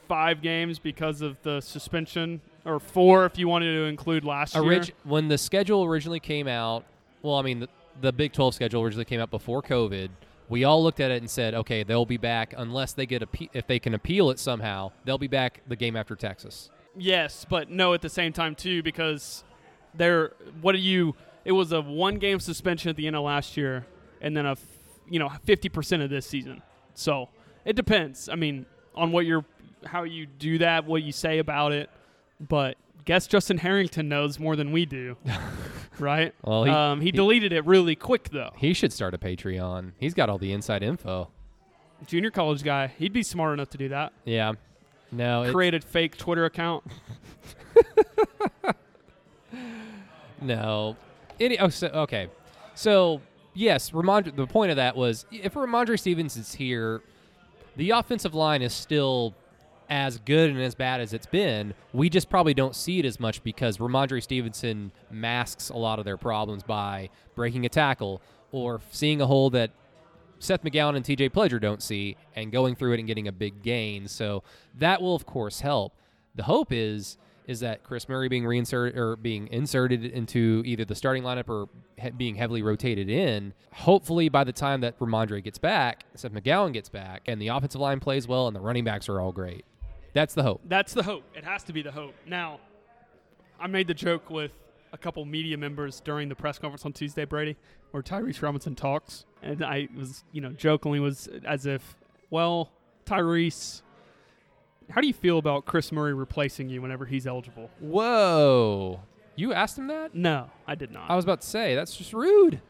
five 0.07 0.41
games 0.41 0.79
because 0.79 1.21
of 1.21 1.37
the 1.43 1.61
suspension, 1.61 2.41
or 2.65 2.79
four 2.79 3.27
if 3.27 3.37
you 3.37 3.47
wanted 3.47 3.75
to 3.75 3.83
include 3.83 4.25
last 4.25 4.55
year. 4.55 4.83
When 5.03 5.27
the 5.27 5.37
schedule 5.37 5.83
originally 5.83 6.19
came 6.19 6.47
out, 6.47 6.83
well, 7.21 7.35
I 7.35 7.43
mean, 7.43 7.59
the, 7.61 7.69
the 8.01 8.11
Big 8.11 8.33
12 8.33 8.55
schedule 8.55 8.81
originally 8.81 9.05
came 9.05 9.19
out 9.19 9.31
before 9.31 9.61
COVID. 9.61 10.09
We 10.49 10.63
all 10.63 10.83
looked 10.83 10.99
at 10.99 11.09
it 11.09 11.21
and 11.21 11.29
said, 11.29 11.53
okay, 11.53 11.83
they'll 11.83 12.05
be 12.05 12.17
back 12.17 12.53
unless 12.57 12.93
they 12.93 13.05
get 13.05 13.21
appe- 13.21 13.49
if 13.53 13.65
they 13.65 13.79
can 13.79 13.93
appeal 13.93 14.29
it 14.29 14.39
somehow. 14.39 14.91
They'll 15.05 15.17
be 15.17 15.27
back 15.27 15.61
the 15.67 15.75
game 15.75 15.95
after 15.95 16.15
Texas. 16.15 16.69
Yes, 16.95 17.45
but 17.49 17.69
no 17.69 17.93
at 17.93 18.01
the 18.01 18.09
same 18.09 18.33
time 18.33 18.53
too 18.55 18.83
because 18.83 19.43
there. 19.95 20.33
What 20.61 20.73
do 20.73 20.77
you? 20.77 21.15
It 21.45 21.53
was 21.53 21.71
a 21.71 21.81
one 21.81 22.15
game 22.19 22.39
suspension 22.39 22.89
at 22.89 22.95
the 22.95 23.07
end 23.07 23.15
of 23.15 23.23
last 23.23 23.57
year, 23.57 23.87
and 24.21 24.37
then 24.37 24.45
a, 24.45 24.51
f- 24.51 24.65
you 25.09 25.17
know, 25.17 25.29
fifty 25.43 25.69
percent 25.69 26.03
of 26.03 26.09
this 26.11 26.27
season. 26.27 26.61
So 26.93 27.29
it 27.65 27.75
depends. 27.75 28.29
I 28.29 28.35
mean, 28.35 28.67
on 28.93 29.11
what 29.11 29.25
you're, 29.25 29.43
how 29.85 30.03
you 30.03 30.27
do 30.27 30.59
that, 30.59 30.85
what 30.85 31.01
you 31.01 31.11
say 31.11 31.39
about 31.39 31.71
it. 31.71 31.89
But 32.39 32.77
guess 33.05 33.27
Justin 33.27 33.57
Harrington 33.57 34.07
knows 34.09 34.39
more 34.39 34.55
than 34.55 34.71
we 34.71 34.85
do, 34.85 35.17
right? 35.99 36.33
Well, 36.43 36.63
he- 36.63 36.71
um, 36.71 36.99
he 37.01 37.07
he- 37.07 37.11
deleted 37.11 37.51
it 37.53 37.65
really 37.65 37.95
quick 37.95 38.29
though. 38.29 38.51
He 38.57 38.73
should 38.73 38.93
start 38.93 39.13
a 39.13 39.17
Patreon. 39.17 39.91
He's 39.99 40.13
got 40.13 40.29
all 40.29 40.37
the 40.37 40.51
inside 40.53 40.83
info. 40.83 41.29
Junior 42.07 42.31
college 42.31 42.63
guy, 42.63 42.87
he'd 42.97 43.13
be 43.13 43.23
smart 43.23 43.53
enough 43.53 43.69
to 43.71 43.77
do 43.77 43.89
that. 43.89 44.11
Yeah. 44.25 44.53
No, 45.11 45.43
it, 45.43 45.53
Create 45.53 45.73
a 45.75 45.79
fake 45.79 46.17
Twitter 46.17 46.43
account. 46.45 46.83
no. 50.41 50.95
Any, 51.39 51.59
oh, 51.59 51.69
so, 51.69 51.87
okay. 51.87 52.27
So, 52.75 53.21
yes, 53.53 53.91
Rhamondre, 53.91 54.35
the 54.35 54.47
point 54.47 54.71
of 54.71 54.77
that 54.77 54.95
was 54.95 55.25
if 55.31 55.53
Rhamondre 55.53 55.99
Stevens 55.99 56.35
is 56.37 56.53
here, 56.55 57.01
the 57.75 57.91
offensive 57.91 58.33
line 58.33 58.61
is 58.61 58.73
still 58.73 59.33
as 59.93 60.17
good 60.17 60.49
and 60.49 60.59
as 60.59 60.73
bad 60.73 61.01
as 61.01 61.13
it's 61.13 61.27
been. 61.27 61.71
We 61.93 62.09
just 62.09 62.27
probably 62.27 62.55
don't 62.55 62.75
see 62.75 62.97
it 62.97 63.05
as 63.05 63.19
much 63.19 63.43
because 63.43 63.77
Rhamondre 63.77 64.23
Stevenson 64.23 64.91
masks 65.11 65.69
a 65.69 65.77
lot 65.77 65.99
of 65.99 66.05
their 66.05 66.17
problems 66.17 66.63
by 66.63 67.09
breaking 67.35 67.67
a 67.67 67.69
tackle 67.69 68.19
or 68.51 68.81
seeing 68.89 69.21
a 69.21 69.27
hole 69.27 69.51
that 69.51 69.69
Seth 70.39 70.63
McGowan 70.63 70.95
and 70.95 71.05
TJ 71.05 71.29
Pledger 71.29 71.61
don't 71.61 71.81
see 71.81 72.17
and 72.35 72.51
going 72.51 72.75
through 72.75 72.93
it 72.93 72.99
and 72.99 73.07
getting 73.07 73.27
a 73.27 73.31
big 73.31 73.61
gain. 73.61 74.07
So 74.07 74.41
that 74.79 74.99
will 74.99 75.13
of 75.13 75.27
course 75.27 75.61
help. 75.61 75.93
The 76.33 76.43
hope 76.43 76.69
is 76.71 77.19
is 77.45 77.59
that 77.59 77.83
Chris 77.83 78.09
Murray 78.09 78.29
being 78.29 78.45
reinserted 78.45 78.97
or 78.97 79.15
being 79.15 79.47
inserted 79.49 80.05
into 80.05 80.63
either 80.65 80.85
the 80.85 80.95
starting 80.95 81.21
lineup 81.21 81.49
or 81.49 81.67
he- 81.99 82.09
being 82.09 82.35
heavily 82.35 82.63
rotated 82.63 83.09
in. 83.09 83.53
Hopefully, 83.73 84.29
by 84.29 84.43
the 84.43 84.53
time 84.53 84.81
that 84.81 84.97
Rhamondre 84.97 85.43
gets 85.43 85.57
back, 85.57 86.05
Seth 86.15 86.31
McGowan 86.31 86.71
gets 86.71 86.87
back, 86.87 87.21
and 87.25 87.41
the 87.41 87.49
offensive 87.49 87.81
line 87.81 87.99
plays 87.99 88.29
well, 88.29 88.47
and 88.47 88.55
the 88.55 88.61
running 88.61 88.85
backs 88.85 89.09
are 89.09 89.19
all 89.19 89.33
great. 89.33 89.65
That's 90.13 90.33
the 90.33 90.43
hope. 90.43 90.61
That's 90.65 90.93
the 90.93 91.03
hope. 91.03 91.23
It 91.35 91.43
has 91.43 91.63
to 91.63 91.73
be 91.73 91.81
the 91.81 91.91
hope. 91.91 92.13
Now, 92.27 92.59
I 93.59 93.67
made 93.67 93.87
the 93.87 93.93
joke 93.93 94.29
with 94.29 94.51
a 94.91 94.97
couple 94.97 95.25
media 95.25 95.57
members 95.57 95.99
during 96.01 96.29
the 96.29 96.35
press 96.35 96.59
conference 96.59 96.85
on 96.85 96.93
Tuesday, 96.93 97.25
Brady, 97.25 97.57
where 97.91 98.03
Tyrese 98.03 98.41
Robinson 98.41 98.75
talks, 98.75 99.25
and 99.41 99.63
I 99.63 99.87
was, 99.97 100.23
you 100.31 100.41
know, 100.41 100.51
jokingly 100.51 100.99
was 100.99 101.27
as 101.45 101.65
if, 101.65 101.95
well, 102.29 102.71
Tyrese, 103.05 103.81
how 104.91 105.01
do 105.01 105.07
you 105.07 105.13
feel 105.13 105.39
about 105.39 105.65
Chris 105.65 105.91
Murray 105.91 106.13
replacing 106.13 106.69
you 106.69 106.81
whenever 106.81 107.05
he's 107.05 107.25
eligible? 107.25 107.71
Whoa! 107.79 108.99
You 109.35 109.51
asked 109.53 109.79
him 109.79 109.87
that? 109.87 110.13
No, 110.13 110.51
I 110.67 110.75
did 110.75 110.91
not. 110.91 111.09
I 111.09 111.15
was 111.15 111.25
about 111.25 111.41
to 111.41 111.47
say 111.47 111.73
that's 111.73 111.95
just 111.97 112.13
rude. 112.13 112.61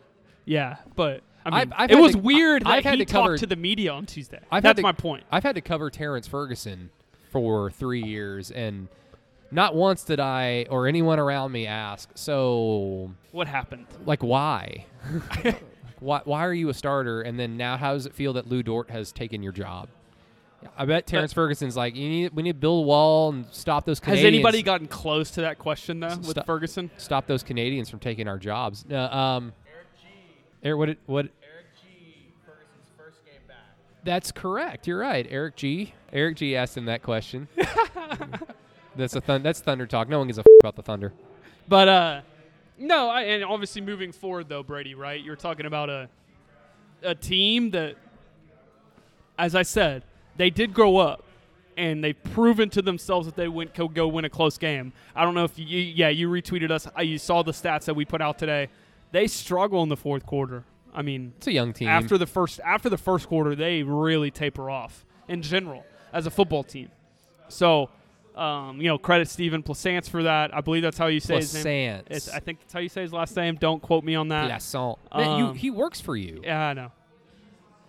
yeah, 0.45 0.77
but 0.95 1.21
I 1.45 1.49
mean, 1.49 1.59
I've- 1.59 1.71
I've 1.75 1.91
it 1.91 1.97
was 1.99 2.13
to- 2.13 2.19
weird 2.19 2.63
I've 2.63 2.83
that 2.83 2.89
had 2.91 2.99
he 2.99 3.05
to 3.05 3.11
cover- 3.11 3.29
talked 3.31 3.39
to 3.41 3.47
the 3.47 3.57
media 3.57 3.91
on 3.91 4.05
Tuesday. 4.05 4.39
I've 4.49 4.63
had 4.63 4.69
That's 4.69 4.77
to- 4.77 4.83
my 4.83 4.93
point. 4.93 5.25
I've 5.29 5.43
had 5.43 5.55
to 5.55 5.61
cover 5.61 5.89
Terrence 5.89 6.25
Ferguson 6.27 6.89
for 7.33 7.69
three 7.71 8.01
years, 8.03 8.49
and 8.51 8.87
not 9.51 9.75
once 9.75 10.03
did 10.05 10.19
I 10.21 10.65
or 10.69 10.87
anyone 10.87 11.19
around 11.19 11.51
me 11.51 11.67
ask, 11.67 12.09
so, 12.15 13.11
What 13.33 13.47
happened? 13.47 13.87
like, 14.05 14.23
why? 14.23 14.85
why, 15.99 16.21
why 16.23 16.45
are 16.45 16.53
you 16.53 16.69
a 16.69 16.73
starter? 16.73 17.21
And 17.21 17.37
then 17.39 17.57
now, 17.57 17.75
how 17.75 17.93
does 17.93 18.05
it 18.05 18.13
feel 18.13 18.33
that 18.33 18.47
Lu 18.47 18.63
Dort 18.63 18.89
has 18.91 19.11
taken 19.11 19.43
your 19.43 19.51
job? 19.51 19.89
I 20.77 20.85
bet 20.85 21.05
Terrence 21.05 21.33
Ferguson's 21.33 21.75
like, 21.75 21.93
you 21.95 22.07
need, 22.07 22.33
we 22.33 22.41
need 22.41 22.53
to 22.53 22.57
build 22.59 22.85
a 22.85 22.87
wall 22.87 23.33
and 23.33 23.45
stop 23.51 23.83
those 23.85 23.99
Has 23.99 24.05
Canadians. 24.05 24.33
anybody 24.35 24.63
gotten 24.63 24.87
close 24.87 25.31
to 25.31 25.41
that 25.41 25.59
question 25.59 25.99
though 25.99 26.15
with 26.15 26.27
Stop- 26.29 26.45
Ferguson? 26.45 26.89
stop 26.95 27.27
those 27.27 27.43
Canadians 27.43 27.89
from 27.89 27.99
taking 27.99 28.29
our 28.29 28.37
jobs? 28.37 28.85
Uh, 28.89 28.95
um, 28.95 29.51
Eric, 30.63 30.77
what? 30.79 30.85
did- 30.85 30.97
What? 31.05 31.25
Eric 31.43 31.65
G. 31.83 32.27
Ferguson's 32.45 32.87
first 32.97 33.25
game 33.25 33.41
back. 33.45 33.57
That's 34.03 34.31
correct. 34.31 34.87
You're 34.87 34.99
right, 34.99 35.25
Eric 35.29 35.55
G. 35.55 35.93
Eric 36.11 36.37
G. 36.37 36.55
asked 36.55 36.77
him 36.77 36.85
that 36.85 37.01
question. 37.03 37.47
that's 38.95 39.15
a 39.15 39.21
thun- 39.21 39.43
that's 39.43 39.59
Thunder 39.61 39.85
talk. 39.87 40.09
No 40.09 40.19
one 40.19 40.27
gives 40.27 40.37
a 40.37 40.41
f- 40.41 40.45
about 40.61 40.75
the 40.75 40.81
Thunder. 40.81 41.13
But 41.67 41.87
uh, 41.87 42.21
no, 42.77 43.09
I, 43.09 43.21
and 43.23 43.43
obviously 43.43 43.81
moving 43.81 44.11
forward 44.11 44.49
though, 44.49 44.63
Brady, 44.63 44.95
right? 44.95 45.23
You're 45.23 45.35
talking 45.37 45.65
about 45.65 45.89
a 45.89 46.09
a 47.01 47.15
team 47.15 47.71
that, 47.71 47.95
as 49.37 49.55
I 49.55 49.63
said, 49.63 50.03
they 50.37 50.49
did 50.49 50.73
grow 50.73 50.97
up, 50.97 51.23
and 51.77 52.03
they've 52.03 52.21
proven 52.33 52.69
to 52.71 52.81
themselves 52.81 53.25
that 53.25 53.35
they 53.35 53.47
went 53.47 53.73
could 53.73 53.93
go 53.93 54.07
win 54.07 54.25
a 54.25 54.29
close 54.29 54.57
game. 54.57 54.93
I 55.15 55.23
don't 55.23 55.33
know 55.33 55.43
if 55.43 55.57
you, 55.57 55.65
yeah, 55.65 56.09
you 56.09 56.29
retweeted 56.29 56.71
us. 56.71 56.87
You 56.99 57.17
saw 57.17 57.43
the 57.43 57.51
stats 57.51 57.85
that 57.85 57.93
we 57.95 58.05
put 58.05 58.21
out 58.21 58.37
today. 58.37 58.69
They 59.11 59.27
struggle 59.27 59.83
in 59.83 59.89
the 59.89 59.97
fourth 59.97 60.25
quarter. 60.25 60.63
I 60.93 61.01
mean, 61.01 61.33
It's 61.37 61.47
a 61.47 61.51
young 61.51 61.73
team. 61.73 61.87
after 61.87 62.17
the 62.17 62.25
first 62.27 62.59
after 62.63 62.89
the 62.89 62.97
first 62.97 63.27
quarter, 63.27 63.55
they 63.55 63.83
really 63.83 64.29
taper 64.31 64.69
off 64.69 65.05
in 65.27 65.41
general 65.41 65.83
as 66.11 66.25
a 66.27 66.31
football 66.31 66.63
team. 66.63 66.89
So, 67.49 67.89
um, 68.35 68.79
you 68.81 68.87
know, 68.87 68.97
credit 68.97 69.27
Stephen 69.27 69.63
Plassance 69.63 70.07
for 70.07 70.23
that. 70.23 70.55
I 70.55 70.61
believe 70.61 70.83
that's 70.83 70.97
how 70.97 71.07
you 71.07 71.19
say 71.19 71.37
his 71.37 71.63
name. 71.65 72.01
It's, 72.09 72.29
I 72.29 72.39
think 72.39 72.59
that's 72.59 72.73
how 72.73 72.79
you 72.79 72.89
say 72.89 73.01
his 73.01 73.13
last 73.13 73.35
name. 73.35 73.55
Don't 73.55 73.81
quote 73.81 74.03
me 74.03 74.15
on 74.15 74.27
that. 74.29 74.47
You, 75.15 75.21
Um, 75.21 75.55
he 75.55 75.69
works 75.71 75.99
for 76.01 76.15
you. 76.15 76.41
Yeah, 76.43 76.67
I 76.67 76.73
know. 76.73 76.91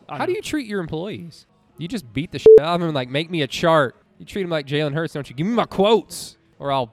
I 0.09 0.13
How 0.19 0.19
know. 0.21 0.27
do 0.27 0.33
you 0.33 0.43
treat 0.43 0.67
your 0.67 0.81
employees? 0.81 1.47
You 1.79 1.89
just 1.89 2.13
beat 2.13 2.31
the 2.31 2.39
shit 2.39 2.49
out 2.61 2.75
of 2.77 2.81
them 2.83 2.95
like 2.95 3.09
make 3.09 3.31
me 3.31 3.43
a 3.43 3.47
chart. 3.47 3.97
You 4.19 4.27
treat 4.27 4.43
them 4.43 4.51
like 4.51 4.67
Jalen 4.67 4.95
Hurts, 4.95 5.15
don't 5.15 5.29
you? 5.29 5.35
Give 5.35 5.47
me 5.47 5.55
my 5.55 5.65
quotes, 5.67 6.37
or 6.59 6.71
I'll 6.71 6.93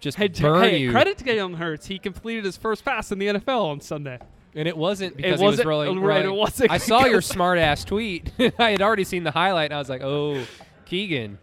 just 0.00 0.16
Hey, 0.18 0.28
burn 0.28 0.62
hey, 0.64 0.78
you. 0.78 0.90
credit 0.90 1.18
to 1.18 1.24
Jalen 1.24 1.56
Hurts. 1.56 1.86
He 1.86 1.98
completed 1.98 2.44
his 2.44 2.56
first 2.56 2.84
pass 2.84 3.12
in 3.12 3.18
the 3.18 3.26
NFL 3.28 3.64
on 3.66 3.80
Sunday. 3.80 4.18
And 4.54 4.66
it 4.66 4.76
wasn't 4.76 5.16
because 5.16 5.40
he 5.40 5.44
was 5.46 5.52
wasn't- 5.52 5.68
rolling. 5.68 6.00
right, 6.00 6.24
it 6.24 6.32
wasn't 6.32 6.70
I 6.70 6.78
saw 6.78 7.04
your 7.04 7.20
smart 7.20 7.58
ass 7.58 7.84
tweet. 7.84 8.30
I 8.58 8.70
had 8.70 8.82
already 8.82 9.04
seen 9.04 9.22
the 9.24 9.30
highlight, 9.30 9.66
and 9.66 9.74
I 9.74 9.78
was 9.78 9.88
like, 9.88 10.02
"Oh, 10.02 10.44
Keegan, 10.86 11.38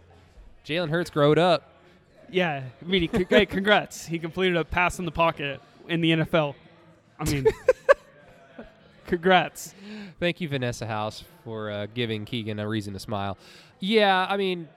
Jalen 0.65 0.89
Hurts 0.89 1.09
growed 1.09 1.37
up." 1.39 1.69
Yeah, 2.31 2.63
I 2.81 2.85
mean, 2.85 3.07
he, 3.07 3.25
hey, 3.29 3.45
congrats. 3.45 4.05
He 4.07 4.17
completed 4.19 4.57
a 4.57 4.65
pass 4.65 4.97
in 4.99 5.05
the 5.05 5.11
pocket 5.11 5.61
in 5.87 6.01
the 6.01 6.11
NFL. 6.11 6.55
I 7.19 7.29
mean, 7.31 7.45
congrats. 9.07 9.73
Thank 10.19 10.41
you, 10.41 10.49
Vanessa 10.49 10.85
House, 10.85 11.23
for 11.43 11.69
uh, 11.69 11.87
giving 11.93 12.25
Keegan 12.25 12.59
a 12.59 12.67
reason 12.67 12.93
to 12.93 12.99
smile. 12.99 13.37
Yeah, 13.79 14.25
I 14.27 14.37
mean, 14.37 14.67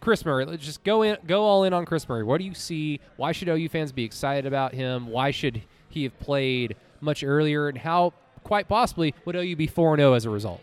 Chris 0.00 0.24
Murray. 0.24 0.44
Let's 0.44 0.64
just 0.64 0.84
go 0.84 1.02
in, 1.02 1.16
go 1.26 1.42
all 1.42 1.64
in 1.64 1.72
on 1.72 1.84
Chris 1.86 2.08
Murray. 2.08 2.22
What 2.24 2.38
do 2.38 2.44
you 2.44 2.54
see? 2.54 3.00
Why 3.16 3.32
should 3.32 3.48
OU 3.48 3.68
fans 3.70 3.92
be 3.92 4.04
excited 4.04 4.46
about 4.46 4.74
him? 4.74 5.06
Why 5.08 5.30
should 5.30 5.62
he 5.88 6.02
have 6.04 6.18
played 6.20 6.76
much 7.00 7.22
earlier? 7.24 7.68
And 7.68 7.78
how, 7.78 8.12
quite 8.44 8.68
possibly, 8.68 9.14
would 9.24 9.36
OU 9.36 9.56
be 9.56 9.66
four 9.66 9.96
zero 9.96 10.10
oh 10.10 10.14
as 10.14 10.24
a 10.24 10.30
result? 10.30 10.60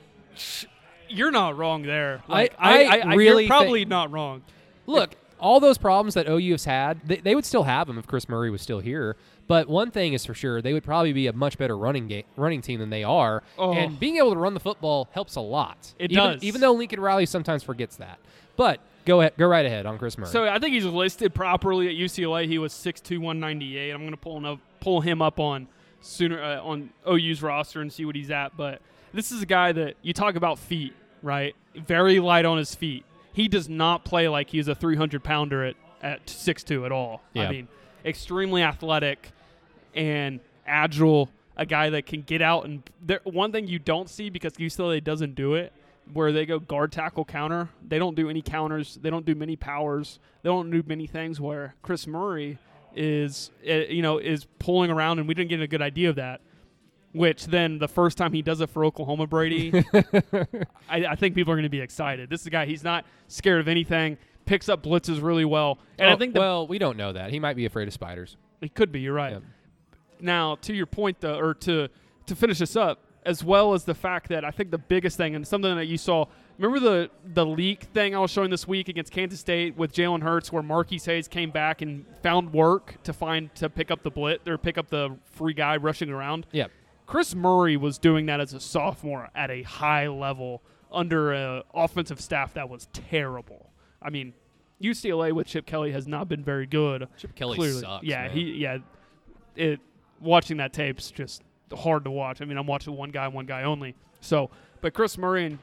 You're 1.07 1.31
not 1.31 1.57
wrong 1.57 1.83
there. 1.83 2.23
I- 2.27 2.31
Like, 2.31 2.55
I 2.59 3.15
really 3.15 3.43
you're 3.43 3.49
probably 3.49 3.81
think- 3.81 3.89
not 3.89 4.11
wrong. 4.11 4.41
Look, 4.87 5.15
all 5.39 5.59
those 5.59 5.77
problems 5.77 6.13
that 6.13 6.27
OU 6.29 6.51
has 6.51 6.65
had, 6.65 7.01
they, 7.07 7.17
they 7.17 7.35
would 7.35 7.45
still 7.45 7.63
have 7.63 7.87
them 7.87 7.97
if 7.97 8.07
Chris 8.07 8.29
Murray 8.29 8.49
was 8.49 8.61
still 8.61 8.79
here. 8.79 9.15
But 9.47 9.67
one 9.67 9.91
thing 9.91 10.13
is 10.13 10.25
for 10.25 10.33
sure, 10.33 10.61
they 10.61 10.73
would 10.73 10.83
probably 10.83 11.13
be 11.13 11.27
a 11.27 11.33
much 11.33 11.57
better 11.57 11.77
running 11.77 12.07
game, 12.07 12.23
running 12.35 12.61
team 12.61 12.79
than 12.79 12.89
they 12.89 13.03
are. 13.03 13.43
Oh. 13.57 13.73
And 13.73 13.99
being 13.99 14.17
able 14.17 14.33
to 14.33 14.39
run 14.39 14.53
the 14.55 14.59
football 14.59 15.07
helps 15.11 15.35
a 15.35 15.41
lot. 15.41 15.93
It 15.99 16.11
even, 16.11 16.23
does. 16.23 16.43
Even 16.43 16.61
though 16.61 16.73
Lincoln 16.73 16.99
Riley 16.99 17.25
sometimes 17.27 17.61
forgets 17.61 17.97
that. 17.97 18.17
But 18.57 18.79
go 19.05 19.19
ahead, 19.19 19.33
go 19.37 19.45
right 19.47 19.65
ahead 19.65 19.85
on 19.85 19.99
Chris 19.99 20.17
Murray. 20.17 20.29
So 20.29 20.47
I 20.47 20.57
think 20.57 20.73
he's 20.73 20.85
listed 20.85 21.33
properly 21.35 21.89
at 21.89 21.93
UCLA. 21.95 22.47
He 22.47 22.57
was 22.57 22.73
6'2", 22.73 23.19
198. 23.19 23.91
I'm 23.91 23.99
going 23.99 24.11
to 24.11 24.17
pull 24.17 24.37
him 24.37 24.45
up, 24.45 24.59
pull 24.79 25.01
him 25.01 25.21
up 25.21 25.39
on 25.39 25.67
sooner 26.05 26.41
uh, 26.41 26.61
on 26.61 26.89
OU's 27.07 27.41
roster 27.41 27.81
and 27.81 27.91
see 27.91 28.05
what 28.05 28.15
he's 28.15 28.31
at. 28.31 28.55
But 28.55 28.81
this 29.13 29.31
is 29.31 29.41
a 29.41 29.45
guy 29.45 29.71
that 29.71 29.95
you 30.01 30.13
talk 30.13 30.35
about 30.35 30.59
feet, 30.59 30.93
right? 31.21 31.55
Very 31.75 32.19
light 32.19 32.45
on 32.45 32.57
his 32.57 32.75
feet. 32.75 33.05
He 33.33 33.47
does 33.47 33.67
not 33.67 34.05
play 34.05 34.27
like 34.27 34.49
he's 34.49 34.67
a 34.67 34.75
300 34.75 35.23
pounder 35.23 35.65
at 35.65 35.75
at 36.01 36.29
six 36.29 36.63
two 36.63 36.85
at 36.85 36.91
all. 36.91 37.21
Yeah. 37.33 37.47
I 37.47 37.51
mean, 37.51 37.67
extremely 38.05 38.61
athletic 38.61 39.31
and 39.93 40.39
agile. 40.65 41.29
A 41.57 41.65
guy 41.65 41.89
that 41.91 42.05
can 42.05 42.21
get 42.21 42.41
out 42.41 42.65
and 42.65 42.83
there, 43.01 43.21
one 43.23 43.53
thing 43.53 43.65
you 43.65 43.79
don't 43.79 44.09
see 44.09 44.29
because 44.29 44.51
UCLA 44.53 45.01
doesn't 45.01 45.35
do 45.35 45.53
it, 45.53 45.71
where 46.11 46.33
they 46.33 46.45
go 46.45 46.59
guard 46.59 46.91
tackle 46.91 47.23
counter. 47.23 47.69
They 47.87 47.97
don't 47.97 48.13
do 48.13 48.29
any 48.29 48.41
counters. 48.41 48.99
They 49.01 49.09
don't 49.09 49.25
do 49.25 49.35
many 49.35 49.55
powers. 49.55 50.19
They 50.43 50.49
don't 50.49 50.69
do 50.69 50.83
many 50.85 51.07
things. 51.07 51.39
Where 51.39 51.75
Chris 51.81 52.07
Murray 52.07 52.57
is, 52.95 53.51
uh, 53.67 53.73
you 53.73 54.01
know, 54.01 54.17
is 54.17 54.45
pulling 54.59 54.89
around, 54.91 55.19
and 55.19 55.27
we 55.27 55.33
didn't 55.33 55.49
get 55.49 55.61
a 55.61 55.67
good 55.67 55.81
idea 55.81 56.09
of 56.09 56.15
that. 56.15 56.41
Which 57.13 57.45
then 57.45 57.79
the 57.79 57.87
first 57.87 58.17
time 58.17 58.33
he 58.33 58.41
does 58.41 58.59
it 58.59 58.69
for 58.69 58.83
Oklahoma, 58.83 59.25
Brady, 59.25 59.71
I, 60.89 61.05
I 61.05 61.15
think 61.15 61.33
people 61.33 61.53
are 61.53 61.55
going 61.55 61.63
to 61.63 61.69
be 61.69 61.79
excited. 61.79 62.29
This 62.29 62.41
is 62.41 62.47
a 62.47 62.49
guy. 62.49 62.65
He's 62.65 62.83
not 62.83 63.05
scared 63.29 63.61
of 63.61 63.67
anything. 63.69 64.17
Picks 64.45 64.67
up 64.67 64.83
blitzes 64.83 65.23
really 65.23 65.45
well, 65.45 65.79
and 65.97 66.09
I 66.09 66.13
Oh, 66.13 66.17
think 66.17 66.33
the, 66.33 66.39
well, 66.41 66.67
we 66.67 66.77
don't 66.77 66.97
know 66.97 67.13
that. 67.13 67.31
He 67.31 67.39
might 67.39 67.55
be 67.55 67.65
afraid 67.65 67.87
of 67.87 67.93
spiders. 67.93 68.35
he 68.61 68.67
could 68.69 68.91
be. 68.91 68.99
You're 68.99 69.13
right. 69.13 69.31
Yeah. 69.33 69.39
Now, 70.19 70.55
to 70.61 70.73
your 70.73 70.85
point, 70.85 71.19
though, 71.21 71.39
or 71.39 71.53
to 71.53 71.87
to 72.27 72.35
finish 72.35 72.59
this 72.59 72.75
up, 72.75 72.99
as 73.25 73.43
well 73.43 73.73
as 73.73 73.85
the 73.85 73.95
fact 73.95 74.27
that 74.29 74.43
I 74.43 74.51
think 74.51 74.71
the 74.71 74.77
biggest 74.77 75.15
thing 75.17 75.35
and 75.35 75.47
something 75.47 75.75
that 75.75 75.85
you 75.85 75.97
saw. 75.97 76.25
Remember 76.57 76.79
the 76.79 77.09
the 77.25 77.45
leak 77.45 77.83
thing 77.93 78.15
I 78.15 78.19
was 78.19 78.31
showing 78.31 78.49
this 78.49 78.67
week 78.67 78.87
against 78.87 79.11
Kansas 79.11 79.39
State 79.39 79.75
with 79.75 79.93
Jalen 79.93 80.23
Hurts, 80.23 80.51
where 80.51 80.63
Marquis 80.63 81.01
Hayes 81.05 81.27
came 81.27 81.51
back 81.51 81.81
and 81.81 82.05
found 82.23 82.53
work 82.53 83.01
to 83.03 83.13
find 83.13 83.53
to 83.55 83.69
pick 83.69 83.91
up 83.91 84.03
the 84.03 84.11
blit 84.11 84.47
or 84.47 84.57
pick 84.57 84.77
up 84.77 84.89
the 84.89 85.17
free 85.25 85.53
guy 85.53 85.75
rushing 85.77 86.09
around. 86.09 86.47
Yeah. 86.51 86.67
Chris 87.05 87.35
Murray 87.35 87.77
was 87.77 87.97
doing 87.97 88.25
that 88.27 88.39
as 88.39 88.53
a 88.53 88.59
sophomore 88.59 89.29
at 89.35 89.51
a 89.51 89.63
high 89.63 90.07
level 90.07 90.63
under 90.91 91.33
an 91.33 91.63
offensive 91.73 92.21
staff 92.21 92.53
that 92.53 92.69
was 92.69 92.87
terrible. 92.93 93.69
I 94.01 94.09
mean, 94.09 94.33
UCLA 94.81 95.31
with 95.33 95.47
Chip 95.47 95.65
Kelly 95.65 95.91
has 95.91 96.07
not 96.07 96.29
been 96.29 96.43
very 96.43 96.65
good. 96.65 97.07
Chip 97.17 97.35
Kelly 97.35 97.57
clearly. 97.57 97.81
sucks. 97.81 98.03
Yeah, 98.03 98.23
man. 98.23 98.31
he 98.31 98.41
yeah. 98.53 98.77
It 99.55 99.79
watching 100.19 100.57
that 100.57 100.73
tape's 100.73 101.11
just 101.11 101.43
hard 101.73 102.05
to 102.05 102.11
watch. 102.11 102.41
I 102.41 102.45
mean, 102.45 102.57
I'm 102.57 102.67
watching 102.67 102.95
one 102.95 103.09
guy, 103.09 103.27
one 103.27 103.45
guy 103.45 103.63
only. 103.63 103.95
So, 104.21 104.49
but 104.81 104.93
Chris 104.93 105.17
Murray, 105.17 105.45
and 105.45 105.59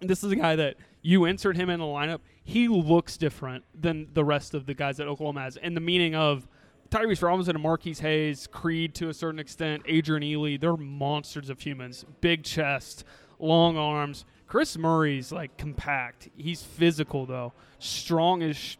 this 0.00 0.22
is 0.24 0.32
a 0.32 0.36
guy 0.36 0.56
that 0.56 0.76
you 1.02 1.24
insert 1.24 1.56
him 1.56 1.70
in 1.70 1.80
the 1.80 1.86
lineup. 1.86 2.20
He 2.42 2.68
looks 2.68 3.16
different 3.16 3.64
than 3.78 4.08
the 4.14 4.24
rest 4.24 4.54
of 4.54 4.66
the 4.66 4.74
guys 4.74 4.96
that 4.96 5.06
Oklahoma 5.06 5.42
has, 5.42 5.56
and 5.56 5.76
the 5.76 5.80
meaning 5.80 6.14
of 6.14 6.48
Tyrese 6.90 7.22
Robinson 7.22 7.56
and 7.56 7.62
Marquis 7.62 7.94
Hayes, 8.00 8.46
Creed 8.46 8.94
to 8.94 9.10
a 9.10 9.14
certain 9.14 9.38
extent, 9.38 9.82
Adrian 9.86 10.22
Ealy, 10.22 10.58
they're 10.58 10.76
monsters 10.76 11.50
of 11.50 11.60
humans. 11.60 12.06
Big 12.20 12.44
chest, 12.44 13.04
long 13.38 13.76
arms. 13.76 14.24
Chris 14.46 14.78
Murray's 14.78 15.30
like 15.30 15.58
compact. 15.58 16.30
He's 16.36 16.62
physical 16.62 17.26
though, 17.26 17.52
strong 17.78 18.42
as 18.42 18.56
sh- 18.56 18.76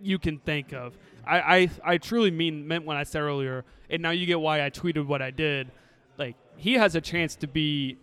you 0.00 0.18
can 0.18 0.38
think 0.38 0.72
of. 0.72 0.96
I, 1.26 1.40
I 1.40 1.70
I 1.84 1.98
truly 1.98 2.30
mean 2.30 2.68
meant 2.68 2.84
when 2.84 2.96
I 2.96 3.02
said 3.02 3.22
earlier, 3.22 3.64
and 3.90 4.00
now 4.00 4.10
you 4.10 4.26
get 4.26 4.40
why 4.40 4.64
I 4.64 4.70
tweeted 4.70 5.06
what 5.06 5.20
I 5.20 5.32
did. 5.32 5.72
Like 6.18 6.36
he 6.56 6.74
has 6.74 6.94
a 6.94 7.00
chance 7.00 7.34
to 7.36 7.48
be, 7.48 7.96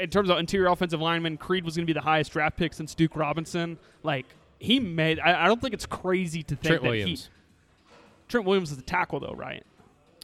in 0.00 0.10
terms 0.10 0.30
of 0.30 0.38
interior 0.38 0.68
offensive 0.68 1.00
lineman, 1.00 1.36
Creed 1.36 1.64
was 1.64 1.76
going 1.76 1.86
to 1.86 1.92
be 1.92 1.98
the 1.98 2.04
highest 2.04 2.32
draft 2.32 2.56
pick 2.56 2.72
since 2.74 2.94
Duke 2.94 3.14
Robinson. 3.16 3.78
Like 4.02 4.26
he 4.58 4.80
made. 4.80 5.20
I, 5.20 5.44
I 5.44 5.46
don't 5.46 5.60
think 5.60 5.74
it's 5.74 5.86
crazy 5.86 6.42
to 6.44 6.56
think 6.56 6.62
Trent 6.66 6.82
that 6.82 6.88
Williams. 6.88 7.24
he. 7.24 7.96
Trent 8.28 8.46
Williams 8.46 8.70
is 8.70 8.76
the 8.76 8.82
tackle 8.82 9.20
though, 9.20 9.34
right? 9.36 9.64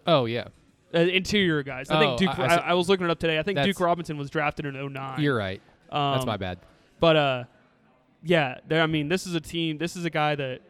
Oh 0.06 0.24
yeah, 0.26 0.48
Uh, 0.94 0.98
interior 1.00 1.62
guys. 1.62 1.90
I 1.90 1.96
Oh, 1.96 2.00
think 2.16 2.18
Duke. 2.30 2.38
I- 2.38 2.54
I, 2.56 2.56
I. 2.70 2.74
Was 2.74 2.88
looking 2.88 3.06
it 3.06 3.10
up 3.10 3.18
today. 3.18 3.38
I 3.38 3.42
think 3.42 3.60
Duke 3.62 3.80
Robinson 3.80 4.16
was 4.16 4.30
drafted 4.30 4.64
in 4.66 4.74
09. 4.92 5.20
you're 5.20 5.36
right. 5.36 5.60
That's 5.90 6.22
Um, 6.22 6.26
my 6.26 6.36
bad. 6.36 6.58
But 7.00 7.16
uh, 7.16 7.44
yeah, 8.22 8.58
there. 8.68 8.82
I 8.82 8.86
mean, 8.86 9.08
this 9.08 9.26
is 9.26 9.34
a 9.34 9.40
team. 9.40 9.78
This 9.78 9.96
is 9.96 10.04
a 10.04 10.10
guy 10.10 10.34
that 10.36 10.60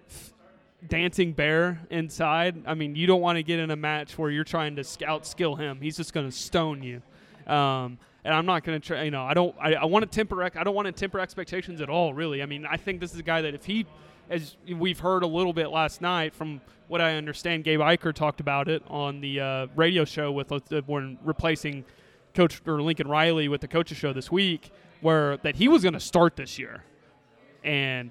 dancing 0.86 1.32
bear 1.32 1.80
inside. 1.90 2.62
I 2.66 2.74
mean, 2.74 2.94
you 2.94 3.06
don't 3.06 3.20
want 3.20 3.36
to 3.36 3.42
get 3.42 3.58
in 3.58 3.70
a 3.70 3.76
match 3.76 4.16
where 4.18 4.30
you're 4.30 4.44
trying 4.44 4.76
to 4.76 4.84
scout 4.84 5.26
skill 5.26 5.56
him. 5.56 5.80
He's 5.80 5.96
just 5.96 6.12
going 6.12 6.26
to 6.26 6.32
stone 6.32 6.82
you. 6.82 7.02
Um, 7.52 7.98
and 8.26 8.34
I'm 8.34 8.44
not 8.44 8.64
going 8.64 8.80
to 8.80 8.86
try. 8.86 9.04
You 9.04 9.12
know, 9.12 9.22
I 9.22 9.34
don't. 9.34 9.54
I, 9.60 9.74
I 9.74 9.84
want 9.84 10.02
to 10.02 10.14
temper. 10.14 10.42
I 10.42 10.64
don't 10.64 10.74
want 10.74 10.86
to 10.86 10.92
temper 10.92 11.20
expectations 11.20 11.80
at 11.80 11.88
all. 11.88 12.12
Really. 12.12 12.42
I 12.42 12.46
mean, 12.46 12.66
I 12.66 12.76
think 12.76 13.00
this 13.00 13.14
is 13.14 13.20
a 13.20 13.22
guy 13.22 13.40
that 13.42 13.54
if 13.54 13.64
he, 13.64 13.86
as 14.28 14.56
we've 14.68 14.98
heard 14.98 15.22
a 15.22 15.26
little 15.28 15.52
bit 15.52 15.68
last 15.68 16.00
night 16.00 16.34
from 16.34 16.60
what 16.88 17.00
I 17.00 17.14
understand, 17.14 17.62
Gabe 17.62 17.78
Ikard 17.78 18.14
talked 18.14 18.40
about 18.40 18.68
it 18.68 18.82
on 18.88 19.20
the 19.20 19.40
uh, 19.40 19.66
radio 19.76 20.04
show 20.04 20.32
with 20.32 20.50
uh, 20.50 20.58
when 20.86 21.18
replacing 21.24 21.84
Coach 22.34 22.60
or 22.66 22.82
Lincoln 22.82 23.06
Riley 23.06 23.46
with 23.46 23.60
the 23.60 23.68
coaches 23.68 23.96
show 23.96 24.12
this 24.12 24.30
week, 24.30 24.70
where 25.00 25.36
that 25.38 25.54
he 25.54 25.68
was 25.68 25.82
going 25.82 25.94
to 25.94 26.00
start 26.00 26.34
this 26.34 26.58
year, 26.58 26.82
and 27.62 28.10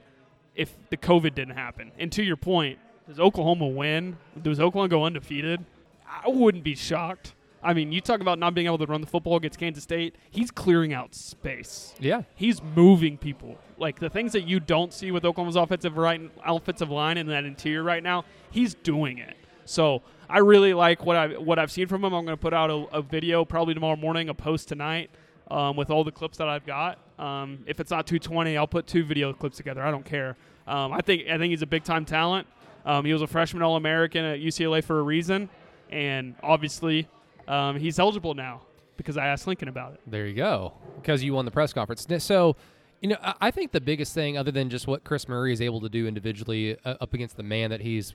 if 0.56 0.74
the 0.90 0.98
COVID 0.98 1.36
didn't 1.36 1.56
happen, 1.56 1.92
and 2.00 2.10
to 2.14 2.24
your 2.24 2.38
point, 2.38 2.80
does 3.06 3.20
Oklahoma 3.20 3.68
win? 3.68 4.16
Does 4.42 4.62
Oklahoma 4.62 4.88
go 4.88 5.04
undefeated? 5.04 5.66
I 6.08 6.30
wouldn't 6.30 6.64
be 6.64 6.76
shocked. 6.76 7.34
I 7.66 7.74
mean, 7.74 7.92
you 7.92 8.00
talk 8.00 8.22
about 8.22 8.38
not 8.38 8.54
being 8.54 8.68
able 8.68 8.78
to 8.78 8.86
run 8.86 9.02
the 9.02 9.08
football 9.08 9.38
against 9.38 9.58
Kansas 9.58 9.84
State. 9.84 10.16
He's 10.30 10.52
clearing 10.52 10.94
out 10.94 11.16
space. 11.16 11.96
Yeah. 12.00 12.22
He's 12.36 12.62
moving 12.62 13.18
people. 13.18 13.58
Like 13.80 14.00
the 14.00 14.10
things 14.10 14.34
that 14.34 14.44
you 14.44 14.60
don't 14.60 14.94
see 14.94 15.10
with 15.10 15.26
Oklahoma's 15.26 15.56
offensive 15.56 15.98
right 15.98 16.22
offensive 16.46 16.92
line 16.92 17.18
and 17.18 17.28
that 17.30 17.44
interior 17.44 17.82
right 17.82 18.04
now, 18.04 18.24
he's 18.52 18.76
doing 18.76 19.18
it. 19.18 19.36
So 19.66 20.04
I 20.30 20.40
really 20.40 20.76
like 20.76 21.04
what 21.04 21.18
I 21.18 21.28
what 21.38 21.58
I've 21.58 21.72
seen 21.72 21.88
from 21.88 22.06
him. 22.06 22.14
I'm 22.14 22.24
going 22.24 22.38
to 22.38 22.42
put 22.42 22.54
out 22.54 22.70
a, 22.70 22.98
a 22.98 23.02
video 23.02 23.44
probably 23.44 23.74
tomorrow 23.74 23.98
morning, 23.98 24.30
a 24.30 24.36
post 24.36 24.68
tonight 24.70 25.10
um, 25.50 25.76
with 25.76 25.90
all 25.90 26.04
the 26.04 26.12
clips 26.12 26.38
that 26.38 26.48
I've 26.48 26.68
got. 26.68 27.00
Um, 27.18 27.64
if 27.66 27.80
it's 27.80 27.90
not 27.90 28.06
220, 28.06 28.58
I'll 28.58 28.68
put 28.68 28.86
two 28.86 29.04
video 29.04 29.34
clips 29.34 29.58
together. 29.58 29.82
I 29.82 29.90
don't 29.90 30.06
care. 30.06 30.38
Um, 30.68 30.94
I 30.94 31.02
think 31.02 31.28
I 31.28 31.40
think 31.40 31.50
he's 31.50 31.64
a 31.64 31.68
big 31.68 31.84
time 31.84 32.06
talent. 32.06 32.48
Um, 32.86 33.06
he 33.06 33.12
was 33.12 33.24
a 33.24 33.28
freshman 33.28 33.64
All 33.64 33.76
American 33.76 34.24
at 34.24 34.40
UCLA 34.40 34.84
for 34.84 35.00
a 35.00 35.04
reason, 35.04 35.50
and 35.90 36.36
obviously 36.44 37.08
um, 37.48 37.78
he's 37.78 38.00
eligible 38.00 38.34
now 38.34 38.62
because 38.98 39.18
I 39.18 39.28
asked 39.28 39.48
Lincoln 39.48 39.68
about 39.68 39.94
it. 39.94 40.02
There 40.08 40.26
you 40.28 40.36
go. 40.36 40.74
Because 40.96 41.24
you 41.24 41.34
won 41.34 41.46
the 41.46 41.52
press 41.52 41.74
conference. 41.74 42.06
So, 42.24 42.56
you 43.02 43.10
know, 43.10 43.18
I- 43.42 43.52
think 43.52 43.72
the 43.72 43.82
biggest 43.82 44.14
thing, 44.14 44.38
other 44.38 44.52
than 44.52 44.70
just 44.70 44.88
what 44.88 45.04
Chris 45.04 45.28
Murray 45.28 45.52
is 45.54 45.62
able 45.62 45.82
to 45.82 45.90
do 45.90 46.08
individually 46.08 46.78
uh, 46.86 46.96
up 47.02 47.14
against 47.14 47.38
the 47.38 47.44
man 47.44 47.70
that 47.70 47.82
he's, 47.82 48.14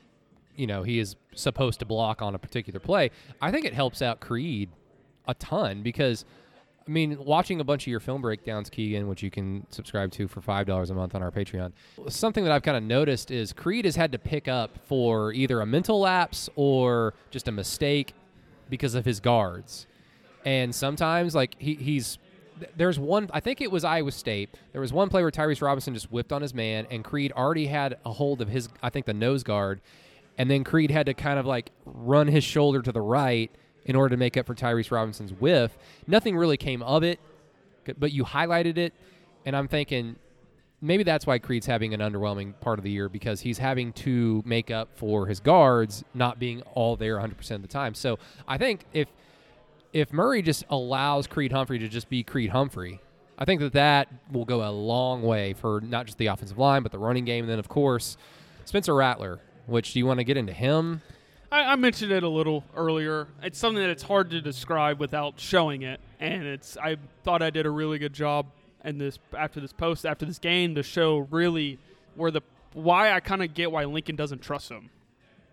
you 0.57 0.67
know, 0.67 0.83
he 0.83 0.99
is 0.99 1.17
supposed 1.35 1.81
to 1.81 1.87
block 1.87 2.23
on 2.23 2.35
a 2.35 2.39
particular 2.39 2.81
play, 2.81 3.11
I 3.41 3.51
think 3.51 3.67
it 3.67 3.75
helps 3.75 4.03
out 4.03 4.21
Creed 4.21 4.71
a 5.29 5.35
ton 5.35 5.83
because. 5.83 6.25
I 6.89 6.93
mean, 6.93 7.23
watching 7.25 7.61
a 7.61 7.65
bunch 7.65 7.85
of 7.85 7.87
your 7.89 8.01
film 8.01 8.21
breakdowns, 8.21 8.69
Keegan, 8.69 9.07
which 9.07 9.23
you 9.23 9.31
can 9.31 9.65
subscribe 9.71 10.11
to 10.13 10.27
for 10.27 10.41
five 10.41 10.67
dollars 10.67 10.91
a 10.91 10.95
month 10.95 11.15
on 11.15 11.23
our 11.23 11.31
Patreon. 11.31 11.71
Something 12.09 12.43
that 12.43 12.53
I've 12.53 12.63
kind 12.63 12.77
of 12.77 12.83
noticed 12.83 13.31
is 13.31 13.53
Creed 13.53 13.85
has 13.85 13.95
had 13.95 14.11
to 14.11 14.19
pick 14.19 14.49
up 14.49 14.77
for 14.89 15.33
either 15.33 15.61
a 15.61 15.67
mental 15.67 16.01
lapse 16.01 16.49
or 16.57 17.15
just 17.31 17.47
a 17.47 17.53
mistake 17.53 18.15
because 18.71 18.95
of 18.95 19.05
his 19.05 19.21
guards. 19.21 19.87
And 20.45 20.75
sometimes, 20.75 21.35
like 21.35 21.55
he, 21.59 21.75
he's 21.75 22.19
there's 22.77 22.99
one. 22.99 23.29
I 23.33 23.41
think 23.41 23.61
it 23.61 23.71
was 23.71 23.85
Iowa 23.85 24.13
State. 24.13 24.51
There 24.73 24.81
was 24.81 24.93
one 24.93 25.09
play 25.09 25.23
where 25.23 25.31
Tyrese 25.31 25.63
Robinson 25.63 25.95
just 25.95 26.11
whipped 26.11 26.33
on 26.33 26.43
his 26.43 26.55
man, 26.55 26.87
and 26.91 27.05
Creed 27.05 27.33
already 27.33 27.67
had 27.67 27.99
a 28.05 28.13
hold 28.13 28.41
of 28.41 28.49
his. 28.49 28.69
I 28.83 28.91
think 28.91 29.07
the 29.07 29.15
nose 29.15 29.43
guard, 29.43 29.81
and 30.39 30.51
then 30.51 30.65
Creed 30.65 30.91
had 30.91 31.07
to 31.07 31.15
kind 31.15 31.39
of 31.39 31.47
like 31.47 31.71
run 31.85 32.27
his 32.29 32.45
shoulder 32.45 32.83
to 32.83 32.93
the 32.93 33.01
right 33.01 33.51
in 33.85 33.97
order 33.97 34.11
to 34.11 34.17
make 34.17 34.37
up 34.37 34.47
for 34.47 34.55
Tyrese 34.55 34.91
Robinson's 34.91 35.33
whiff. 35.33 35.77
Nothing 36.07 36.37
really 36.37 36.57
came 36.57 36.83
of 36.83 37.03
it, 37.03 37.19
but 37.99 38.13
you 38.13 38.25
highlighted 38.25 38.79
it, 38.79 38.95
and 39.45 39.57
I'm 39.57 39.69
thinking 39.69 40.17
maybe 40.81 41.03
that's 41.03 41.27
why 41.27 41.39
Creed's 41.39 41.67
having 41.67 41.95
an 41.95 42.01
underwhelming 42.01 42.59
part 42.61 42.79
of 42.79 42.85
the 42.85 42.91
year 42.91 43.09
because 43.09 43.41
he's 43.41 43.59
having 43.59 43.93
to 43.95 44.43
make 44.47 44.71
up 44.71 44.89
for 44.95 45.27
his 45.27 45.41
guards 45.41 46.05
not 46.15 46.39
being 46.39 46.63
all 46.75 46.97
there 46.97 47.17
100% 47.17 47.51
of 47.53 47.63
the 47.63 47.69
time. 47.69 47.95
So 47.95 48.19
I 48.49 48.59
think 48.59 48.85
if 48.93 49.09
if 49.93 50.13
Murray 50.13 50.41
just 50.41 50.65
allows 50.71 51.27
Creed 51.27 51.51
Humphrey 51.51 51.81
to 51.81 51.89
just 51.89 52.09
be 52.09 52.23
Creed 52.23 52.51
Humphrey, 52.51 53.01
I 53.37 53.45
think 53.45 53.61
that 53.61 53.73
that 53.73 54.09
will 54.31 54.45
go 54.45 54.69
a 54.69 54.71
long 54.71 55.23
way 55.23 55.53
for 55.55 55.81
not 55.81 56.07
just 56.07 56.19
the 56.19 56.27
offensive 56.27 56.59
line 56.59 56.83
but 56.83 56.93
the 56.93 56.99
running 56.99 57.25
game. 57.25 57.45
And 57.45 57.51
then 57.51 57.59
of 57.59 57.69
course 57.69 58.17
Spencer 58.65 58.95
Rattler. 58.95 59.41
Which 59.67 59.93
do 59.93 60.01
you 60.01 60.07
want 60.07 60.19
to 60.19 60.25
get 60.25 60.37
into 60.37 60.53
him? 60.53 61.01
I, 61.53 61.73
I 61.73 61.77
mentioned 61.77 62.13
it 62.13 62.23
a 62.23 62.29
little 62.29 62.65
earlier. 62.77 63.29
It's 63.43 63.59
something 63.59 63.83
that 63.83 63.91
it's 63.91 64.03
hard 64.03 64.31
to 64.31 64.41
describe 64.41 64.99
without 64.99 65.39
showing 65.39 65.83
it, 65.83 66.01
and 66.19 66.45
it's. 66.45 66.77
I 66.77 66.97
thought 67.25 67.43
I 67.43 67.51
did 67.51 67.67
a 67.67 67.71
really 67.71 67.99
good 67.99 68.13
job 68.13 68.47
in 68.85 68.99
this 68.99 69.19
after 69.37 69.61
this 69.61 69.73
post 69.73 70.07
after 70.07 70.25
this 70.25 70.39
game 70.39 70.75
to 70.75 70.83
show 70.83 71.19
really 71.31 71.79
where 72.15 72.31
the 72.31 72.41
why 72.73 73.13
I 73.13 73.21
kind 73.21 73.43
of 73.43 73.53
get 73.55 73.71
why 73.73 73.85
Lincoln 73.85 74.17
doesn't 74.17 74.43
trust 74.43 74.71
him. 74.71 74.91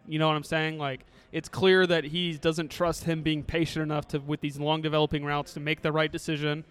You 0.07 0.19
know 0.19 0.27
what 0.27 0.35
I'm 0.35 0.43
saying? 0.43 0.77
Like 0.77 1.01
it's 1.31 1.49
clear 1.49 1.85
that 1.87 2.05
he 2.05 2.33
doesn't 2.33 2.71
trust 2.71 3.03
him 3.03 3.21
being 3.21 3.43
patient 3.43 3.83
enough 3.83 4.07
to 4.09 4.19
with 4.19 4.41
these 4.41 4.57
long 4.57 4.81
developing 4.81 5.25
routes 5.25 5.53
to 5.53 5.59
make 5.59 5.81
the 5.81 5.91
right 5.91 6.11
decision. 6.11 6.63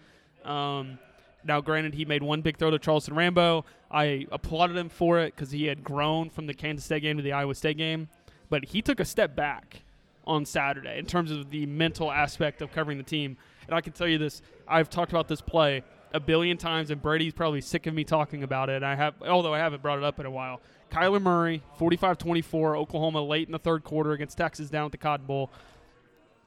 Um, 0.43 0.97
now, 1.43 1.61
granted, 1.61 1.93
he 1.93 2.05
made 2.05 2.23
one 2.23 2.41
big 2.41 2.57
throw 2.57 2.71
to 2.71 2.79
Charleston 2.79 3.15
Rambo. 3.15 3.63
I 3.89 4.27
applauded 4.31 4.75
him 4.75 4.89
for 4.89 5.19
it 5.19 5.35
because 5.35 5.51
he 5.51 5.65
had 5.65 5.83
grown 5.83 6.29
from 6.29 6.47
the 6.47 6.53
Kansas 6.53 6.85
State 6.85 7.03
game 7.03 7.17
to 7.17 7.23
the 7.23 7.31
Iowa 7.31 7.55
State 7.55 7.77
game, 7.77 8.09
but 8.49 8.65
he 8.65 8.81
took 8.81 8.99
a 8.99 9.05
step 9.05 9.35
back 9.35 9.83
on 10.25 10.45
Saturday 10.45 10.97
in 10.99 11.05
terms 11.05 11.31
of 11.31 11.49
the 11.51 11.65
mental 11.65 12.11
aspect 12.11 12.61
of 12.61 12.71
covering 12.73 12.97
the 12.97 13.03
team. 13.03 13.37
And 13.65 13.75
I 13.75 13.81
can 13.81 13.93
tell 13.93 14.07
you 14.07 14.17
this: 14.17 14.41
I've 14.67 14.89
talked 14.89 15.11
about 15.11 15.27
this 15.27 15.39
play 15.39 15.83
a 16.13 16.19
billion 16.19 16.57
times, 16.57 16.89
and 16.91 17.01
Brady's 17.01 17.33
probably 17.33 17.61
sick 17.61 17.85
of 17.87 17.93
me 17.93 18.03
talking 18.03 18.43
about 18.43 18.69
it. 18.69 18.83
I 18.83 18.95
have, 18.95 19.15
although 19.21 19.53
I 19.53 19.59
haven't 19.59 19.81
brought 19.81 19.97
it 19.97 20.03
up 20.03 20.19
in 20.19 20.25
a 20.25 20.31
while. 20.31 20.61
Kyler 20.91 21.21
Murray, 21.21 21.61
45-24, 21.79 22.77
Oklahoma 22.77 23.21
late 23.21 23.47
in 23.47 23.51
the 23.51 23.59
third 23.59 23.83
quarter 23.83 24.13
against 24.13 24.37
Texas 24.37 24.69
down 24.69 24.85
at 24.85 24.91
the 24.91 24.97
Cotton 24.97 25.25
Bowl. 25.25 25.51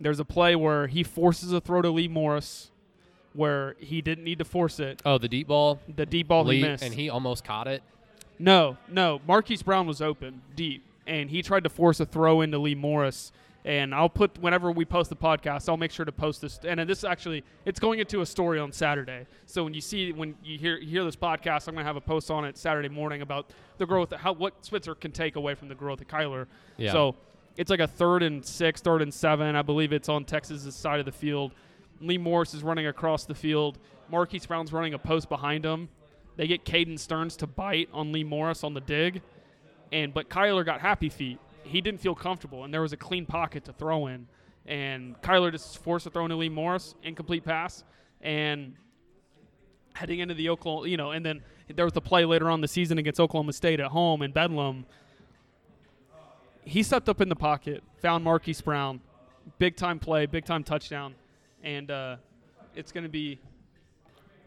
There's 0.01 0.19
a 0.19 0.25
play 0.25 0.57
where 0.57 0.87
he 0.87 1.03
forces 1.03 1.53
a 1.53 1.61
throw 1.61 1.83
to 1.83 1.91
Lee 1.91 2.09
Morris, 2.09 2.71
where 3.35 3.77
he 3.79 4.01
didn't 4.01 4.25
need 4.25 4.39
to 4.39 4.45
force 4.47 4.81
it. 4.81 5.03
Oh, 5.05 5.19
the 5.19 5.29
deep 5.29 5.49
ball. 5.49 5.79
The 5.95 6.07
deep 6.07 6.29
ball 6.29 6.45
Lee, 6.45 6.57
he 6.57 6.63
missed. 6.63 6.83
and 6.83 6.95
he 6.95 7.11
almost 7.11 7.45
caught 7.45 7.69
it. 7.69 7.83
No, 8.39 8.79
no. 8.89 9.21
Marquise 9.27 9.63
Brown 9.63 9.87
was 9.87 10.01
open 10.01 10.41
deep, 10.57 10.83
and 11.07 11.29
he 11.31 11.43
tried 11.43 11.65
to 11.65 11.71
force 11.71 12.01
a 12.01 12.07
throw 12.07 12.41
into 12.41 12.59
Lee 12.59 12.75
Morris. 12.75 13.31
And 13.65 13.95
I'll 13.95 14.09
put 14.09 14.39
whenever 14.39 14.73
we 14.73 14.87
post 14.87 15.11
the 15.11 15.17
podcast, 15.17 15.69
I'll 15.69 15.77
make 15.77 15.91
sure 15.91 16.07
to 16.07 16.13
post 16.13 16.41
this. 16.41 16.59
And 16.65 16.81
this 16.89 17.05
actually, 17.05 17.45
it's 17.67 17.79
going 17.79 17.99
into 17.99 18.23
a 18.23 18.27
story 18.27 18.59
on 18.59 18.73
Saturday. 18.73 19.27
So 19.45 19.65
when 19.65 19.75
you 19.75 19.83
see 19.83 20.13
when 20.13 20.35
you 20.43 20.59
hear 20.59 20.79
you 20.79 20.89
hear 20.89 21.05
this 21.05 21.17
podcast, 21.17 21.69
I'm 21.69 21.75
going 21.75 21.85
to 21.85 21.89
have 21.89 21.97
a 21.97 22.01
post 22.01 22.31
on 22.31 22.47
it 22.47 22.57
Saturday 22.57 22.89
morning 22.89 23.21
about 23.21 23.51
the 23.77 23.85
growth, 23.85 24.13
how 24.15 24.33
what 24.33 24.65
Switzer 24.65 24.95
can 24.95 25.13
take 25.13 25.37
away 25.37 25.55
from 25.55 25.69
the 25.69 25.75
growth 25.75 26.01
of 26.01 26.09
Kyler. 26.09 26.47
Yeah. 26.79 26.93
So 26.93 27.17
it's 27.57 27.71
like 27.71 27.81
a 27.81 27.87
third 27.87 28.23
and 28.23 28.45
six, 28.45 28.81
third 28.81 29.03
and 29.03 29.13
seven. 29.13 29.55
I 29.55 29.63
believe 29.63 29.93
it's 29.93 30.09
on 30.09 30.25
Texas's 30.25 30.75
side 30.75 30.99
of 30.99 31.05
the 31.05 31.13
field. 31.13 31.53
Lee 32.01 32.17
Morris 32.17 32.55
is 32.55 32.63
running 32.63 32.87
across 32.87 33.27
the 33.27 33.35
field. 33.35 33.79
Marquise 34.11 34.47
Brown's 34.47 34.73
running 34.73 34.95
a 34.95 34.99
post 34.99 35.29
behind 35.29 35.65
him. 35.67 35.91
They 36.37 36.47
get 36.47 36.65
Caden 36.65 36.99
Sterns 36.99 37.37
to 37.37 37.47
bite 37.47 37.91
on 37.93 38.13
Lee 38.13 38.25
Morris 38.25 38.65
on 38.65 38.73
the 38.73 38.81
dig, 38.81 39.21
and 39.93 40.15
but 40.15 40.31
Kyler 40.31 40.65
got 40.65 40.81
happy 40.81 41.11
feet. 41.11 41.39
He 41.63 41.81
didn't 41.81 42.01
feel 42.01 42.15
comfortable, 42.15 42.65
and 42.65 42.73
there 42.73 42.83
was 42.83 42.93
a 42.93 42.97
clean 42.97 43.27
pocket 43.27 43.65
to 43.65 43.73
throw 43.73 44.07
in, 44.07 44.27
and 44.67 45.21
Kyler 45.23 45.53
just 45.53 45.79
forced 45.79 46.07
a 46.07 46.11
throw 46.11 46.25
into 46.25 46.37
Lee 46.37 46.49
Morris, 46.49 46.95
incomplete 47.03 47.45
pass, 47.45 47.85
and 48.21 48.75
heading 49.95 50.21
into 50.21 50.35
the 50.35 50.49
Oklahoma, 50.49 50.89
you 50.89 50.97
know, 50.97 51.11
and 51.11 51.25
then 51.25 51.43
there 51.75 51.85
was 51.85 51.93
the 51.93 52.01
play 52.01 52.25
later 52.25 52.51
on 52.51 52.61
the 52.61 52.69
season 52.69 52.99
against 52.99 53.21
Oklahoma 53.21 53.53
State 53.53 53.81
at 53.81 53.89
home 53.89 54.23
in 54.23 54.33
Bedlam. 54.33 54.87
He 56.65 56.83
stepped 56.83 57.09
up 57.09 57.21
in 57.21 57.29
the 57.29 57.37
pocket, 57.37 57.83
found 58.01 58.25
Marquise 58.25 58.61
Brown, 58.61 59.01
big 59.59 59.77
time 59.77 59.99
play, 59.99 60.27
big 60.27 60.45
time 60.45 60.65
touchdown, 60.65 61.15
and 61.63 61.91
uh, 61.91 62.17
it's 62.75 62.93
going 62.93 63.05
to 63.05 63.11
be 63.11 63.39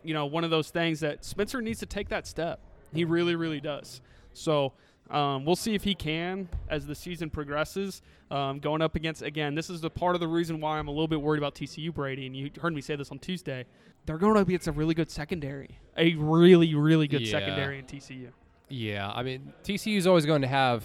you 0.03 0.13
know, 0.13 0.25
one 0.25 0.43
of 0.43 0.49
those 0.49 0.69
things 0.69 0.99
that 0.99 1.23
Spencer 1.25 1.61
needs 1.61 1.79
to 1.79 1.85
take 1.85 2.09
that 2.09 2.27
step. 2.27 2.59
He 2.93 3.05
really, 3.05 3.35
really 3.35 3.59
does. 3.59 4.01
So 4.33 4.73
um, 5.09 5.45
we'll 5.45 5.55
see 5.55 5.75
if 5.75 5.83
he 5.83 5.93
can 5.95 6.49
as 6.69 6.85
the 6.87 6.95
season 6.95 7.29
progresses. 7.29 8.01
Um, 8.31 8.59
going 8.59 8.81
up 8.81 8.95
against 8.95 9.21
again, 9.21 9.53
this 9.55 9.69
is 9.69 9.81
the 9.81 9.89
part 9.89 10.15
of 10.15 10.21
the 10.21 10.27
reason 10.27 10.59
why 10.59 10.79
I'm 10.79 10.87
a 10.87 10.91
little 10.91 11.07
bit 11.07 11.21
worried 11.21 11.37
about 11.37 11.53
TCU 11.55 11.93
Brady. 11.93 12.25
And 12.25 12.35
you 12.35 12.49
heard 12.61 12.73
me 12.73 12.81
say 12.81 12.95
this 12.95 13.11
on 13.11 13.19
Tuesday. 13.19 13.65
They're 14.05 14.17
going 14.17 14.37
up 14.37 14.47
against 14.47 14.67
a 14.67 14.71
really 14.71 14.93
good 14.95 15.11
secondary, 15.11 15.77
a 15.97 16.15
really, 16.15 16.73
really 16.75 17.07
good 17.07 17.21
Yeah. 17.21 17.31
secondary 17.31 17.79
in 17.79 17.85
TCU. 17.85 18.29
Yeah, 18.69 19.11
I 19.13 19.21
mean 19.23 19.53
TCU 19.63 19.97
is 19.97 20.07
always 20.07 20.25
going 20.25 20.41
to 20.41 20.47
have 20.47 20.83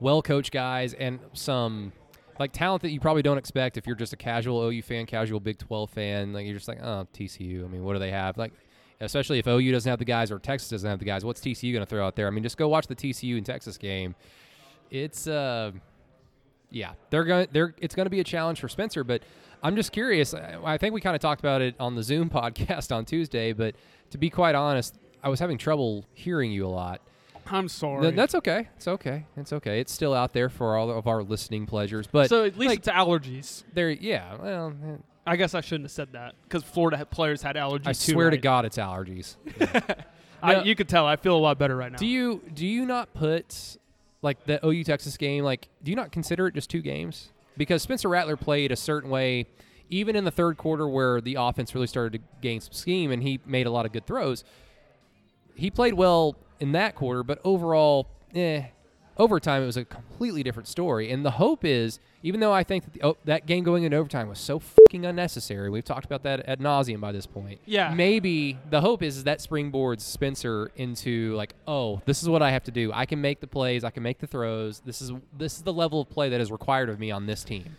well 0.00 0.20
coached 0.22 0.50
guys 0.52 0.94
and 0.94 1.20
some 1.32 1.92
like 2.38 2.52
talent 2.52 2.82
that 2.82 2.90
you 2.90 2.98
probably 3.00 3.22
don't 3.22 3.38
expect 3.38 3.76
if 3.76 3.86
you're 3.86 3.94
just 3.94 4.12
a 4.14 4.16
casual 4.16 4.62
OU 4.62 4.82
fan, 4.82 5.06
casual 5.06 5.38
Big 5.40 5.58
12 5.58 5.90
fan. 5.90 6.32
Like 6.32 6.46
you're 6.46 6.54
just 6.56 6.68
like, 6.68 6.80
oh, 6.82 7.06
TCU. 7.14 7.64
I 7.64 7.68
mean, 7.68 7.84
what 7.84 7.92
do 7.92 7.98
they 7.98 8.10
have? 8.10 8.36
Like, 8.38 8.52
especially 9.00 9.38
if 9.38 9.46
OU 9.46 9.72
doesn't 9.72 9.88
have 9.88 9.98
the 9.98 10.04
guys 10.04 10.30
or 10.30 10.38
Texas 10.38 10.70
doesn't 10.70 10.88
have 10.88 10.98
the 10.98 11.04
guys, 11.04 11.24
what's 11.24 11.40
TCU 11.40 11.72
going 11.72 11.84
to 11.84 11.88
throw 11.88 12.06
out 12.06 12.16
there? 12.16 12.26
I 12.26 12.30
mean, 12.30 12.42
just 12.42 12.56
go 12.56 12.68
watch 12.68 12.86
the 12.86 12.96
TCU 12.96 13.36
and 13.36 13.46
Texas 13.46 13.76
game. 13.76 14.14
It's 14.90 15.26
uh, 15.26 15.72
yeah, 16.70 16.92
they're 17.10 17.24
going. 17.24 17.48
They're 17.52 17.74
it's 17.78 17.94
going 17.94 18.06
to 18.06 18.10
be 18.10 18.20
a 18.20 18.24
challenge 18.24 18.60
for 18.60 18.68
Spencer, 18.68 19.04
but 19.04 19.22
I'm 19.62 19.76
just 19.76 19.92
curious. 19.92 20.34
I, 20.34 20.58
I 20.64 20.78
think 20.78 20.94
we 20.94 21.00
kind 21.00 21.14
of 21.14 21.22
talked 21.22 21.40
about 21.40 21.62
it 21.62 21.74
on 21.78 21.94
the 21.94 22.02
Zoom 22.02 22.30
podcast 22.30 22.94
on 22.94 23.04
Tuesday, 23.04 23.52
but 23.52 23.74
to 24.10 24.18
be 24.18 24.30
quite 24.30 24.54
honest, 24.54 24.96
I 25.22 25.28
was 25.28 25.40
having 25.40 25.58
trouble 25.58 26.06
hearing 26.14 26.50
you 26.52 26.66
a 26.66 26.68
lot. 26.68 27.00
I'm 27.46 27.68
sorry. 27.68 28.02
Th- 28.02 28.14
that's 28.14 28.34
okay. 28.36 28.68
It's 28.76 28.86
okay. 28.86 29.26
It's 29.36 29.52
okay. 29.52 29.80
It's 29.80 29.92
still 29.92 30.14
out 30.14 30.32
there 30.32 30.48
for 30.48 30.76
all 30.76 30.90
of 30.90 31.06
our 31.06 31.22
listening 31.22 31.66
pleasures. 31.66 32.06
But 32.06 32.28
so 32.28 32.44
at 32.44 32.56
least 32.56 32.68
like, 32.68 32.78
it's 32.80 32.88
allergies. 32.88 33.64
there, 33.74 33.90
yeah. 33.90 34.36
Well, 34.36 34.72
eh, 34.86 34.96
I 35.30 35.36
guess 35.36 35.54
I 35.54 35.60
shouldn't 35.60 35.84
have 35.84 35.92
said 35.92 36.12
that 36.14 36.34
because 36.42 36.64
Florida 36.64 36.96
had 36.96 37.08
players 37.08 37.40
had 37.40 37.54
allergies. 37.54 37.86
I 37.86 37.92
too, 37.92 38.12
swear 38.14 38.30
to? 38.30 38.36
God, 38.36 38.64
it's 38.64 38.78
allergies. 38.78 39.36
I, 40.42 40.54
No. 40.54 40.62
you 40.64 40.74
could 40.74 40.88
tell. 40.88 41.06
I 41.06 41.14
feel 41.14 41.36
a 41.36 41.38
lot 41.38 41.56
better 41.56 41.76
right 41.76 41.92
now. 41.92 41.98
do 41.98 42.06
you 42.06 42.42
do 42.52 42.66
you 42.66 42.84
not 42.84 43.14
put 43.14 43.76
like 44.22 44.42
the 44.44 44.58
OU 44.66 44.82
Texas 44.82 45.16
game? 45.16 45.44
Like, 45.44 45.68
do 45.84 45.92
you 45.92 45.96
not 45.96 46.10
consider 46.10 46.48
it 46.48 46.54
just 46.54 46.68
two 46.68 46.82
games? 46.82 47.30
Because 47.56 47.80
Spencer 47.80 48.08
Rattler 48.08 48.36
played 48.36 48.72
a 48.72 48.76
certain 48.76 49.08
way, 49.08 49.46
even 49.88 50.16
in 50.16 50.24
the 50.24 50.32
third 50.32 50.56
quarter 50.56 50.88
where 50.88 51.20
the 51.20 51.36
offense 51.38 51.76
really 51.76 51.86
started 51.86 52.14
to 52.18 52.24
gain 52.40 52.60
some 52.60 52.72
scheme 52.72 53.12
and 53.12 53.22
he 53.22 53.38
made 53.46 53.66
a 53.66 53.70
lot 53.70 53.86
of 53.86 53.92
good 53.92 54.06
throws. 54.08 54.42
He 55.54 55.70
played 55.70 55.94
well 55.94 56.34
in 56.58 56.72
that 56.72 56.96
quarter, 56.96 57.22
but 57.22 57.38
overall, 57.44 58.08
eh. 58.34 58.64
Overtime, 59.20 59.62
it 59.62 59.66
was 59.66 59.76
a 59.76 59.84
completely 59.84 60.42
different 60.42 60.66
story. 60.66 61.10
And 61.10 61.26
the 61.26 61.32
hope 61.32 61.62
is, 61.62 62.00
even 62.22 62.40
though 62.40 62.52
I 62.54 62.64
think 62.64 62.84
that 62.84 62.92
the, 62.94 63.02
oh, 63.02 63.16
that 63.26 63.44
game 63.44 63.64
going 63.64 63.84
into 63.84 63.96
overtime 63.98 64.28
was 64.28 64.38
so 64.38 64.58
fucking 64.58 65.04
unnecessary, 65.04 65.68
we've 65.68 65.84
talked 65.84 66.06
about 66.06 66.22
that 66.22 66.48
ad 66.48 66.58
nauseum 66.58 67.00
by 67.00 67.12
this 67.12 67.26
point. 67.26 67.60
Yeah. 67.66 67.92
Maybe 67.92 68.58
the 68.70 68.80
hope 68.80 69.02
is, 69.02 69.18
is 69.18 69.24
that 69.24 69.40
springboards 69.40 70.00
Spencer 70.00 70.70
into 70.74 71.34
like, 71.36 71.52
oh, 71.68 72.00
this 72.06 72.22
is 72.22 72.30
what 72.30 72.40
I 72.40 72.50
have 72.50 72.64
to 72.64 72.70
do. 72.70 72.92
I 72.94 73.04
can 73.04 73.20
make 73.20 73.40
the 73.40 73.46
plays. 73.46 73.84
I 73.84 73.90
can 73.90 74.02
make 74.02 74.20
the 74.20 74.26
throws. 74.26 74.80
This 74.80 75.02
is 75.02 75.12
this 75.36 75.56
is 75.56 75.62
the 75.62 75.72
level 75.72 76.00
of 76.00 76.08
play 76.08 76.30
that 76.30 76.40
is 76.40 76.50
required 76.50 76.88
of 76.88 76.98
me 76.98 77.10
on 77.10 77.26
this 77.26 77.44
team. 77.44 77.76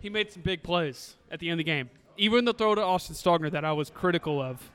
he 0.00 0.10
made 0.10 0.32
some 0.32 0.42
big 0.42 0.64
plays 0.64 1.14
at 1.30 1.38
the 1.38 1.48
end 1.48 1.60
of 1.60 1.64
the 1.64 1.70
game. 1.70 1.90
Even 2.16 2.44
the 2.44 2.52
throw 2.52 2.74
to 2.74 2.82
Austin 2.82 3.14
Stogner 3.14 3.52
that 3.52 3.64
I 3.64 3.72
was 3.72 3.88
critical 3.88 4.42
of 4.42 4.68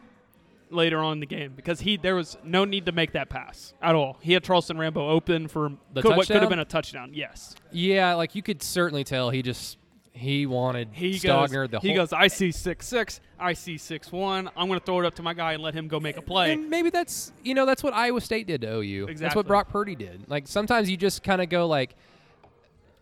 later 0.70 1.00
on 1.00 1.14
in 1.14 1.20
the 1.20 1.26
game 1.26 1.54
because 1.56 1.80
he 1.80 1.98
there 1.98 2.16
was 2.16 2.38
no 2.44 2.66
need 2.66 2.86
to 2.86 2.92
make 2.92 3.14
that 3.14 3.30
pass 3.30 3.74
at 3.82 3.96
all. 3.96 4.18
He 4.22 4.34
had 4.34 4.44
Charleston 4.44 4.78
Rambo 4.78 5.10
open 5.10 5.48
for 5.48 5.72
The 5.94 6.02
could, 6.02 6.18
what 6.18 6.28
could 6.28 6.42
have 6.42 6.50
been 6.50 6.60
a 6.60 6.66
touchdown. 6.66 7.12
Yes, 7.14 7.56
Yeah, 7.72 8.14
like 8.16 8.36
you 8.36 8.42
could 8.42 8.62
certainly 8.62 9.04
tell 9.04 9.30
he 9.30 9.42
just 9.42 9.78
he 10.18 10.46
wanted 10.46 10.90
he 10.92 11.12
Stogner. 11.14 11.70
goes. 11.70 11.70
the 11.70 11.80
he 11.80 11.94
goes. 11.94 12.12
I 12.12 12.28
see 12.28 12.52
six 12.52 12.88
six. 12.88 13.20
I 13.40 13.54
see 13.54 13.78
six 13.78 14.12
one. 14.12 14.50
I'm 14.58 14.68
going 14.68 14.80
to 14.80 14.86
throw 14.86 15.00
it 15.00 15.06
up 15.06 15.16
to 15.16 15.24
my 15.24 15.34
guy 15.34 15.54
and 15.54 15.62
let 15.62 15.74
him 15.74 15.88
go 15.88 16.00
make 16.00 16.18
a 16.18 16.22
play. 16.22 16.54
And 16.54 16.70
maybe 16.70 16.90
that's 16.90 17.32
you 17.44 17.54
know 17.54 17.66
that's 17.66 17.84
what 17.84 17.94
Iowa 17.94 18.20
State 18.22 18.48
did 18.48 18.62
to 18.62 18.78
OU. 18.78 19.14
That's 19.16 19.36
what 19.36 19.48
Brock 19.48 19.70
Purdy 19.70 19.96
did. 19.96 20.26
Like 20.28 20.48
sometimes 20.48 20.90
you 20.90 20.98
just 20.98 21.24
kind 21.24 21.42
of 21.42 21.50
go 21.50 21.68
like, 21.68 21.96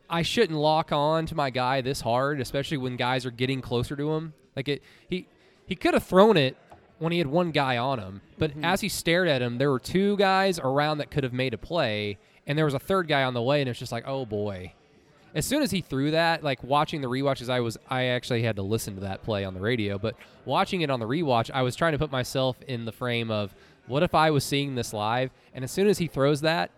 I 0.10 0.22
shouldn't 0.22 0.60
lock 0.60 0.92
on 0.92 1.26
to 1.28 1.36
my 1.36 1.50
guy 1.50 1.82
this 1.82 2.02
hard, 2.02 2.42
especially 2.42 2.78
when 2.78 2.98
guys 2.98 3.26
are 3.26 3.32
getting 3.32 3.62
closer 3.62 3.96
to 3.96 4.14
him. 4.14 4.34
Like 4.56 4.68
it, 4.68 4.84
he 5.08 5.28
he 5.66 5.76
could 5.76 5.94
have 5.94 6.04
thrown 6.04 6.38
it 6.38 6.58
when 7.00 7.12
he 7.12 7.18
had 7.18 7.28
one 7.28 7.52
guy 7.52 7.78
on 7.78 8.00
him, 8.00 8.22
but 8.38 8.52
Mm-hmm. 8.52 8.66
as 8.66 8.82
he 8.82 8.90
stared 8.90 9.28
at 9.28 9.42
him, 9.42 9.58
there 9.58 9.70
were 9.72 9.80
two 9.80 10.16
guys 10.18 10.60
around 10.60 11.00
that 11.00 11.12
could 11.12 11.24
have 11.24 11.34
made 11.34 11.54
a 11.54 11.58
play, 11.58 12.18
and 12.48 12.58
there 12.58 12.66
was 12.66 12.74
a 12.74 12.80
third 12.80 13.08
guy 13.08 13.24
on 13.24 13.34
the 13.34 13.42
way, 13.42 13.60
and 13.62 13.70
it's 13.70 13.80
just 13.80 13.92
like, 13.92 14.06
oh 14.08 14.26
boy. 14.26 14.74
As 15.34 15.46
soon 15.46 15.62
as 15.62 15.70
he 15.72 15.82
threw 15.82 16.12
that, 16.12 16.44
like 16.46 16.64
watching 16.64 17.02
the 17.02 17.10
rewatches, 17.10 17.50
I 17.50 17.60
was 17.60 17.78
I 17.90 18.06
actually 18.06 18.44
had 18.44 18.56
to 18.56 18.62
listen 18.62 18.96
to 18.96 19.02
that 19.02 19.22
play 19.24 19.44
on 19.44 19.54
the 19.54 19.60
radio, 19.60 19.98
but 19.98 20.16
watching 20.46 20.80
it 20.82 20.90
on 20.90 21.02
the 21.02 21.06
rewatch, 21.08 21.52
I 21.54 21.62
was 21.62 21.76
trying 21.76 21.92
to 21.92 21.98
put 22.00 22.10
myself 22.12 22.56
in 22.68 22.86
the 22.86 22.94
frame 22.94 23.30
of 23.30 23.54
what 23.88 24.02
if 24.02 24.16
I 24.16 24.32
was 24.32 24.46
seeing 24.46 24.76
this 24.76 24.94
live, 24.94 25.32
and 25.54 25.64
as 25.66 25.72
soon 25.72 25.88
as 25.88 25.98
he 25.98 26.08
throws 26.08 26.40
that, 26.42 26.72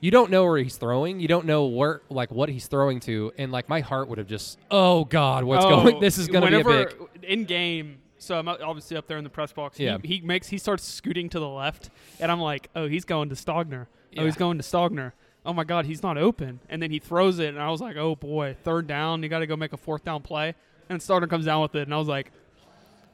you 0.00 0.10
don't 0.10 0.30
know 0.30 0.44
where 0.44 0.58
he's 0.58 0.76
throwing, 0.76 1.18
you 1.20 1.28
don't 1.28 1.46
know 1.46 1.64
where 1.64 2.02
like 2.10 2.30
what 2.30 2.50
he's 2.50 2.66
throwing 2.66 3.00
to, 3.00 3.32
and 3.38 3.50
like 3.50 3.70
my 3.70 3.80
heart 3.80 4.08
would 4.08 4.18
have 4.18 4.26
just, 4.26 4.58
oh 4.70 5.06
god, 5.06 5.44
what's 5.44 5.64
Oh, 5.64 5.70
going? 5.84 6.00
This 6.00 6.18
is 6.18 6.28
going 6.28 6.44
to 6.44 6.50
be 6.50 6.60
a 6.60 6.64
big. 6.64 6.94
in 7.22 7.44
game. 7.46 7.96
So 8.24 8.38
I'm 8.38 8.48
obviously 8.48 8.96
up 8.96 9.06
there 9.06 9.18
in 9.18 9.24
the 9.24 9.30
press 9.30 9.52
box. 9.52 9.78
Yeah. 9.78 9.98
He, 10.02 10.16
he 10.16 10.20
makes 10.22 10.48
he 10.48 10.58
starts 10.58 10.84
scooting 10.84 11.28
to 11.30 11.38
the 11.40 11.48
left, 11.48 11.90
and 12.20 12.30
I'm 12.32 12.40
like, 12.40 12.68
oh, 12.74 12.88
he's 12.88 13.04
going 13.04 13.28
to 13.28 13.34
Stogner. 13.34 13.86
Oh, 13.86 13.88
Yeah. 14.12 14.24
he's 14.24 14.36
going 14.36 14.58
to 14.58 14.64
Stogner. 14.64 15.12
Oh 15.46 15.52
my 15.52 15.64
God, 15.64 15.84
he's 15.84 16.02
not 16.02 16.16
open. 16.16 16.60
And 16.70 16.82
then 16.82 16.90
he 16.90 16.98
throws 16.98 17.38
it, 17.38 17.48
and 17.48 17.60
I 17.60 17.70
was 17.70 17.80
like, 17.80 17.96
oh 17.96 18.16
boy, 18.16 18.56
third 18.64 18.86
down. 18.86 19.22
You 19.22 19.28
got 19.28 19.40
to 19.40 19.46
go 19.46 19.56
make 19.56 19.72
a 19.72 19.76
fourth 19.76 20.04
down 20.04 20.22
play. 20.22 20.54
And 20.88 21.00
Stogner 21.00 21.28
comes 21.28 21.44
down 21.44 21.60
with 21.62 21.74
it, 21.74 21.82
and 21.82 21.92
I 21.94 21.98
was 21.98 22.08
like, 22.08 22.30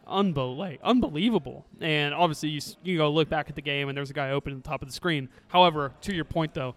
unbel- 0.08 0.78
unbelievable. 0.82 1.64
And 1.80 2.14
obviously, 2.14 2.50
you 2.50 2.60
you 2.84 2.96
go 2.98 3.10
look 3.10 3.28
back 3.28 3.48
at 3.48 3.56
the 3.56 3.62
game, 3.62 3.88
and 3.88 3.96
there's 3.98 4.10
a 4.10 4.14
guy 4.14 4.30
open 4.30 4.52
at 4.52 4.62
the 4.62 4.68
top 4.68 4.82
of 4.82 4.88
the 4.88 4.94
screen. 4.94 5.28
However, 5.48 5.92
to 6.02 6.14
your 6.14 6.24
point 6.24 6.54
though, 6.54 6.74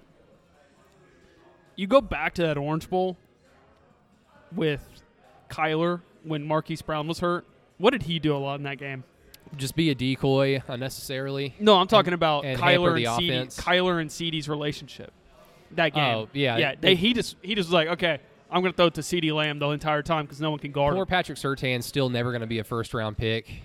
you 1.76 1.88
go 1.88 2.02
back 2.02 2.34
to 2.36 2.42
that 2.44 2.58
Orange 2.58 2.90
Bowl 2.90 3.18
with 4.56 4.88
Kyler 5.50 6.02
when 6.24 6.44
Marquise 6.44 6.82
Brown 6.82 7.08
was 7.08 7.20
hurt. 7.20 7.46
What 7.78 7.92
did 7.92 8.04
he 8.04 8.20
do 8.20 8.36
a 8.36 8.38
lot 8.38 8.56
in 8.56 8.64
that 8.64 8.78
game? 8.78 9.04
Just 9.56 9.76
be 9.76 9.90
a 9.92 9.96
decoy 9.96 10.64
unnecessarily. 10.68 11.54
No, 11.60 11.76
I'm 11.76 11.88
talking 11.88 12.14
about 12.14 12.46
and 12.46 12.60
Kyler 12.60 12.96
and 12.96 13.06
CeeDee, 13.06 13.30
offense. 13.30 13.60
Kyler 13.60 14.02
and 14.02 14.10
CeeDee's 14.10 14.50
relationship. 14.50 15.12
That 15.72 15.94
game. 15.94 16.04
Oh, 16.04 16.30
yeah. 16.34 16.58
yeah. 16.58 16.76
They, 16.80 16.96
he 16.96 17.14
just 17.14 17.36
he 17.42 17.56
just 17.56 17.70
was 17.70 17.74
like, 17.74 17.88
okay, 17.90 18.20
I'm 18.50 18.62
gonna 18.62 18.74
throw 18.74 18.88
it 18.88 18.94
to 18.96 19.02
CeeDee 19.02 19.34
Lamb 19.34 19.60
the 19.60 19.70
entire 19.70 20.02
time 20.02 20.26
because 20.26 20.42
no 20.42 20.50
one 20.50 20.60
can 20.60 20.72
guard 20.72 20.94
Poor 20.94 21.04
him. 21.04 21.08
Patrick 21.08 21.38
Surtain's 21.38 21.86
still 21.86 22.10
never 22.10 22.32
going 22.32 22.42
to 22.42 22.48
be 22.48 22.60
a 22.60 22.64
first 22.64 22.94
round 22.94 23.18
pick. 23.18 23.62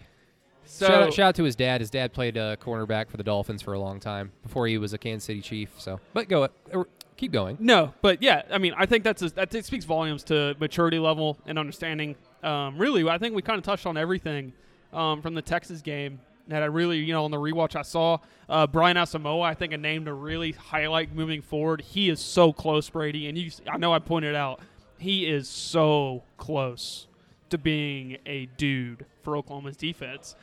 So 0.64 0.86
shout, 0.86 1.02
out, 1.02 1.14
shout 1.14 1.28
out 1.28 1.34
to 1.36 1.44
his 1.44 1.56
dad. 1.56 1.80
His 1.80 1.88
dad 1.88 2.12
played 2.12 2.36
uh, 2.36 2.56
cornerback 2.56 3.08
for 3.08 3.16
the 3.16 3.22
Dolphins 3.22 3.62
for 3.62 3.72
a 3.72 3.78
long 3.78 4.00
time 4.00 4.32
before 4.42 4.66
he 4.66 4.76
was 4.76 4.92
a 4.92 4.98
Kansas 4.98 5.24
City 5.24 5.40
Chief. 5.40 5.70
So, 5.78 5.98
but 6.12 6.28
go, 6.28 6.44
uh, 6.44 6.84
keep 7.16 7.32
going. 7.32 7.56
No, 7.58 7.94
but 8.02 8.22
yeah, 8.22 8.42
I 8.50 8.58
mean, 8.58 8.74
I 8.76 8.84
think 8.84 9.04
that's 9.04 9.22
a, 9.22 9.30
that 9.30 9.64
speaks 9.64 9.86
volumes 9.86 10.22
to 10.24 10.54
maturity 10.60 10.98
level 10.98 11.38
and 11.46 11.58
understanding. 11.58 12.16
Um, 12.42 12.78
really, 12.78 13.08
I 13.08 13.18
think 13.18 13.34
we 13.34 13.42
kind 13.42 13.58
of 13.58 13.64
touched 13.64 13.86
on 13.86 13.96
everything 13.96 14.52
um, 14.92 15.22
from 15.22 15.34
the 15.34 15.42
Texas 15.42 15.82
game 15.82 16.20
that 16.48 16.62
I 16.62 16.66
really, 16.66 16.98
you 16.98 17.12
know, 17.12 17.24
on 17.24 17.30
the 17.30 17.36
rewatch 17.36 17.76
I 17.76 17.82
saw. 17.82 18.18
Uh, 18.48 18.66
Brian 18.66 18.96
Asamoah, 18.96 19.44
I 19.44 19.54
think 19.54 19.72
a 19.72 19.76
name 19.76 20.06
to 20.06 20.14
really 20.14 20.52
highlight 20.52 21.14
moving 21.14 21.42
forward. 21.42 21.82
He 21.82 22.08
is 22.08 22.20
so 22.20 22.52
close, 22.52 22.88
Brady, 22.88 23.28
and 23.28 23.36
you, 23.36 23.50
I 23.70 23.76
know 23.76 23.92
I 23.92 23.98
pointed 23.98 24.34
out, 24.34 24.60
he 24.98 25.26
is 25.26 25.48
so 25.48 26.22
close 26.38 27.06
to 27.50 27.58
being 27.58 28.18
a 28.26 28.46
dude 28.56 29.04
for 29.22 29.36
Oklahoma's 29.36 29.76
defense. 29.76 30.34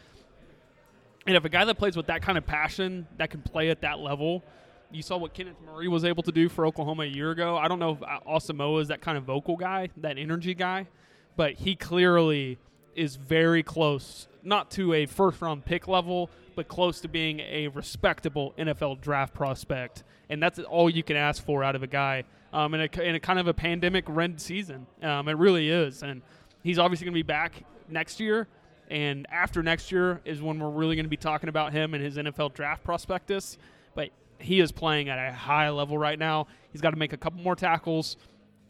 And 1.28 1.36
if 1.36 1.44
a 1.44 1.50
guy 1.50 1.66
that 1.66 1.76
plays 1.76 1.98
with 1.98 2.08
that 2.08 2.22
kind 2.22 2.38
of 2.38 2.46
passion, 2.46 3.08
that 3.18 3.32
can 3.32 3.42
play 3.42 3.70
at 3.70 3.82
that 3.82 4.00
level, 4.00 4.44
you 4.92 5.02
saw 5.02 5.18
what 5.18 5.34
Kenneth 5.34 5.58
Murray 5.66 5.88
was 5.88 6.06
able 6.06 6.24
to 6.24 6.32
do 6.32 6.48
for 6.50 6.66
Oklahoma 6.68 7.04
a 7.04 7.08
year 7.08 7.32
ago. 7.32 7.58
I 7.58 7.68
don't 7.68 7.80
know 7.80 7.92
if 7.92 8.04
uh, 8.04 8.20
Asamoah 8.28 8.82
is 8.82 8.88
that 8.90 9.02
kind 9.02 9.18
of 9.18 9.24
vocal 9.24 9.58
guy, 9.58 9.90
that 9.98 10.18
energy 10.20 10.54
guy, 10.54 10.88
but 11.36 11.54
he 11.54 11.76
clearly 11.76 12.58
is 12.96 13.16
very 13.16 13.64
close, 13.64 14.28
not 14.44 14.72
to 14.72 14.94
a 14.94 15.06
first 15.06 15.42
round 15.42 15.66
pick 15.66 15.88
level, 15.88 16.30
but 16.56 16.68
close 16.68 17.02
to 17.02 17.08
being 17.08 17.40
a 17.42 17.68
respectable 17.70 18.54
NFL 18.58 19.02
draft 19.02 19.34
prospect. 19.34 20.04
And 20.30 20.42
that's 20.42 20.60
all 20.60 20.90
you 20.90 21.04
can 21.04 21.18
ask 21.18 21.44
for 21.44 21.64
out 21.64 21.76
of 21.76 21.84
a 21.84 21.88
guy 21.88 22.24
um, 22.54 22.74
in, 22.74 22.82
a, 22.82 23.02
in 23.02 23.16
a 23.16 23.20
kind 23.20 23.38
of 23.38 23.48
a 23.48 23.54
pandemic 23.54 24.06
rend 24.08 24.40
season. 24.42 24.88
Um, 25.02 25.28
it 25.28 25.34
really 25.34 25.70
is. 25.70 26.04
And 26.04 26.22
he's 26.64 26.80
obviously 26.80 27.06
going 27.06 27.14
to 27.14 27.20
be 27.20 27.24
back 27.24 27.64
next 27.90 28.20
year. 28.20 28.48
And 28.90 29.28
after 29.32 29.62
next 29.62 29.92
year 29.92 30.22
is 30.26 30.42
when 30.42 30.60
we're 30.60 30.70
really 30.70 30.96
going 30.96 31.06
to 31.06 31.10
be 31.10 31.18
talking 31.18 31.50
about 31.50 31.74
him 31.74 31.94
and 31.94 32.04
his 32.04 32.18
NFL 32.18 32.54
draft 32.54 32.84
prospectus. 32.84 33.58
But 33.94 34.10
he 34.40 34.60
is 34.60 34.72
playing 34.72 35.10
at 35.10 35.20
a 35.20 35.34
high 35.34 35.70
level 35.70 35.98
right 35.98 36.18
now. 36.18 36.48
He's 36.72 36.82
got 36.82 36.92
to 36.92 36.98
make 36.98 37.14
a 37.14 37.18
couple 37.18 37.42
more 37.42 37.56
tackles. 37.56 38.18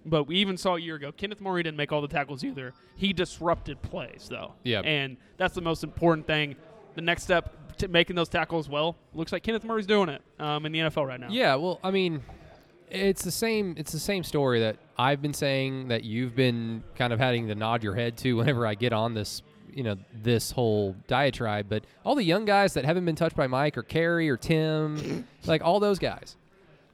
But 0.06 0.26
we 0.26 0.36
even 0.38 0.56
saw 0.58 0.76
a 0.76 0.80
year 0.80 0.96
ago, 0.96 1.12
Kenneth 1.12 1.42
Murray 1.42 1.64
didn't 1.64 1.78
make 1.78 1.92
all 1.92 2.02
the 2.02 2.08
tackles 2.08 2.44
either. 2.44 2.74
He 2.96 3.12
disrupted 3.12 3.82
plays, 3.82 4.28
though. 4.30 4.54
Yeah. 4.64 4.82
And 4.82 5.18
that's 5.38 5.56
the 5.56 5.62
most 5.62 5.84
important 5.84 6.28
thing. 6.28 6.56
The 6.94 7.02
next 7.02 7.24
step 7.24 7.78
to 7.78 7.88
making 7.88 8.16
those 8.16 8.30
tackles 8.30 8.70
well 8.70 8.96
looks 9.14 9.32
like 9.32 9.44
Kenneth 9.44 9.64
Murray's 9.64 9.88
doing 9.88 10.10
it 10.10 10.22
um, 10.40 10.66
in 10.66 10.72
the 10.72 10.80
NFL 10.80 11.08
right 11.08 11.20
now. 11.20 11.28
Yeah, 11.30 11.56
well, 11.56 11.80
I 11.84 11.92
mean, 11.92 12.22
it's 12.90 13.24
the 13.24 13.32
same. 13.32 13.76
It's 13.78 13.92
the 13.92 14.00
same 14.00 14.24
story 14.24 14.60
that 14.62 14.78
I've 14.98 15.22
been 15.22 15.34
saying 15.34 15.90
that 15.90 16.04
you've 16.04 16.36
been 16.36 16.84
kind 16.96 17.12
of 17.12 17.20
having 17.20 17.48
to 17.48 17.56
nod 17.56 17.84
your 17.84 17.96
head 17.96 18.18
to 18.18 18.38
whenever 18.38 18.66
I 18.66 18.76
get 18.76 18.94
on 18.94 19.14
this, 19.14 19.42
you 19.74 19.84
know, 19.84 19.98
this 20.14 20.52
whole 20.52 20.96
diatribe. 21.08 21.68
But 21.68 21.84
all 22.04 22.16
the 22.16 22.24
young 22.24 22.46
guys 22.46 22.74
that 22.76 22.86
haven't 22.86 23.06
been 23.06 23.16
touched 23.16 23.36
by 23.36 23.48
Mike 23.48 23.78
or 23.78 23.84
Kerry 23.84 24.30
or 24.30 24.38
Tim, 24.38 25.26
like 25.46 25.64
all 25.64 25.80
those 25.80 26.00
guys, 26.00 26.38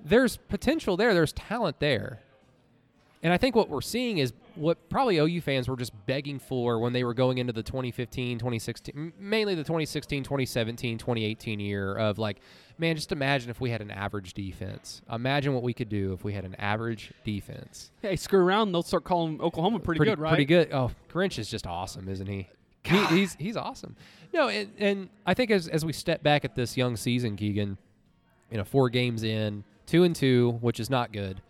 there's 0.04 0.38
potential 0.38 0.97
there. 0.97 1.13
There's 1.13 1.34
talent 1.34 1.80
there. 1.80 2.21
And 3.24 3.32
I 3.32 3.38
think 3.38 3.56
what 3.56 3.70
we're 3.70 3.82
seeing 3.82 4.18
is 4.18 4.34
what 4.56 4.90
probably 4.90 5.18
OU 5.18 5.42
fans 5.42 5.68
were 5.68 5.76
just 5.76 5.94
begging 6.08 6.40
for 6.40 6.80
when 6.80 6.92
they 6.92 7.04
were 7.04 7.14
going 7.14 7.38
into 7.38 7.54
the 7.54 7.62
2015, 7.62 8.40
2016, 8.40 9.14
mainly 9.20 9.54
the 9.54 9.64
2016, 9.64 10.24
2017, 10.24 10.98
2018 10.98 11.60
year 11.60 11.96
of 11.96 12.18
like, 12.18 12.38
man, 12.80 12.96
just 12.96 13.12
imagine 13.12 13.52
if 13.52 13.62
we 13.62 13.70
had 13.70 13.82
an 13.82 13.92
average 13.92 14.34
defense. 14.34 15.04
Imagine 15.12 15.54
what 15.54 15.62
we 15.62 15.74
could 15.74 15.90
do 15.90 16.14
if 16.14 16.24
we 16.24 16.34
had 16.34 16.46
an 16.46 16.56
average 16.56 17.14
defense. 17.24 17.92
Hey, 18.02 18.16
screw 18.16 18.40
around. 18.40 18.72
They'll 18.72 18.82
start 18.82 19.04
calling 19.04 19.40
Oklahoma 19.40 19.80
pretty, 19.80 20.04
good, 20.04 20.18
right? 20.18 20.30
Pretty 20.30 20.46
good. 20.46 20.70
Oh, 20.72 20.92
Grinch 21.12 21.38
is 21.38 21.48
just 21.50 21.68
awesome, 21.68 22.10
isn't 22.10 22.28
he? 22.28 22.50
he 22.84 23.06
he's 23.06 23.36
he's 23.36 23.56
awesome. 23.56 23.96
No, 24.34 24.48
and, 24.48 24.72
and 24.80 25.10
I 25.26 25.36
think 25.36 25.52
as 25.52 25.68
as 25.68 25.86
we 25.86 25.94
step 25.94 26.24
back 26.24 26.44
at 26.44 26.56
this 26.56 26.76
young 26.76 26.98
season, 26.98 27.36
Keegan, 27.36 27.78
you 28.50 28.58
know, 28.58 28.64
four 28.64 28.90
games 28.90 29.22
in, 29.22 29.64
two 29.86 30.04
and 30.04 30.16
two, 30.16 30.58
which 30.62 30.80
is 30.80 30.90
not 30.90 31.14
good. 31.14 31.42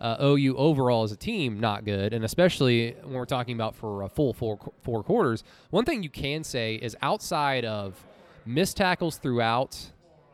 Uh, 0.00 0.16
OU 0.22 0.56
overall 0.56 1.02
as 1.02 1.12
a 1.12 1.16
team 1.16 1.60
not 1.60 1.84
good, 1.84 2.14
and 2.14 2.24
especially 2.24 2.96
when 3.02 3.12
we're 3.12 3.26
talking 3.26 3.54
about 3.54 3.76
for 3.76 4.02
a 4.02 4.08
full 4.08 4.32
four 4.32 4.58
four 4.82 5.02
quarters. 5.02 5.44
One 5.68 5.84
thing 5.84 6.02
you 6.02 6.08
can 6.08 6.42
say 6.42 6.76
is 6.76 6.96
outside 7.02 7.66
of 7.66 8.02
missed 8.46 8.78
tackles 8.78 9.18
throughout 9.18 9.78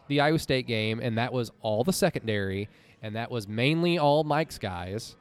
the 0.07 0.21
Iowa 0.21 0.39
State 0.39 0.69
game, 0.69 1.01
and 1.01 1.19
that 1.19 1.33
was 1.33 1.51
all 1.63 1.83
the 1.83 1.93
secondary, 1.93 2.69
and 3.03 3.17
that 3.17 3.29
was 3.29 3.49
mainly 3.49 3.99
all 3.99 4.23
Mike's 4.23 4.59
guys 4.59 5.17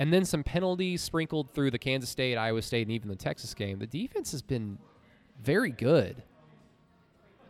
and 0.00 0.10
then 0.10 0.24
some 0.24 0.42
penalties 0.42 1.02
sprinkled 1.02 1.52
through 1.52 1.70
the 1.70 1.78
Kansas 1.78 2.08
State, 2.08 2.36
Iowa 2.36 2.62
State, 2.62 2.86
and 2.86 2.90
even 2.90 3.10
the 3.10 3.16
Texas 3.16 3.52
game. 3.52 3.78
The 3.78 3.86
defense 3.86 4.32
has 4.32 4.40
been 4.40 4.78
very 5.42 5.70
good. 5.70 6.22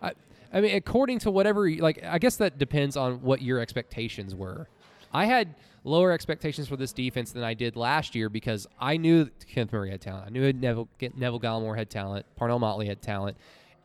I, 0.03 0.13
I 0.53 0.61
mean, 0.61 0.75
according 0.75 1.21
to 1.21 1.31
whatever, 1.31 1.71
like, 1.71 2.03
I 2.05 2.19
guess 2.19 2.37
that 2.39 2.59
depends 2.59 2.97
on 2.97 3.23
what 3.23 3.41
your 3.41 3.61
expectations 3.61 4.35
were. 4.35 4.69
I 5.13 5.25
had 5.27 5.55
lower 5.85 6.13
expectations 6.13 6.69
for 6.69 6.77
this 6.77 6.93
defense 6.93 7.33
than 7.33 7.43
I 7.43 7.55
did 7.55 7.75
last 7.77 8.15
year 8.15 8.29
because 8.29 8.67
I 8.79 8.97
knew 8.97 9.29
Kenneth 9.49 9.73
Murray 9.73 9.91
had 9.91 10.01
talent. 10.01 10.27
I 10.27 10.31
knew 10.31 10.53
Neville, 10.53 10.89
Neville 11.17 11.41
Gallimore 11.41 11.77
had 11.77 11.89
talent. 11.91 12.27
Parnell 12.37 12.59
Motley 12.59 12.87
had 12.87 13.01
talent. 13.03 13.37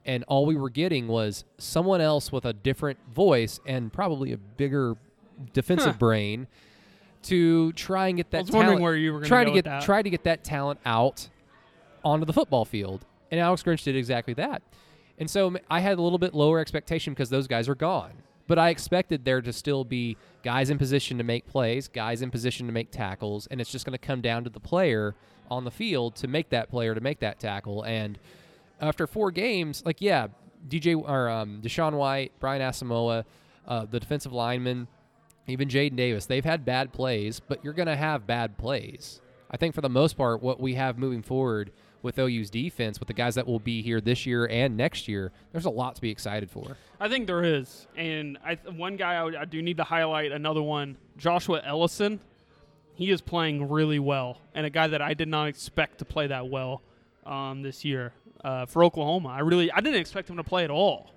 And 0.06 0.24
all 0.28 0.46
we 0.46 0.56
were 0.56 0.70
getting 0.70 1.08
was 1.08 1.46
someone 1.58 2.00
else 2.02 2.32
with 2.32 2.46
a 2.46 2.54
different 2.54 3.00
voice 3.14 3.60
and 3.66 3.92
probably 3.92 4.34
a 4.34 4.38
bigger 4.38 4.96
defensive 5.54 5.94
Huh. 5.94 5.98
brain 6.00 6.48
to 7.24 7.72
try 7.74 8.10
and 8.10 8.18
get 8.18 8.30
that 8.32 8.38
I 8.38 8.42
was 8.42 8.52
wondering 8.52 8.68
talent- 8.78 8.84
where 8.84 8.96
you 8.96 9.14
were 9.14 9.22
try 9.24 9.44
to 9.44 9.52
get 9.52 9.66
that. 9.66 9.82
try 9.84 10.02
to 10.04 10.10
get 10.10 10.24
that 10.26 10.44
talent 10.44 10.80
out 10.86 11.30
onto 12.04 12.26
the 12.26 12.34
football 12.34 12.66
field. 12.66 13.04
And 13.32 13.40
Alex 13.40 13.64
Grinch 13.64 13.84
did 13.84 13.96
exactly 13.96 14.36
that. 14.36 14.62
And 15.18 15.28
so 15.30 15.56
I 15.72 15.80
had 15.80 15.98
a 15.98 16.02
little 16.02 16.20
bit 16.20 16.36
lower 16.36 16.60
expectation 16.60 17.14
because 17.14 17.30
those 17.30 17.48
guys 17.48 17.68
are 17.68 17.74
gone. 17.76 18.12
But 18.48 18.60
I 18.60 18.70
expected 18.70 19.26
there 19.26 19.42
to 19.42 19.52
still 19.52 19.84
be 19.84 20.18
guys 20.44 20.70
in 20.70 20.78
position 20.78 21.18
to 21.18 21.24
make 21.24 21.48
plays, 21.48 21.88
guys 21.88 22.22
in 22.22 22.30
position 22.30 22.68
to 22.68 22.74
make 22.74 22.92
tackles, 22.92 23.48
and 23.48 23.60
it's 23.60 23.72
just 23.72 23.86
going 23.86 23.98
to 23.98 24.06
come 24.06 24.22
down 24.22 24.44
to 24.44 24.50
the 24.50 24.60
player 24.60 25.16
on 25.50 25.64
the 25.64 25.72
field 25.72 26.16
to 26.18 26.28
make 26.28 26.50
that 26.50 26.70
player 26.70 26.94
to 26.94 27.02
make 27.02 27.20
that 27.20 27.40
tackle. 27.40 27.84
And 27.84 28.20
after 28.80 29.08
four 29.08 29.32
games, 29.32 29.84
like 29.86 30.02
yeah, 30.02 30.28
DJ 30.68 30.96
or 30.96 31.30
um, 31.30 31.62
DaShaun 31.62 31.94
White, 31.94 32.34
Brian 32.40 32.62
Asamoah, 32.62 33.26
uh, 33.68 33.86
the 33.86 34.00
defensive 34.00 34.34
lineman, 34.34 34.88
even 35.48 35.68
Jaden 35.68 35.96
Davis, 35.96 36.26
they've 36.26 36.46
had 36.46 36.66
bad 36.66 36.94
plays, 36.94 37.40
but 37.40 37.64
you're 37.64 37.74
going 37.74 37.88
to 37.88 37.96
have 37.96 38.28
bad 38.28 38.58
plays. 38.58 39.22
I 39.50 39.58
think 39.58 39.76
for 39.76 39.82
the 39.82 39.90
most 39.90 40.18
part, 40.18 40.42
what 40.42 40.60
we 40.60 40.74
have 40.76 40.98
moving 40.98 41.22
forward 41.22 41.72
with 42.06 42.20
OU's 42.20 42.52
defense, 42.52 43.00
with 43.00 43.08
the 43.08 43.14
guys 43.14 43.34
that 43.36 43.48
will 43.48 43.60
be 43.60 43.82
here 43.82 44.00
this 44.00 44.26
year 44.28 44.46
and 44.46 44.78
next 44.78 45.08
year, 45.08 45.32
there's 45.52 45.66
a 45.66 45.70
lot 45.72 45.96
to 45.96 46.02
be 46.02 46.12
excited 46.12 46.50
for. 46.52 46.78
I 47.00 47.10
think 47.10 47.26
there 47.26 47.44
is, 47.44 47.88
and 47.98 48.38
I, 48.46 48.56
one 48.78 48.96
guy 48.96 49.16
I, 49.16 49.24
would- 49.24 49.36
I 49.36 49.46
do 49.46 49.62
need 49.62 49.78
to 49.78 49.84
highlight. 49.84 50.32
Another 50.32 50.62
one, 50.62 50.98
Joshua 51.18 51.62
Ellison. 51.66 52.20
He 52.94 53.12
is 53.12 53.20
playing 53.20 53.68
really 53.70 54.00
well, 54.00 54.38
and 54.54 54.66
a 54.66 54.70
guy 54.70 54.88
that 54.88 55.02
I 55.02 55.14
did 55.16 55.28
not 55.28 55.48
expect 55.50 55.98
to 55.98 56.06
play 56.06 56.28
that 56.28 56.48
well 56.48 56.82
um, 57.26 57.62
this 57.62 57.84
year 57.84 58.14
uh, 58.42 58.68
for 58.68 58.86
Oklahoma. 58.86 59.30
I 59.30 59.40
really 59.40 59.70
I 59.70 59.82
didn't 59.82 60.00
expect 60.00 60.30
him 60.30 60.38
to 60.38 60.46
play 60.46 60.64
at 60.64 60.72
all. 60.72 61.12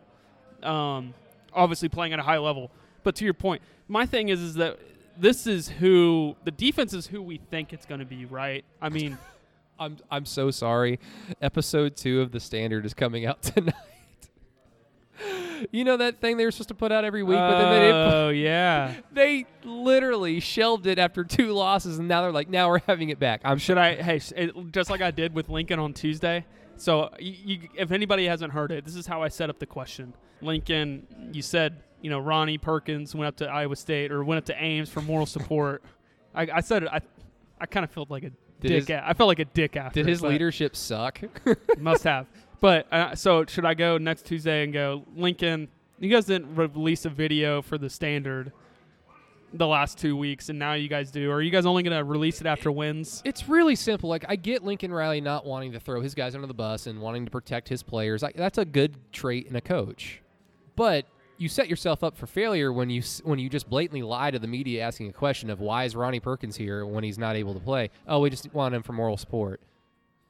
Um, 0.65 1.15
obviously 1.53 1.89
playing 1.89 2.15
at 2.15 2.19
a 2.19 2.23
high 2.23 2.39
level, 2.39 2.73
but 3.05 3.15
to 3.17 3.25
your 3.25 3.35
point, 3.35 3.63
my 3.87 4.07
thing 4.07 4.29
is 4.29 4.41
is 4.41 4.55
that 4.55 4.81
this 5.17 5.47
is 5.47 5.69
who 5.69 6.35
the 6.43 6.51
defense 6.51 6.93
is 6.95 7.07
who 7.07 7.23
we 7.23 7.37
think 7.49 7.73
it's 7.73 7.87
going 7.87 8.01
to 8.01 8.07
be, 8.07 8.25
right? 8.25 8.65
I 8.83 8.89
mean. 8.89 9.17
I'm 9.79 9.97
I'm 10.11 10.25
so 10.27 10.51
sorry. 10.51 10.99
Episode 11.43 11.97
two 11.97 12.21
of 12.21 12.33
the 12.33 12.41
Standard 12.41 12.85
is 12.87 12.95
coming 12.95 13.27
out 13.27 13.43
tonight. 13.55 13.75
you 15.73 15.83
know 15.83 15.97
that 15.97 16.21
thing 16.21 16.37
they 16.37 16.45
were 16.45 16.51
supposed 16.53 16.69
to 16.69 16.75
put 16.75 16.93
out 16.93 17.05
every 17.05 17.23
week, 17.25 17.37
but 17.37 17.59
then 17.59 17.73
they 17.73 17.87
didn't. 17.87 18.13
Oh 18.13 18.29
yeah. 18.31 18.95
They 19.13 19.47
literally 19.65 20.39
shelved 20.39 20.87
it 20.87 20.99
after 20.99 21.25
two 21.25 21.53
losses, 21.53 21.99
and 21.99 22.07
now 22.07 22.23
they're 22.23 22.31
like, 22.33 22.49
now 22.49 22.69
we're 22.69 22.81
having 22.87 23.09
it 23.09 23.19
back. 23.19 23.41
I'm 23.45 23.59
Should 23.59 23.79
I? 23.79 23.97
Hey, 24.01 24.17
s- 24.17 24.33
it, 24.37 24.53
just 24.73 24.91
like 24.91 25.01
I 25.01 25.11
did 25.11 25.35
with 25.35 25.49
Lincoln 25.49 25.81
on 25.81 25.93
Tuesday, 25.93 26.47
So, 26.77 27.11
you, 27.19 27.33
you, 27.45 27.69
if 27.77 27.91
anybody 27.91 28.27
hasn't 28.27 28.53
heard 28.53 28.71
it, 28.71 28.85
this 28.85 28.95
is 28.95 29.07
how 29.09 29.23
I 29.23 29.29
set 29.29 29.51
up 29.51 29.59
the 29.59 29.67
question. 29.67 30.15
Lincoln, 30.41 31.05
you 31.33 31.43
said, 31.43 31.83
you 32.01 32.11
know, 32.11 32.21
Ronnie 32.21 32.59
Perkins 32.59 33.13
went 33.13 33.27
up 33.27 33.37
to 33.39 33.49
Iowa 33.49 33.75
State 33.75 34.13
or 34.13 34.23
went 34.23 34.39
up 34.39 34.45
to 34.45 34.63
Ames 34.63 34.89
for 34.89 35.01
moral 35.01 35.27
support. 35.27 35.83
I, 36.35 36.43
I 36.55 36.61
said 36.61 36.85
it. 36.85 36.91
I, 36.93 37.01
I 37.61 37.67
kind 37.67 37.83
of 37.83 37.91
felt 37.91 38.09
like 38.09 38.23
a 38.23 38.31
Did 38.61 38.69
dick. 38.69 38.79
his- 38.81 38.91
a- 38.91 39.09
I 39.09 39.13
felt 39.15 39.29
like 39.29 39.39
a 39.39 39.45
dick 39.45 39.77
after. 39.77 40.01
Did 40.03 40.09
his 40.09 40.21
but 40.21 40.31
leadership 40.31 40.75
suck? 40.77 41.21
Must 41.79 42.05
have. 42.05 42.27
But 42.61 42.93
uh, 42.93 43.15
so 43.15 43.45
should 43.47 43.65
I 43.65 43.75
go 43.75 43.99
next 43.99 44.25
Tuesday 44.27 44.65
and 44.65 44.73
go 44.73 45.05
Lincoln? 45.15 45.69
You 46.01 46.11
guys 46.11 46.27
didn't 46.27 46.55
release 46.55 47.05
a 47.05 47.11
video 47.11 47.63
for 47.63 47.79
the 47.79 47.89
standard 47.91 48.53
the 49.55 49.67
last 49.67 49.97
two 49.99 50.17
weeks, 50.17 50.49
and 50.51 50.59
now 50.59 50.75
you 50.75 50.89
guys 50.89 51.11
do. 51.11 51.31
Are 51.31 51.41
you 51.41 51.51
guys 51.51 51.67
only 51.67 51.83
gonna 51.83 52.05
release 52.05 52.41
it 52.41 52.47
after 52.47 52.71
wins? 52.71 53.23
It's 53.25 53.49
really 53.49 53.75
simple. 53.77 54.09
Like 54.09 54.25
I 54.29 54.37
get 54.37 54.63
Lincoln 54.65 54.93
Riley 54.93 55.21
not 55.21 55.47
wanting 55.47 55.73
to 55.73 55.81
throw 55.81 56.01
his 56.01 56.15
guys 56.15 56.35
under 56.35 56.47
the 56.47 56.55
bus 56.55 56.87
and 56.87 57.01
wanting 57.01 57.25
to 57.25 57.31
protect 57.31 57.69
his 57.69 57.83
players. 57.83 58.23
Like, 58.23 58.37
that's 58.37 58.59
a 58.59 58.65
good 58.65 58.97
trait 59.13 59.47
in 59.47 59.57
a 59.57 59.61
coach. 59.61 60.21
But 60.77 61.07
you 61.39 61.49
set 61.49 61.69
yourself 61.69 62.03
up 62.05 62.17
for 62.17 62.27
failure 62.27 62.73
when 62.73 62.91
you 62.91 63.03
when 63.25 63.39
you 63.39 63.49
just 63.49 63.71
blatantly 63.71 64.03
lie 64.03 64.31
to 64.31 64.39
the 64.39 64.47
media 64.49 64.83
asking 64.83 65.09
a 65.09 65.13
question 65.13 65.51
of 65.51 65.61
why 65.61 65.85
is 65.85 65.95
Ronnie 65.97 66.21
Perkins 66.21 66.57
here 66.57 66.85
when 66.85 67.05
he's 67.05 67.19
not 67.19 67.37
able 67.37 67.55
to 67.55 67.61
play? 67.61 67.91
Oh, 68.07 68.21
we 68.21 68.31
just 68.31 68.53
want 68.53 68.75
him 68.75 68.83
for 68.83 68.93
moral 68.93 69.17
support. 69.17 69.61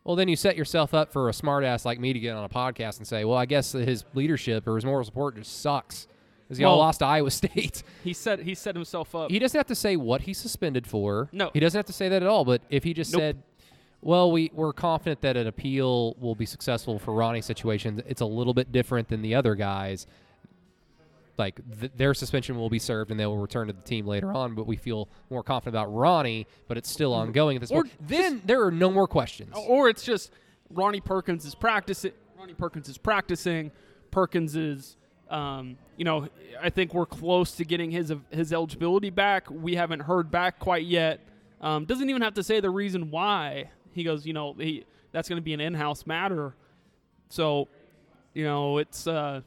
Well, 0.04 0.16
then 0.16 0.28
you 0.28 0.36
set 0.36 0.56
yourself 0.56 0.94
up 0.94 1.12
for 1.12 1.28
a 1.28 1.32
smartass 1.32 1.84
like 1.84 1.98
me 2.00 2.12
to 2.12 2.18
get 2.18 2.34
on 2.36 2.44
a 2.44 2.48
podcast 2.48 2.98
and 2.98 3.06
say, 3.06 3.24
"Well, 3.24 3.36
I 3.36 3.46
guess 3.46 3.72
his 3.72 4.04
leadership 4.14 4.66
or 4.66 4.76
his 4.76 4.84
moral 4.84 5.04
support 5.04 5.36
just 5.36 5.61
sucks." 5.61 6.06
Because 6.46 6.61
y'all 6.61 6.70
Well- 6.72 6.78
lost 6.78 7.00
to 7.00 7.06
Iowa 7.06 7.30
State. 7.42 7.82
He 8.04 8.12
set 8.12 8.40
he 8.40 8.54
set 8.54 8.74
himself 8.74 9.14
up. 9.14 9.30
He 9.30 9.38
doesn't 9.38 9.59
have 9.59 9.66
to 9.66 9.74
say 9.74 9.96
what 9.96 10.22
he's 10.22 10.38
suspended 10.38 10.86
for. 10.86 11.28
No. 11.32 11.50
He 11.52 11.61
doesn't 11.61 11.78
have 11.78 11.86
to 11.86 11.92
say 11.92 12.09
that 12.09 12.22
at 12.22 12.28
all. 12.28 12.44
But 12.46 12.62
if 12.70 12.84
he 12.84 12.94
just 12.94 13.12
Nope. 13.12 13.20
said, 13.20 13.42
well, 14.00 14.30
we, 14.30 14.50
we're 14.54 14.72
confident 14.72 15.20
that 15.22 15.36
an 15.36 15.46
appeal 15.48 16.14
will 16.20 16.34
be 16.36 16.46
successful 16.46 16.98
for 17.00 17.12
Ronnie's 17.12 17.44
situation, 17.46 18.02
it's 18.06 18.20
a 18.20 18.26
little 18.26 18.54
bit 18.54 18.70
different 18.72 19.09
than 19.09 19.20
the 19.22 19.34
other 19.34 19.54
guys. 19.56 20.06
Like 21.39 21.61
th- 21.80 21.93
their 21.97 22.14
suspension 22.14 22.57
will 22.57 22.68
be 22.70 22.78
served 22.80 23.11
and 23.12 23.18
they 23.20 23.26
will 23.26 23.39
return 23.39 23.68
to 23.68 23.72
the 23.72 23.80
team 23.82 24.07
later 24.07 24.32
on, 24.32 24.55
but 24.57 24.66
we 24.66 24.76
feel 24.76 25.09
more 25.30 25.43
confident 25.45 25.76
about 25.76 25.95
Ronnie, 25.95 26.47
but 26.66 26.76
it's 26.76 26.91
still 26.91 27.14
ongoing 27.14 27.57
at 27.57 27.61
this 27.61 27.70
Or 27.70 27.82
point. 27.82 27.95
Then 28.09 28.43
there 28.45 28.62
are 28.64 28.72
no 28.72 28.91
more 28.91 29.07
questions. 29.07 29.55
or 29.57 29.89
it's 29.89 30.03
just 30.03 30.32
Ronnie 30.70 31.01
Perkins 31.01 31.45
is 31.45 31.55
practicing. 31.55 32.12
Ronnie 32.39 32.55
Perkins 32.55 32.89
is 32.89 32.99
practicing. 32.99 33.70
Perkins 34.11 34.57
is, 34.57 34.97
um, 35.30 35.76
you 35.97 36.05
know, 36.05 36.28
I 36.61 36.70
think 36.70 36.93
we're 36.95 37.07
close 37.07 37.53
to 37.53 37.64
getting 37.64 37.91
his 37.91 38.12
his 38.30 38.53
eligibility 38.53 39.11
back. 39.11 39.49
We 39.51 39.76
haven't 39.76 40.01
heard 40.01 40.30
back 40.30 40.59
quite 40.59 40.86
yet. 40.86 41.20
Um, 41.61 41.84
doesn't 41.84 42.09
even 42.09 42.22
have 42.22 42.34
to 42.34 42.43
say 42.43 42.61
the 42.61 42.70
reason 42.70 43.11
why. 43.11 43.70
He 43.93 44.05
goes, 44.05 44.26
you 44.26 44.32
know, 44.32 44.55
he 44.55 44.84
that's 45.12 45.28
going 45.28 45.39
to 45.39 45.43
be 45.45 45.53
an 45.55 45.61
in-house 45.61 46.07
matter. 46.07 46.55
So, 47.28 47.68
you 48.34 48.45
know, 48.45 48.78
it's 48.78 49.07
uh, 49.07 49.41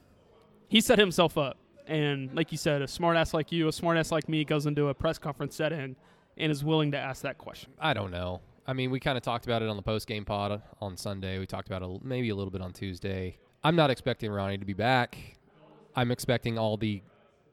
he 0.67 0.81
set 0.81 0.99
himself 0.99 1.37
up, 1.37 1.57
and 1.91 2.33
like 2.33 2.51
you 2.51 2.57
said, 2.57 2.81
a 2.81 2.85
smartass 2.85 3.33
like 3.33 3.51
you, 3.51 3.67
a 3.67 3.71
smartass 3.71 4.11
like 4.11 4.29
me, 4.29 4.45
goes 4.45 4.65
into 4.65 4.87
a 4.87 4.93
press 4.93 5.17
conference 5.17 5.55
setting 5.55 5.97
and 6.37 6.51
is 6.51 6.63
willing 6.63 6.91
to 6.91 6.97
ask 6.97 7.21
that 7.23 7.37
question. 7.37 7.71
I 7.79 7.93
don't 7.93 8.11
know. 8.11 8.39
I 8.65 8.73
mean, 8.73 8.91
we 8.91 8.99
kind 8.99 9.17
of 9.17 9.23
talked 9.23 9.45
about 9.45 9.61
it 9.61 9.67
on 9.67 9.75
the 9.75 9.81
post 9.81 10.07
game 10.07 10.23
pod 10.23 10.61
on 10.79 10.95
Sunday. 10.95 11.37
We 11.37 11.45
talked 11.45 11.67
about 11.67 11.83
it 11.83 12.03
maybe 12.03 12.29
a 12.29 12.35
little 12.35 12.51
bit 12.51 12.61
on 12.61 12.71
Tuesday. 12.71 13.37
I'm 13.63 13.75
not 13.75 13.89
expecting 13.89 14.31
Ronnie 14.31 14.57
to 14.57 14.65
be 14.65 14.73
back. 14.73 15.17
I'm 15.93 16.11
expecting 16.11 16.57
all 16.57 16.77
the 16.77 17.01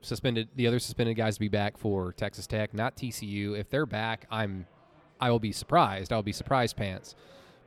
suspended, 0.00 0.48
the 0.54 0.68
other 0.68 0.78
suspended 0.78 1.16
guys 1.16 1.34
to 1.34 1.40
be 1.40 1.48
back 1.48 1.76
for 1.76 2.12
Texas 2.12 2.46
Tech, 2.46 2.72
not 2.72 2.96
TCU. 2.96 3.58
If 3.58 3.68
they're 3.70 3.86
back, 3.86 4.26
I'm, 4.30 4.66
I 5.20 5.30
will 5.30 5.40
be 5.40 5.50
surprised. 5.50 6.12
I'll 6.12 6.22
be 6.22 6.32
surprised 6.32 6.76
pants. 6.76 7.16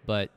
But 0.05 0.29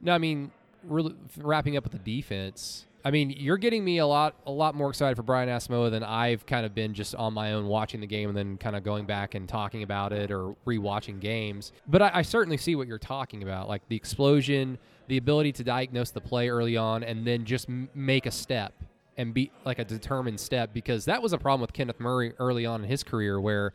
no, 0.00 0.12
I 0.12 0.18
mean, 0.18 0.52
really 0.84 1.16
wrapping 1.36 1.76
up 1.76 1.82
with 1.82 1.92
the 1.92 1.98
defense. 1.98 2.86
I 3.04 3.10
mean, 3.10 3.30
you're 3.30 3.56
getting 3.56 3.84
me 3.84 3.98
a 3.98 4.06
lot, 4.06 4.36
a 4.46 4.50
lot 4.50 4.74
more 4.74 4.90
excited 4.90 5.16
for 5.16 5.22
Brian 5.22 5.48
Asamoah 5.48 5.90
than 5.90 6.02
I've 6.02 6.44
kind 6.44 6.66
of 6.66 6.74
been 6.74 6.92
just 6.92 7.14
on 7.14 7.32
my 7.32 7.52
own 7.52 7.66
watching 7.66 8.00
the 8.00 8.06
game 8.06 8.28
and 8.28 8.36
then 8.36 8.58
kind 8.58 8.76
of 8.76 8.84
going 8.84 9.06
back 9.06 9.34
and 9.34 9.48
talking 9.48 9.82
about 9.82 10.12
it 10.12 10.30
or 10.30 10.54
rewatching 10.66 11.18
games. 11.18 11.72
But 11.86 12.02
I, 12.02 12.10
I 12.14 12.22
certainly 12.22 12.58
see 12.58 12.76
what 12.76 12.86
you're 12.86 12.98
talking 12.98 13.42
about, 13.42 13.68
like 13.68 13.82
the 13.88 13.96
explosion, 13.96 14.78
the 15.08 15.16
ability 15.16 15.52
to 15.52 15.64
diagnose 15.64 16.10
the 16.10 16.20
play 16.20 16.50
early 16.50 16.76
on, 16.76 17.02
and 17.02 17.26
then 17.26 17.46
just 17.46 17.68
m- 17.70 17.88
make 17.94 18.26
a 18.26 18.30
step 18.30 18.74
and 19.16 19.32
be 19.32 19.50
like 19.64 19.78
a 19.78 19.84
determined 19.84 20.38
step. 20.38 20.74
Because 20.74 21.06
that 21.06 21.22
was 21.22 21.32
a 21.32 21.38
problem 21.38 21.62
with 21.62 21.72
Kenneth 21.72 22.00
Murray 22.00 22.34
early 22.38 22.66
on 22.66 22.84
in 22.84 22.90
his 22.90 23.02
career, 23.02 23.40
where 23.40 23.72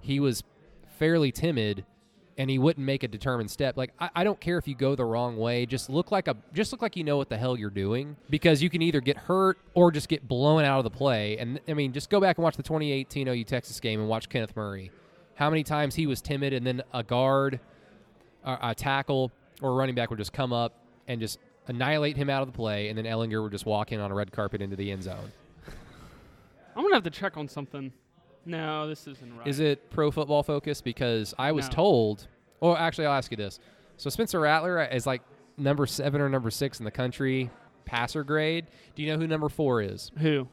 he 0.00 0.20
was 0.20 0.44
fairly 0.98 1.32
timid 1.32 1.84
and 2.38 2.48
he 2.48 2.58
wouldn't 2.58 2.86
make 2.86 3.02
a 3.02 3.08
determined 3.08 3.50
step. 3.50 3.76
Like 3.76 3.92
I, 3.98 4.10
I 4.14 4.24
don't 4.24 4.40
care 4.40 4.56
if 4.56 4.68
you 4.68 4.74
go 4.74 4.94
the 4.94 5.04
wrong 5.04 5.36
way. 5.36 5.66
Just 5.66 5.90
look 5.90 6.12
like 6.12 6.28
a 6.28 6.36
just 6.54 6.72
look 6.72 6.80
like 6.80 6.96
you 6.96 7.04
know 7.04 7.16
what 7.16 7.28
the 7.28 7.36
hell 7.36 7.58
you're 7.58 7.68
doing 7.68 8.16
because 8.30 8.62
you 8.62 8.70
can 8.70 8.80
either 8.80 9.00
get 9.00 9.16
hurt 9.16 9.58
or 9.74 9.90
just 9.90 10.08
get 10.08 10.26
blown 10.26 10.64
out 10.64 10.78
of 10.78 10.84
the 10.84 10.90
play. 10.90 11.36
And 11.36 11.60
I 11.68 11.74
mean, 11.74 11.92
just 11.92 12.08
go 12.08 12.20
back 12.20 12.38
and 12.38 12.44
watch 12.44 12.56
the 12.56 12.62
2018 12.62 13.28
OU 13.28 13.44
Texas 13.44 13.80
game 13.80 14.00
and 14.00 14.08
watch 14.08 14.28
Kenneth 14.28 14.56
Murray. 14.56 14.92
How 15.34 15.50
many 15.50 15.64
times 15.64 15.94
he 15.94 16.06
was 16.06 16.20
timid 16.20 16.52
and 16.52 16.66
then 16.66 16.82
a 16.94 17.02
guard, 17.02 17.60
a, 18.44 18.58
a 18.62 18.74
tackle, 18.74 19.32
or 19.60 19.70
a 19.70 19.74
running 19.74 19.94
back 19.94 20.10
would 20.10 20.18
just 20.18 20.32
come 20.32 20.52
up 20.52 20.74
and 21.08 21.20
just 21.20 21.38
annihilate 21.66 22.16
him 22.16 22.30
out 22.30 22.42
of 22.42 22.48
the 22.48 22.56
play, 22.56 22.88
and 22.88 22.96
then 22.96 23.04
Ehlinger 23.04 23.42
would 23.42 23.52
just 23.52 23.66
walk 23.66 23.92
in 23.92 24.00
on 24.00 24.10
a 24.10 24.14
red 24.14 24.32
carpet 24.32 24.62
into 24.62 24.74
the 24.74 24.90
end 24.90 25.02
zone. 25.02 25.32
I'm 26.74 26.82
gonna 26.82 26.94
have 26.94 27.04
to 27.04 27.10
check 27.10 27.36
on 27.36 27.48
something. 27.48 27.92
No, 28.48 28.88
this 28.88 29.06
isn't 29.06 29.36
right. 29.36 29.46
Is 29.46 29.60
it 29.60 29.90
pro 29.90 30.10
football 30.10 30.42
focus? 30.42 30.80
Because 30.80 31.34
I 31.38 31.52
was 31.52 31.66
No. 31.66 31.72
told, 31.74 32.26
or 32.60 32.78
actually, 32.78 33.06
I'll 33.06 33.12
ask 33.12 33.30
you 33.30 33.36
this. 33.36 33.60
So 33.98 34.08
Spencer 34.10 34.40
Rattler 34.40 34.82
is 34.84 35.06
like 35.06 35.22
number 35.56 35.86
seven 35.86 36.20
or 36.20 36.28
number 36.28 36.50
six 36.50 36.78
in 36.78 36.84
the 36.84 36.90
country 36.90 37.50
passer 37.84 38.24
grade. 38.24 38.66
Do 38.94 39.02
you 39.02 39.12
know 39.12 39.18
who 39.18 39.26
number 39.26 39.48
four 39.48 39.82
is? 39.82 40.10
Who? 40.18 40.48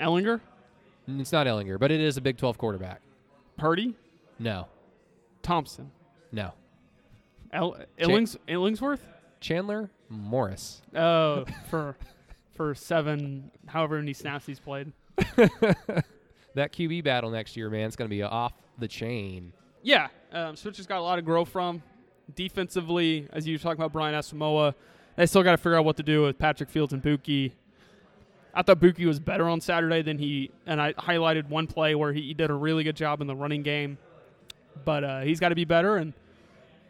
Ehlinger? 0.00 0.40
It's 1.06 1.30
not 1.32 1.46
Ehlinger, 1.46 1.78
but 1.78 1.92
it 1.92 2.00
is 2.00 2.16
a 2.16 2.20
Big 2.20 2.36
12 2.36 2.58
quarterback. 2.58 3.00
Purdy? 3.56 3.94
No, 4.40 4.66
Thompson? 5.42 5.90
no. 6.32 6.52
El- 7.52 7.76
Illings- 7.98 8.36
Illingsworth? 8.48 8.98
Chandler 9.40 9.88
Morris. 10.08 10.82
Oh, 10.96 11.44
for 11.70 11.96
for 12.54 12.74
seven, 12.74 13.50
however 13.66 13.96
many 13.98 14.12
snaps 14.14 14.46
he's 14.46 14.58
played. 14.58 14.92
That 16.56 16.72
QB 16.72 17.04
battle 17.04 17.30
next 17.30 17.54
year, 17.54 17.68
man, 17.68 17.86
it's 17.86 17.96
going 17.96 18.08
to 18.08 18.14
be 18.14 18.22
off 18.22 18.54
the 18.78 18.88
chain. 18.88 19.52
Yeah, 19.82 20.08
um, 20.32 20.56
Switch 20.56 20.78
has 20.78 20.86
got 20.86 20.98
a 20.98 21.02
lot 21.02 21.16
to 21.16 21.22
grow 21.22 21.44
from. 21.44 21.82
Defensively, 22.34 23.28
as 23.30 23.46
you 23.46 23.54
were 23.54 23.58
talking 23.58 23.78
about 23.78 23.92
Brian 23.92 24.14
Asamoah, 24.14 24.74
they 25.16 25.26
still 25.26 25.42
got 25.42 25.50
to 25.50 25.58
figure 25.58 25.76
out 25.76 25.84
what 25.84 25.98
to 25.98 26.02
do 26.02 26.22
with 26.22 26.38
Patrick 26.38 26.70
Fields 26.70 26.94
and 26.94 27.02
Buki. 27.02 27.52
I 28.54 28.62
thought 28.62 28.80
Buki 28.80 29.04
was 29.04 29.20
better 29.20 29.46
on 29.46 29.60
Saturday 29.60 30.00
than 30.00 30.16
he, 30.16 30.50
and 30.64 30.80
I 30.80 30.94
highlighted 30.94 31.46
one 31.50 31.66
play 31.66 31.94
where 31.94 32.14
he, 32.14 32.22
he 32.22 32.34
did 32.34 32.50
a 32.50 32.54
really 32.54 32.84
good 32.84 32.96
job 32.96 33.20
in 33.20 33.26
the 33.26 33.36
running 33.36 33.62
game, 33.62 33.98
but 34.82 35.04
uh, 35.04 35.20
he's 35.20 35.38
got 35.38 35.50
to 35.50 35.54
be 35.54 35.66
better, 35.66 35.98
and 35.98 36.14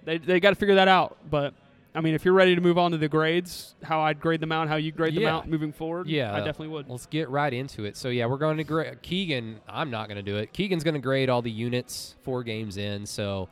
they 0.04 0.18
they 0.18 0.38
got 0.38 0.50
to 0.50 0.56
figure 0.56 0.76
that 0.76 0.86
out. 0.86 1.18
But 1.28 1.54
I 1.96 2.00
mean, 2.02 2.14
if 2.14 2.24
you're 2.24 2.34
ready 2.34 2.54
to 2.54 2.60
move 2.60 2.76
on 2.76 2.90
to 2.90 2.98
the 2.98 3.08
grades, 3.08 3.74
how 3.82 4.00
I'd 4.02 4.20
grade 4.20 4.40
them 4.40 4.52
out, 4.52 4.68
how 4.68 4.76
you 4.76 4.92
grade 4.92 5.14
them 5.14 5.22
Yeah. 5.22 5.34
out 5.36 5.48
moving 5.48 5.72
forward, 5.72 6.06
Yeah, 6.08 6.34
I 6.34 6.38
definitely 6.38 6.68
would. 6.68 6.88
Let's 6.88 7.06
get 7.06 7.30
right 7.30 7.52
into 7.52 7.84
it. 7.84 7.96
So 7.96 8.10
yeah, 8.10 8.26
we're 8.26 8.36
going 8.36 8.58
to 8.58 8.64
grade 8.64 9.00
Keegan. 9.02 9.60
I'm 9.68 9.90
not 9.90 10.08
going 10.08 10.16
to 10.16 10.22
do 10.22 10.36
it. 10.36 10.52
Keegan's 10.52 10.84
going 10.84 10.94
to 10.94 11.00
grade 11.00 11.30
all 11.30 11.40
the 11.42 11.50
units 11.50 12.14
four 12.22 12.42
games 12.42 12.76
in. 12.76 13.06
So 13.06 13.48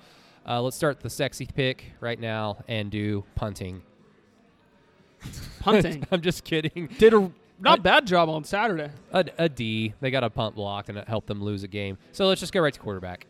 uh, 0.46 0.60
let's 0.60 0.76
start 0.76 1.00
the 1.00 1.08
sexy 1.10 1.46
pick 1.46 1.92
right 2.00 2.20
now 2.20 2.58
and 2.68 2.90
do 2.90 3.24
punting. 3.34 3.82
Punting 5.60 6.06
I'm 6.12 6.20
just 6.20 6.44
kidding. 6.44 6.88
did 6.98 7.14
a 7.14 7.30
not 7.60 7.82
bad 7.82 8.06
job 8.06 8.28
on 8.28 8.44
Saturday. 8.44 8.90
A, 9.12 9.24
a 9.38 9.48
D. 9.48 9.94
They 10.00 10.10
got 10.10 10.22
a 10.22 10.28
punt 10.28 10.54
block 10.54 10.90
and 10.90 10.98
it 10.98 11.08
helped 11.08 11.28
them 11.28 11.42
lose 11.42 11.62
a 11.62 11.68
game. 11.68 11.96
So 12.12 12.26
let's 12.26 12.40
just 12.40 12.52
go 12.52 12.60
right 12.60 12.74
to 12.74 12.80
quarterback. 12.80 13.26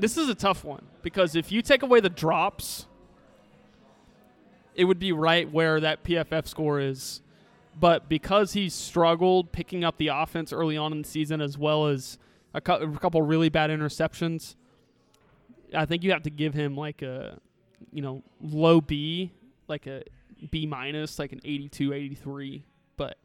This 0.00 0.16
is 0.16 0.28
a 0.28 0.34
tough 0.34 0.64
one 0.64 0.86
because 1.02 1.34
if 1.34 1.52
you 1.52 1.62
take 1.62 1.82
away 1.82 2.00
the 2.00 2.08
drops, 2.08 2.86
it 4.74 4.84
would 4.84 4.98
be 4.98 5.12
right 5.12 5.50
where 5.50 5.80
that 5.80 6.04
PFF 6.04 6.46
score 6.46 6.80
is. 6.80 7.20
But 7.78 8.08
because 8.08 8.54
he 8.54 8.68
struggled 8.68 9.52
picking 9.52 9.84
up 9.84 9.98
the 9.98 10.08
offense 10.08 10.52
early 10.52 10.76
on 10.76 10.92
in 10.92 11.02
the 11.02 11.08
season, 11.08 11.40
as 11.40 11.56
well 11.56 11.86
as 11.86 12.18
a, 12.54 12.60
cou- 12.60 12.74
a 12.74 12.98
couple 12.98 13.22
really 13.22 13.48
bad 13.48 13.70
interceptions, 13.70 14.56
I 15.74 15.84
think 15.84 16.02
you 16.02 16.10
have 16.12 16.22
to 16.22 16.30
give 16.30 16.54
him 16.54 16.76
like 16.76 17.02
a, 17.02 17.38
you 17.92 18.02
know, 18.02 18.22
low 18.40 18.80
B, 18.80 19.32
like 19.68 19.86
a 19.86 20.02
B 20.50 20.66
minus, 20.66 21.18
like 21.18 21.32
an 21.32 21.40
82, 21.44 21.92
83. 21.92 22.64
But 22.96 23.18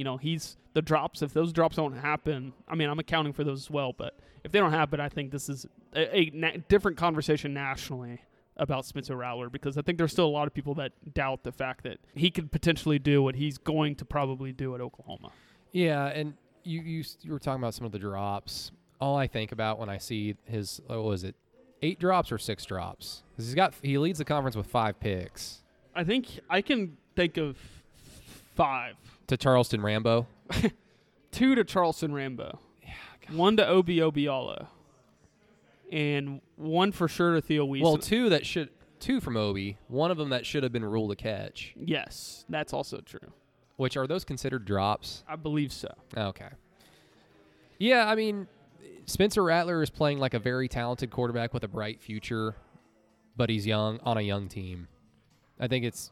you 0.00 0.04
know, 0.04 0.16
he's 0.16 0.56
the 0.72 0.80
drops. 0.80 1.20
If 1.20 1.34
those 1.34 1.52
drops 1.52 1.76
don't 1.76 1.92
happen, 1.92 2.54
I 2.66 2.74
mean, 2.74 2.88
I'm 2.88 2.98
accounting 2.98 3.34
for 3.34 3.44
those 3.44 3.60
as 3.64 3.70
well. 3.70 3.92
But 3.92 4.18
if 4.44 4.50
they 4.50 4.58
don't 4.58 4.72
happen, 4.72 4.98
I 4.98 5.10
think 5.10 5.30
this 5.30 5.50
is 5.50 5.66
a, 5.94 6.16
a 6.16 6.30
na- 6.32 6.52
different 6.70 6.96
conversation 6.96 7.52
nationally 7.52 8.22
about 8.56 8.86
Spencer 8.86 9.14
Rattler 9.14 9.50
because 9.50 9.76
I 9.76 9.82
think 9.82 9.98
there's 9.98 10.12
still 10.12 10.24
a 10.24 10.34
lot 10.40 10.46
of 10.46 10.54
people 10.54 10.72
that 10.76 10.92
doubt 11.12 11.42
the 11.42 11.52
fact 11.52 11.84
that 11.84 11.98
he 12.14 12.30
could 12.30 12.50
potentially 12.50 12.98
do 12.98 13.22
what 13.22 13.34
he's 13.34 13.58
going 13.58 13.94
to 13.96 14.06
probably 14.06 14.52
do 14.52 14.74
at 14.74 14.80
Oklahoma. 14.80 15.32
Yeah, 15.72 16.06
and 16.06 16.32
you 16.64 16.80
you 16.80 17.04
you 17.20 17.30
were 17.32 17.38
talking 17.38 17.62
about 17.62 17.74
some 17.74 17.84
of 17.84 17.92
the 17.92 17.98
drops. 17.98 18.70
All 19.02 19.18
I 19.18 19.26
think 19.26 19.52
about 19.52 19.78
when 19.78 19.90
I 19.90 19.98
see 19.98 20.34
his 20.46 20.80
what 20.86 21.02
was 21.04 21.24
it, 21.24 21.34
eight 21.82 22.00
drops 22.00 22.32
or 22.32 22.38
six 22.38 22.64
drops? 22.64 23.22
'Cause 23.36 23.44
he's 23.44 23.54
got 23.54 23.74
he 23.82 23.98
leads 23.98 24.16
the 24.18 24.24
conference 24.24 24.56
with 24.56 24.66
five 24.66 24.98
picks. 24.98 25.62
I 25.94 26.04
think 26.04 26.40
I 26.48 26.62
can 26.62 26.96
think 27.16 27.36
of 27.36 27.58
five. 28.54 28.94
To 29.30 29.36
Charleston 29.36 29.80
Rambo. 29.80 30.26
Two 31.30 31.54
to 31.54 31.62
Charleston 31.62 32.12
Rambo. 32.12 32.58
one 33.30 33.56
to 33.58 33.64
Obi 33.64 33.98
Obialo. 33.98 34.66
And 35.92 36.40
one 36.56 36.90
for 36.90 37.06
sure 37.06 37.34
to 37.34 37.40
Theo 37.40 37.64
Wease. 37.64 37.84
Well, 37.84 37.96
two 37.96 38.30
that 38.30 38.44
should 38.44 38.70
two 38.98 39.20
from 39.20 39.36
Obi. 39.36 39.78
One 39.86 40.10
of 40.10 40.16
them 40.16 40.30
that 40.30 40.46
should 40.46 40.64
have 40.64 40.72
been 40.72 40.84
ruled 40.84 41.12
a 41.12 41.16
catch. 41.16 41.74
yes, 41.76 42.44
that's 42.48 42.72
also 42.72 43.00
true. 43.02 43.32
Which 43.76 43.96
are 43.96 44.08
those 44.08 44.24
considered 44.24 44.64
drops? 44.64 45.22
I 45.28 45.36
believe 45.36 45.72
so. 45.72 45.94
Okay. 46.16 46.48
Yeah, 47.78 48.08
I 48.10 48.16
mean, 48.16 48.48
Spencer 49.06 49.44
Rattler 49.44 49.80
is 49.80 49.90
playing 49.90 50.18
like 50.18 50.34
a 50.34 50.40
very 50.40 50.66
talented 50.66 51.12
quarterback 51.12 51.54
with 51.54 51.62
a 51.62 51.68
bright 51.68 52.00
future, 52.00 52.56
but 53.36 53.48
he's 53.48 53.64
young 53.64 54.00
on 54.02 54.16
a 54.18 54.22
young 54.22 54.48
team. 54.48 54.88
I 55.60 55.68
think 55.68 55.84
it's. 55.84 56.10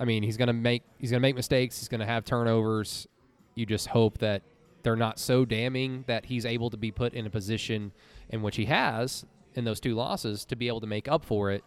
I 0.00 0.06
mean, 0.06 0.22
he's 0.22 0.38
gonna 0.38 0.54
make 0.54 0.82
he's 0.98 1.10
gonna 1.10 1.20
make 1.20 1.36
mistakes. 1.36 1.78
He's 1.78 1.88
gonna 1.88 2.06
have 2.06 2.24
turnovers. 2.24 3.06
You 3.54 3.66
just 3.66 3.88
hope 3.88 4.18
that 4.18 4.42
they're 4.82 4.96
not 4.96 5.18
so 5.18 5.44
damning 5.44 6.04
that 6.06 6.24
he's 6.24 6.46
able 6.46 6.70
to 6.70 6.78
be 6.78 6.90
put 6.90 7.12
in 7.12 7.26
a 7.26 7.30
position 7.30 7.92
in 8.30 8.40
which 8.40 8.56
he 8.56 8.64
has 8.64 9.26
in 9.54 9.64
those 9.64 9.78
two 9.78 9.94
losses 9.94 10.46
to 10.46 10.56
be 10.56 10.68
able 10.68 10.80
to 10.80 10.86
make 10.86 11.06
up 11.06 11.22
for 11.22 11.50
it. 11.50 11.62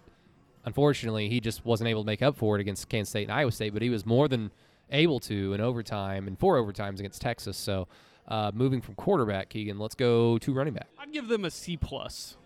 Unfortunately, 0.66 1.30
he 1.30 1.40
just 1.40 1.64
wasn't 1.64 1.88
able 1.88 2.02
to 2.02 2.08
make 2.08 2.24
up 2.24 2.36
for 2.36 2.58
it 2.58 2.62
against 2.62 2.90
Kansas 2.90 3.10
State 3.10 3.24
and 3.24 3.32
Iowa 3.32 3.52
State, 3.52 3.74
but 3.74 3.84
he 3.84 3.90
was 3.90 4.06
more 4.06 4.28
than 4.28 4.50
able 4.90 5.20
to 5.20 5.54
in 5.54 5.62
overtime 5.62 6.28
and 6.28 6.40
four 6.40 6.58
overtimes 6.58 7.00
against 7.00 7.22
Texas. 7.22 7.58
So, 7.58 7.88
uh, 8.28 8.52
moving 8.54 8.82
from 8.82 8.96
quarterback, 8.96 9.50
Keegan, 9.50 9.78
let's 9.78 9.96
go 9.96 10.40
to 10.40 10.54
running 10.54 10.74
back. 10.74 10.88
I'd 10.98 11.12
give 11.12 11.28
them 11.28 11.46
a 11.46 11.52
C 11.52 11.78
plus. 11.78 12.38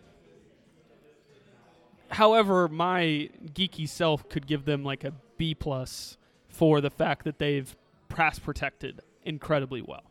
However, 2.10 2.68
my 2.68 3.30
geeky 3.54 3.88
self 3.88 4.28
could 4.28 4.48
give 4.48 4.66
them 4.66 4.84
like 4.84 5.04
a 5.04 5.14
B 5.38 5.54
plus 5.54 6.18
for 6.48 6.82
the 6.82 6.90
fact 6.90 7.24
that 7.26 7.40
they've 7.40 7.76
pass 8.10 8.40
protected 8.40 9.02
incredibly 9.24 9.82
well. 9.82 10.04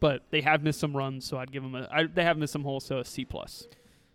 But 0.00 0.24
they 0.30 0.42
have 0.42 0.62
missed 0.62 0.80
some 0.80 0.96
runs, 0.96 1.24
so 1.24 1.38
I'd 1.38 1.52
give 1.52 1.62
them 1.62 1.74
a. 1.74 1.88
I, 1.90 2.04
they 2.04 2.24
have 2.24 2.36
missed 2.36 2.52
some 2.52 2.64
holes, 2.64 2.84
so 2.84 2.98
a 2.98 3.04
C 3.04 3.24
plus. 3.24 3.66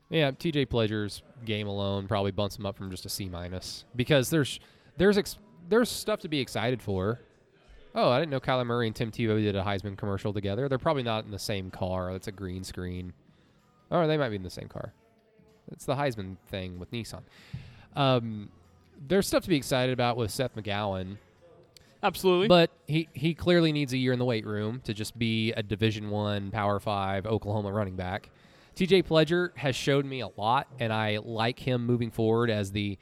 Yeah, 0.09 0.31
TJ 0.31 0.69
Pledger's 0.69 1.23
game 1.45 1.67
alone 1.67 2.07
probably 2.07 2.31
bumps 2.31 2.57
him 2.57 2.65
up 2.65 2.77
from 2.77 2.91
just 2.91 3.05
a 3.05 3.09
C 3.09 3.29
minus 3.29 3.85
because 3.95 4.29
there's 4.29 4.59
there's 4.97 5.17
ex- 5.17 5.39
there's 5.69 5.89
stuff 5.89 6.19
to 6.19 6.27
be 6.27 6.39
excited 6.39 6.81
for. 6.81 7.19
Oh, 7.95 8.09
I 8.09 8.19
didn't 8.19 8.31
know 8.31 8.39
Kyler 8.39 8.65
Murray 8.65 8.87
and 8.87 8.95
Tim 8.95 9.11
Tebow 9.11 9.41
did 9.41 9.55
a 9.55 9.63
Heisman 9.63 9.97
commercial 9.97 10.33
together. 10.33 10.69
They're 10.69 10.77
probably 10.77 11.03
not 11.03 11.25
in 11.25 11.31
the 11.31 11.39
same 11.39 11.71
car. 11.71 12.11
It's 12.11 12.27
a 12.27 12.31
green 12.31 12.63
screen. 12.63 13.13
Or 13.89 14.07
they 14.07 14.17
might 14.17 14.29
be 14.29 14.37
in 14.37 14.43
the 14.43 14.49
same 14.49 14.69
car. 14.69 14.93
It's 15.71 15.85
the 15.85 15.95
Heisman 15.95 16.37
thing 16.47 16.79
with 16.79 16.91
Nissan. 16.91 17.23
Um, 17.95 18.49
there's 19.07 19.27
stuff 19.27 19.43
to 19.43 19.49
be 19.49 19.55
excited 19.55 19.93
about 19.93 20.17
with 20.17 20.31
Seth 20.31 20.55
McGowan, 20.55 21.17
Absolutely. 22.03 22.47
but 22.47 22.71
he, 22.87 23.09
he 23.13 23.33
clearly 23.33 23.71
needs 23.71 23.93
a 23.93 23.97
year 23.97 24.13
in 24.13 24.19
the 24.19 24.25
weight 24.25 24.45
room 24.45 24.81
to 24.85 24.93
just 24.93 25.17
be 25.17 25.51
a 25.53 25.63
Division 25.63 26.09
One 26.09 26.51
Power 26.51 26.79
Five 26.79 27.25
Oklahoma 27.25 27.71
running 27.71 27.95
back. 27.95 28.29
TJ 28.75 29.03
Pledger 29.03 29.55
has 29.57 29.75
showed 29.75 30.05
me 30.05 30.21
a 30.21 30.29
lot, 30.37 30.67
and 30.79 30.93
I 30.93 31.19
like 31.23 31.59
him 31.59 31.85
moving 31.85 32.09
forward 32.11 32.49
as 32.49 32.71
the 32.71 32.97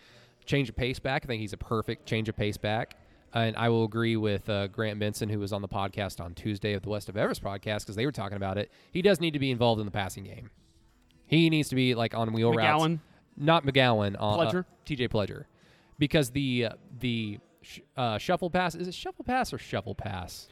change 0.45 0.69
of 0.69 0.75
pace 0.75 0.99
back. 0.99 1.23
I 1.23 1.27
think 1.27 1.41
he's 1.41 1.53
a 1.53 1.57
perfect 1.57 2.05
change 2.05 2.27
of 2.27 2.35
pace 2.35 2.57
back. 2.57 2.95
And 3.31 3.55
I 3.55 3.69
will 3.69 3.83
agree 3.83 4.17
with 4.17 4.49
uh, 4.49 4.67
Grant 4.67 4.99
Benson, 4.99 5.29
who 5.29 5.37
was 5.37 5.53
on 5.53 5.61
the 5.61 5.67
podcast 5.67 6.19
on 6.19 6.33
Tuesday 6.33 6.73
of 6.73 6.81
the 6.81 6.89
West 6.89 7.09
of 7.09 7.15
Everest 7.15 7.43
podcast, 7.43 7.81
because 7.81 7.95
they 7.95 8.07
were 8.07 8.11
talking 8.11 8.37
about 8.37 8.57
it. 8.57 8.71
He 8.91 9.03
does 9.03 9.19
need 9.19 9.33
to 9.33 9.39
be 9.39 9.51
involved 9.51 9.79
in 9.79 9.85
the 9.85 9.91
passing 9.91 10.23
game. 10.23 10.49
He 11.27 11.47
needs 11.51 11.69
to 11.69 11.75
be 11.75 11.93
like 11.93 12.15
on 12.15 12.33
wheel 12.33 12.51
routes. 12.51 12.83
McGowan. 12.83 12.99
Not 13.37 13.65
McGowan. 13.65 14.15
Uh, 14.17 14.37
Pledger? 14.37 14.59
Uh, 14.61 14.85
TJ 14.87 15.09
Pledger. 15.09 15.45
Because 15.99 16.31
the 16.31 16.65
uh, 16.65 16.73
the 16.99 17.37
sh- 17.61 17.79
uh, 17.95 18.17
shuffle 18.17 18.49
pass 18.49 18.73
is 18.73 18.87
it 18.87 18.93
shuffle 18.95 19.23
pass 19.23 19.53
or 19.53 19.57
shuffle 19.59 19.93
pass? 19.93 20.47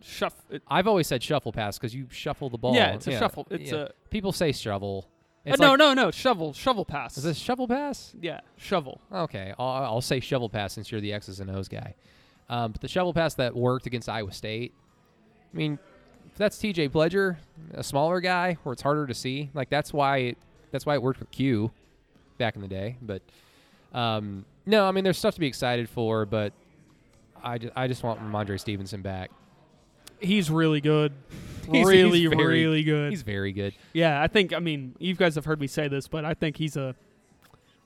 Shuff. 0.00 0.34
It, 0.50 0.62
I've 0.66 0.88
always 0.88 1.06
said 1.06 1.22
shuffle 1.22 1.52
pass 1.52 1.78
because 1.78 1.94
you 1.94 2.06
shuffle 2.10 2.50
the 2.50 2.58
ball. 2.58 2.74
Yeah, 2.74 2.94
it's 2.94 3.06
a 3.06 3.12
shuffle. 3.18 3.46
It's 3.50 3.70
a- 3.70 3.92
people 4.10 4.32
say 4.32 4.50
shovel. 4.50 5.04
uh, 5.46 5.50
It's 5.52 5.60
no, 5.60 5.70
like- 5.70 5.78
no, 5.78 5.94
no. 5.94 6.10
Shovel. 6.10 6.52
Shovel 6.54 6.84
pass. 6.84 7.16
Is 7.16 7.22
this 7.24 7.36
shovel 7.38 7.68
pass? 7.68 8.12
yeah, 8.20 8.40
shovel. 8.56 9.00
Okay, 9.12 9.54
I'll, 9.58 9.84
I'll 9.84 10.00
say 10.00 10.18
shovel 10.18 10.48
pass 10.48 10.72
since 10.72 10.90
you're 10.90 11.00
the 11.00 11.12
X's 11.12 11.38
and 11.38 11.48
O's 11.50 11.68
guy. 11.68 11.94
Um, 12.48 12.72
but 12.72 12.80
the 12.80 12.88
shovel 12.88 13.14
pass 13.14 13.34
that 13.34 13.54
worked 13.54 13.86
against 13.86 14.08
Iowa 14.08 14.32
State, 14.32 14.74
I 15.52 15.56
mean, 15.56 15.78
that's 16.36 16.56
TJ 16.58 16.90
Pledger, 16.90 17.36
a 17.74 17.84
smaller 17.84 18.20
guy 18.20 18.56
where 18.64 18.72
it's 18.72 18.82
harder 18.82 19.06
to 19.06 19.14
see. 19.14 19.50
Like 19.54 19.70
that's 19.70 19.92
why 19.92 20.16
it, 20.18 20.38
that's 20.72 20.84
why 20.84 20.94
it 20.94 21.02
worked 21.02 21.20
with 21.20 21.30
Q 21.30 21.70
back 22.38 22.56
in 22.56 22.62
the 22.62 22.68
day. 22.68 22.96
But 23.00 23.22
um, 23.92 24.44
no, 24.66 24.86
I 24.86 24.92
mean, 24.92 25.04
there's 25.04 25.18
stuff 25.18 25.34
to 25.34 25.40
be 25.40 25.46
excited 25.46 25.88
for, 25.88 26.24
but 26.26 26.52
I 27.42 27.58
just, 27.58 27.72
I 27.76 27.88
just 27.88 28.02
want 28.02 28.20
Rhamondre 28.20 28.58
Stevenson 28.60 29.02
back. 29.02 29.30
He's 30.20 30.50
really 30.50 30.80
good. 30.80 31.12
He's- 31.70 31.86
really, 31.86 32.20
he's 32.20 32.30
very- 32.30 32.44
really 32.64 32.82
good. 32.82 33.10
He's 33.10 33.22
very 33.22 33.52
good. 33.52 33.72
Yeah, 33.92 34.20
I 34.20 34.26
think. 34.26 34.52
I 34.52 34.58
mean, 34.58 34.94
you 34.98 35.14
guys 35.14 35.36
have 35.36 35.44
heard 35.44 35.60
me 35.60 35.66
say 35.68 35.86
this, 35.88 36.08
but 36.08 36.24
I 36.24 36.34
think 36.34 36.56
he's 36.56 36.76
a 36.76 36.96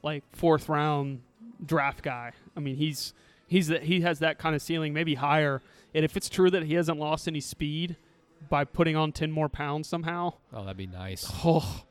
like 0.03 0.24
fourth 0.33 0.68
round 0.70 1.20
draft 1.64 2.03
guy. 2.03 2.33
I 2.57 2.61
mean, 2.61 2.77
he's 2.77 3.12
he's 3.47 3.68
the, 3.68 3.79
he 3.81 4.01
has 4.01 4.20
that 4.20 4.39
kind 4.39 4.55
of 4.57 4.62
ceiling, 4.62 4.95
maybe 4.95 5.14
higher. 5.16 5.61
And 5.95 6.05
if 6.07 6.16
it's 6.16 6.31
true 6.31 6.51
that 6.51 6.62
he 6.64 6.72
hasn't 6.74 6.99
lost 6.99 7.29
any 7.29 7.41
speed 7.41 7.97
by 8.49 8.64
putting 8.64 8.97
on 8.97 9.12
ten 9.12 9.31
more 9.31 9.49
pounds 9.51 9.89
somehow, 9.89 10.33
Oh, 10.55 10.62
that'd 10.62 10.77
be 10.79 10.87
nice. 10.87 11.31
oh, 11.45 11.85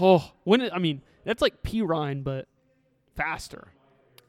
oh, 0.00 0.32
when 0.44 0.62
it, 0.62 0.72
I 0.72 0.78
mean, 0.78 1.02
that's 1.24 1.42
like 1.42 1.62
Perine, 1.62 2.24
but 2.24 2.46
faster. 3.16 3.68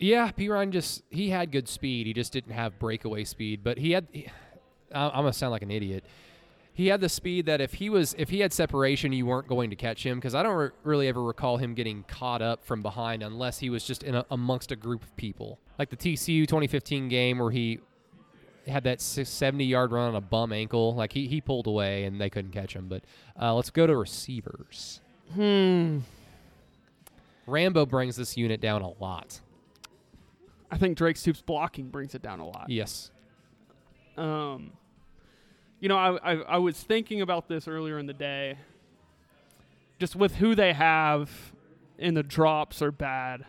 Yeah, 0.03 0.31
Perine 0.31 0.71
just 0.71 1.01
he 1.09 1.29
had 1.29 1.49
good 1.49 1.69
speed. 1.69 2.07
He 2.07 2.13
just 2.13 2.33
didn't 2.33 2.51
have 2.51 2.77
breakaway 2.77 3.23
speed. 3.23 3.63
But 3.63 3.77
he 3.77 3.91
had. 3.91 4.07
He, 4.11 4.27
I'm 4.91 5.11
gonna 5.11 5.31
sound 5.31 5.51
like 5.51 5.61
an 5.61 5.71
idiot. 5.71 6.03
He 6.73 6.87
had 6.87 6.99
the 6.99 7.07
speed 7.07 7.45
that 7.45 7.61
if 7.61 7.75
he 7.75 7.89
was 7.89 8.13
if 8.17 8.29
he 8.29 8.41
had 8.41 8.51
separation, 8.51 9.13
you 9.13 9.25
weren't 9.25 9.47
going 9.47 9.69
to 9.69 9.77
catch 9.77 10.05
him 10.05 10.17
because 10.17 10.35
I 10.35 10.43
don't 10.43 10.55
re- 10.55 10.69
really 10.83 11.07
ever 11.07 11.23
recall 11.23 11.55
him 11.55 11.73
getting 11.73 12.03
caught 12.03 12.41
up 12.41 12.65
from 12.65 12.81
behind 12.81 13.23
unless 13.23 13.59
he 13.59 13.69
was 13.69 13.85
just 13.85 14.03
in 14.03 14.13
a, 14.13 14.25
amongst 14.29 14.73
a 14.73 14.75
group 14.75 15.03
of 15.03 15.15
people, 15.15 15.57
like 15.79 15.89
the 15.89 15.95
TCU 15.95 16.45
2015 16.47 17.07
game 17.07 17.39
where 17.39 17.51
he 17.51 17.79
had 18.67 18.83
that 18.83 18.99
70 18.99 19.63
yard 19.63 19.93
run 19.93 20.09
on 20.09 20.15
a 20.15 20.21
bum 20.21 20.51
ankle. 20.51 20.95
Like 20.95 21.13
he 21.13 21.27
he 21.27 21.39
pulled 21.39 21.67
away 21.67 22.03
and 22.03 22.19
they 22.19 22.29
couldn't 22.29 22.51
catch 22.51 22.75
him. 22.75 22.89
But 22.89 23.03
uh, 23.41 23.53
let's 23.53 23.69
go 23.69 23.87
to 23.87 23.95
receivers. 23.95 24.99
Hmm. 25.33 25.99
Rambo 27.47 27.85
brings 27.85 28.17
this 28.17 28.35
unit 28.35 28.59
down 28.59 28.81
a 28.81 28.89
lot. 29.01 29.39
I 30.73 30.77
think 30.77 30.97
Drake 30.97 31.17
Stoops 31.17 31.39
blocking 31.39 31.89
brings 31.89 32.15
it 32.15 32.23
down 32.23 32.39
a 32.39 32.47
lot. 32.47 32.65
Yes. 32.67 33.11
Um, 34.17 34.71
you 35.79 35.87
know, 35.87 35.97
I, 35.97 36.33
I 36.33 36.33
I 36.41 36.57
was 36.57 36.81
thinking 36.81 37.21
about 37.21 37.47
this 37.47 37.67
earlier 37.67 37.99
in 37.99 38.07
the 38.07 38.13
day. 38.13 38.57
Just 39.99 40.15
with 40.15 40.37
who 40.37 40.55
they 40.55 40.73
have, 40.73 41.29
and 41.99 42.17
the 42.17 42.23
drops 42.23 42.81
are 42.81 42.91
bad. 42.91 43.45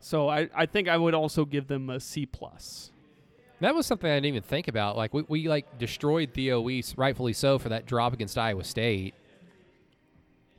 So 0.00 0.28
I, 0.28 0.48
I 0.52 0.66
think 0.66 0.88
I 0.88 0.96
would 0.96 1.14
also 1.14 1.44
give 1.44 1.68
them 1.68 1.88
a 1.90 2.00
C 2.00 2.26
plus. 2.26 2.90
That 3.60 3.76
was 3.76 3.86
something 3.86 4.10
I 4.10 4.16
didn't 4.16 4.26
even 4.26 4.42
think 4.42 4.66
about. 4.66 4.96
Like 4.96 5.14
we, 5.14 5.24
we 5.28 5.48
like 5.48 5.78
destroyed 5.78 6.32
Theo 6.34 6.60
Wease, 6.60 6.98
rightfully 6.98 7.34
so, 7.34 7.60
for 7.60 7.68
that 7.68 7.86
drop 7.86 8.14
against 8.14 8.36
Iowa 8.36 8.64
State. 8.64 9.14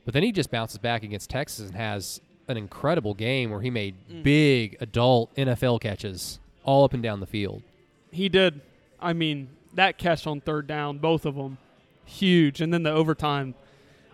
But 0.06 0.14
then 0.14 0.22
he 0.22 0.32
just 0.32 0.50
bounces 0.50 0.78
back 0.78 1.02
against 1.02 1.28
Texas 1.28 1.68
and 1.68 1.76
has 1.76 2.22
an 2.48 2.56
incredible 2.56 3.14
game 3.14 3.50
where 3.50 3.60
he 3.60 3.70
made 3.70 4.22
big 4.22 4.76
adult 4.80 5.34
NFL 5.36 5.80
catches 5.80 6.40
all 6.64 6.84
up 6.84 6.94
and 6.94 7.02
down 7.02 7.20
the 7.20 7.26
field. 7.26 7.62
He 8.10 8.28
did. 8.28 8.60
I 9.00 9.12
mean, 9.12 9.48
that 9.74 9.98
catch 9.98 10.26
on 10.26 10.40
third 10.40 10.66
down, 10.66 10.98
both 10.98 11.24
of 11.26 11.34
them, 11.36 11.58
huge, 12.04 12.60
and 12.60 12.72
then 12.72 12.82
the 12.82 12.90
overtime, 12.90 13.54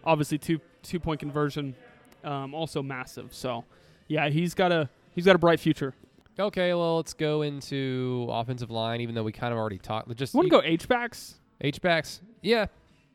obviously 0.04 0.38
two 0.38 0.60
two 0.82 1.00
point 1.00 1.20
conversion, 1.20 1.74
um, 2.22 2.54
also 2.54 2.82
massive. 2.82 3.32
So, 3.34 3.64
yeah, 4.08 4.28
he's 4.28 4.54
got 4.54 4.72
a 4.72 4.88
he's 5.14 5.24
got 5.24 5.36
a 5.36 5.38
bright 5.38 5.60
future. 5.60 5.94
Okay, 6.38 6.74
well 6.74 6.96
let's 6.96 7.14
go 7.14 7.42
into 7.42 8.26
offensive 8.30 8.70
line. 8.70 9.00
Even 9.00 9.14
though 9.14 9.22
we 9.22 9.32
kind 9.32 9.52
of 9.52 9.58
already 9.58 9.78
talked, 9.78 10.14
just 10.16 10.34
Want 10.34 10.46
to 10.46 10.50
go 10.50 10.62
H 10.62 10.88
backs? 10.88 11.36
H 11.60 11.80
backs. 11.80 12.20
Yeah, 12.42 12.66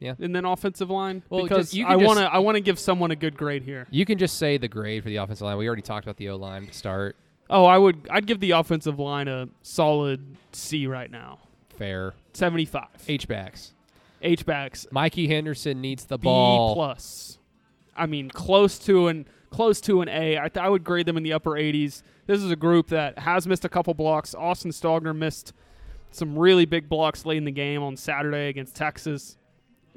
and 0.02 0.34
then 0.36 0.46
offensive 0.46 0.90
line 0.90 1.24
Well, 1.30 1.44
because 1.44 1.72
just- 1.72 1.86
I 1.90 1.96
want 1.96 2.20
to 2.20 2.26
I 2.26 2.40
want 2.40 2.56
to 2.56 2.62
give 2.62 2.80
someone 2.80 3.12
a 3.12 3.16
good 3.16 3.36
grade 3.38 3.64
here. 3.64 3.88
you 3.92 4.06
can 4.06 4.18
just 4.18 4.38
say 4.38 4.58
the 4.58 4.68
grade 4.68 5.04
for 5.04 5.10
the 5.10 5.18
offensive 5.18 5.46
line. 5.46 5.58
We 5.58 5.68
already 5.68 5.82
talked 5.82 6.06
about 6.06 6.18
the 6.18 6.30
O 6.30 6.36
line 6.38 6.68
to 6.68 6.74
start. 6.74 7.16
Oh, 7.50 7.66
I 7.66 7.78
would 7.78 8.08
I'd 8.12 8.26
give 8.28 8.40
the 8.40 8.52
offensive 8.52 9.00
line 9.00 9.28
a 9.28 9.48
solid 9.62 10.24
C 10.52 10.88
right 10.88 11.10
now. 11.12 11.40
Fair. 11.78 12.14
75. 12.34 12.84
H 13.08 13.28
backs. 13.28 13.74
H 14.22 14.46
backs 14.46 14.86
Mikey 14.92 15.28
Henderson 15.28 15.82
needs 15.82 16.06
the 16.06 16.18
B 16.18 16.24
ball. 16.26 16.76
plus. 16.76 17.38
I 17.96 18.06
mean, 18.06 18.30
close 18.30 18.78
to 18.80 19.08
an 19.08 19.28
close 19.50 19.82
to 19.82 20.02
an 20.02 20.10
A. 20.10 20.38
I, 20.38 20.48
th- 20.50 20.64
I 20.64 20.70
would 20.70 20.84
grade 20.84 21.06
them 21.08 21.18
in 21.18 21.24
the 21.24 21.34
upper 21.34 21.52
80s. 21.52 22.04
This 22.28 22.42
is 22.44 22.52
a 22.52 22.56
group 22.56 22.90
that 22.90 23.18
has 23.20 23.48
missed 23.48 23.66
a 23.66 23.70
couple 23.70 23.94
blocks. 23.96 24.36
Austin 24.36 24.70
Stogner 24.72 25.16
missed 25.16 25.54
some 26.12 26.38
really 26.38 26.66
big 26.66 26.88
blocks 26.88 27.26
late 27.26 27.38
in 27.38 27.46
the 27.46 27.52
game 27.52 27.82
on 27.82 27.98
Saturday 27.98 28.48
against 28.50 28.76
Texas. 28.76 29.38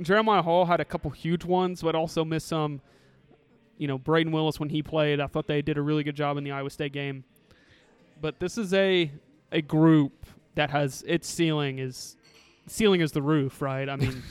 Jeremiah 0.01 0.43
Hall 0.43 0.65
had 0.65 0.81
a 0.81 0.85
couple 0.85 1.11
huge 1.11 1.45
ones, 1.45 1.83
but 1.83 1.95
also 1.95 2.25
missed 2.25 2.49
some. 2.49 2.81
You 3.79 3.89
know, 3.89 3.99
Brayden 3.99 4.31
Willis 4.31 4.61
when 4.61 4.69
he 4.69 4.83
played, 4.83 5.19
I 5.19 5.27
thought 5.27 5.47
they 5.49 5.61
did 5.61 5.77
a 5.77 5.83
really 5.83 6.05
good 6.05 6.15
job 6.15 6.37
in 6.37 6.45
the 6.45 6.53
Iowa 6.53 6.71
State 6.71 6.93
game. 6.93 7.25
but 8.21 8.39
this 8.39 8.57
is 8.57 8.73
a 8.75 9.11
a 9.51 9.61
group 9.61 10.27
that 10.55 10.71
has 10.71 11.03
its 11.07 11.29
ceiling 11.29 11.79
is 11.79 12.17
ceiling 12.67 13.01
is 13.01 13.13
the 13.13 13.23
roof, 13.23 13.61
right? 13.61 13.89
I 13.89 13.97
mean, 13.97 14.23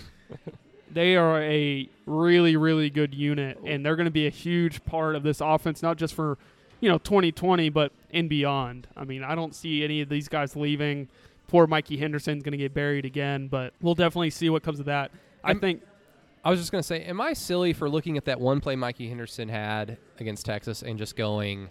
they 0.92 1.16
are 1.16 1.42
a 1.42 1.90
really 2.06 2.56
really 2.56 2.90
good 2.90 3.14
unit, 3.14 3.60
and 3.66 3.86
they're 3.86 3.96
going 3.96 4.06
to 4.06 4.12
be 4.12 4.28
a 4.28 4.32
huge 4.32 4.84
part 4.86 5.16
of 5.16 5.24
this 5.24 5.42
offense, 5.42 5.82
not 5.82 5.98
just 5.98 6.14
for 6.14 6.38
you 6.80 6.90
know 6.90 6.98
2020, 7.00 7.70
but 7.70 7.92
and 8.12 8.30
beyond. 8.30 8.88
I 8.96 9.04
mean, 9.04 9.24
I 9.24 9.36
don't 9.36 9.56
see 9.56 9.84
any 9.84 10.02
of 10.02 10.10
these 10.10 10.28
guys 10.28 10.56
leaving. 10.56 11.10
Poor 11.48 11.68
Mikey 11.68 11.98
Henderson's 11.98 12.44
going 12.44 12.54
to 12.54 12.58
get 12.58 12.74
buried 12.74 13.04
again, 13.04 13.48
but 13.48 13.74
we'll 13.82 13.96
definitely 13.96 14.30
see 14.30 14.50
what 14.50 14.64
comes 14.64 14.80
of 14.80 14.86
that. 14.86 15.12
I 15.44 15.52
Am- 15.52 15.60
think 15.60 15.82
I 16.44 16.50
was 16.50 16.60
just 16.60 16.72
going 16.72 16.82
to 16.82 16.88
say, 16.88 17.04
am 17.04 17.22
I 17.22 17.34
silly 17.34 17.72
for 17.74 17.90
looking 17.90 18.18
at 18.18 18.26
that 18.26 18.40
one 18.40 18.62
play 18.62 18.76
Mikey 18.76 19.08
Henderson 19.08 19.48
had 19.48 19.98
against 20.20 20.46
Texas 20.46 20.82
and 20.82 20.98
just 20.98 21.16
going, 21.16 21.70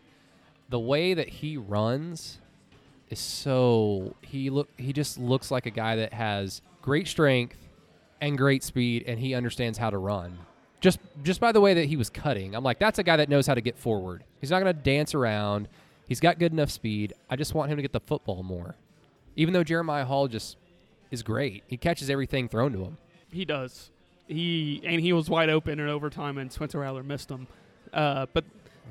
the 0.68 0.78
way 0.78 1.14
that 1.14 1.28
he 1.28 1.56
runs 1.56 2.38
is 3.08 3.18
so 3.18 4.14
he 4.22 4.50
look 4.50 4.68
he 4.76 4.92
just 4.92 5.18
looks 5.18 5.50
like 5.50 5.66
a 5.66 5.70
guy 5.70 5.96
that 5.96 6.12
has 6.12 6.62
great 6.80 7.08
strength 7.08 7.56
and 8.20 8.38
great 8.38 8.62
speed 8.62 9.02
and 9.06 9.18
he 9.18 9.34
understands 9.34 9.78
how 9.78 9.90
to 9.90 9.98
run. 9.98 10.38
Just 10.80 11.00
just 11.24 11.40
by 11.40 11.50
the 11.50 11.60
way 11.60 11.74
that 11.74 11.86
he 11.86 11.96
was 11.96 12.08
cutting, 12.08 12.54
I'm 12.54 12.62
like 12.62 12.78
that's 12.78 13.00
a 13.00 13.02
guy 13.02 13.16
that 13.16 13.28
knows 13.28 13.48
how 13.48 13.54
to 13.54 13.60
get 13.60 13.76
forward. 13.76 14.22
He's 14.40 14.50
not 14.50 14.62
going 14.62 14.74
to 14.74 14.80
dance 14.82 15.14
around. 15.14 15.68
He's 16.06 16.20
got 16.20 16.38
good 16.38 16.52
enough 16.52 16.70
speed. 16.70 17.12
I 17.28 17.36
just 17.36 17.54
want 17.54 17.70
him 17.70 17.76
to 17.76 17.82
get 17.82 17.92
the 17.92 18.00
football 18.00 18.44
more. 18.44 18.76
Even 19.36 19.54
though 19.54 19.64
Jeremiah 19.64 20.04
Hall 20.04 20.28
just 20.28 20.56
is 21.10 21.22
great. 21.22 21.64
He 21.66 21.76
catches 21.76 22.10
everything 22.10 22.48
thrown 22.48 22.72
to 22.72 22.84
him. 22.84 22.98
He 23.32 23.44
does. 23.44 23.90
He 24.26 24.80
and 24.84 25.00
he 25.00 25.12
was 25.12 25.28
wide 25.28 25.50
open 25.50 25.80
in 25.80 25.88
overtime, 25.88 26.38
and 26.38 26.52
Spencer 26.52 26.78
Rattler 26.78 27.02
missed 27.02 27.30
him. 27.30 27.46
Uh, 27.92 28.26
but 28.32 28.44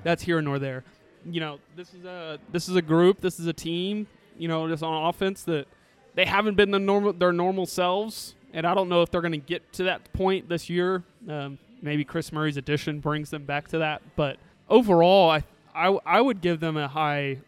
that's 0.04 0.24
here 0.24 0.42
nor 0.42 0.60
there. 0.60 0.84
You 1.30 1.40
know, 1.40 1.60
this 1.76 1.94
is 1.94 2.06
a 2.06 2.40
this 2.52 2.68
is 2.68 2.76
a 2.76 2.82
group. 2.82 3.22
This 3.22 3.40
is 3.40 3.48
a 3.48 3.54
team. 3.54 4.08
You 4.38 4.48
know, 4.48 4.68
just 4.68 4.84
on 4.84 5.08
offense 5.08 5.44
that 5.44 5.68
they 6.16 6.26
haven't 6.26 6.56
been 6.56 6.72
the 6.72 6.80
normal 6.80 7.14
their 7.14 7.32
normal 7.32 7.66
selves, 7.66 8.36
and 8.54 8.66
I 8.66 8.74
don't 8.74 8.90
know 8.90 9.02
if 9.02 9.12
they're 9.12 9.22
going 9.22 9.32
to 9.32 9.38
get 9.38 9.72
to 9.74 9.84
that 9.84 10.12
point 10.14 10.50
this 10.50 10.70
year. 10.70 11.04
Um, 11.28 11.58
maybe 11.82 12.04
Chris 12.04 12.32
Murray's 12.32 12.58
addition 12.58 13.00
brings 13.00 13.30
them 13.30 13.46
back 13.46 13.68
to 13.70 13.80
that. 13.80 14.02
But 14.16 14.38
overall, 14.70 15.30
I 15.30 15.44
I, 15.74 15.98
I 16.06 16.22
would 16.22 16.42
give 16.42 16.60
them 16.60 16.78
a 16.78 16.88
high 16.88 17.40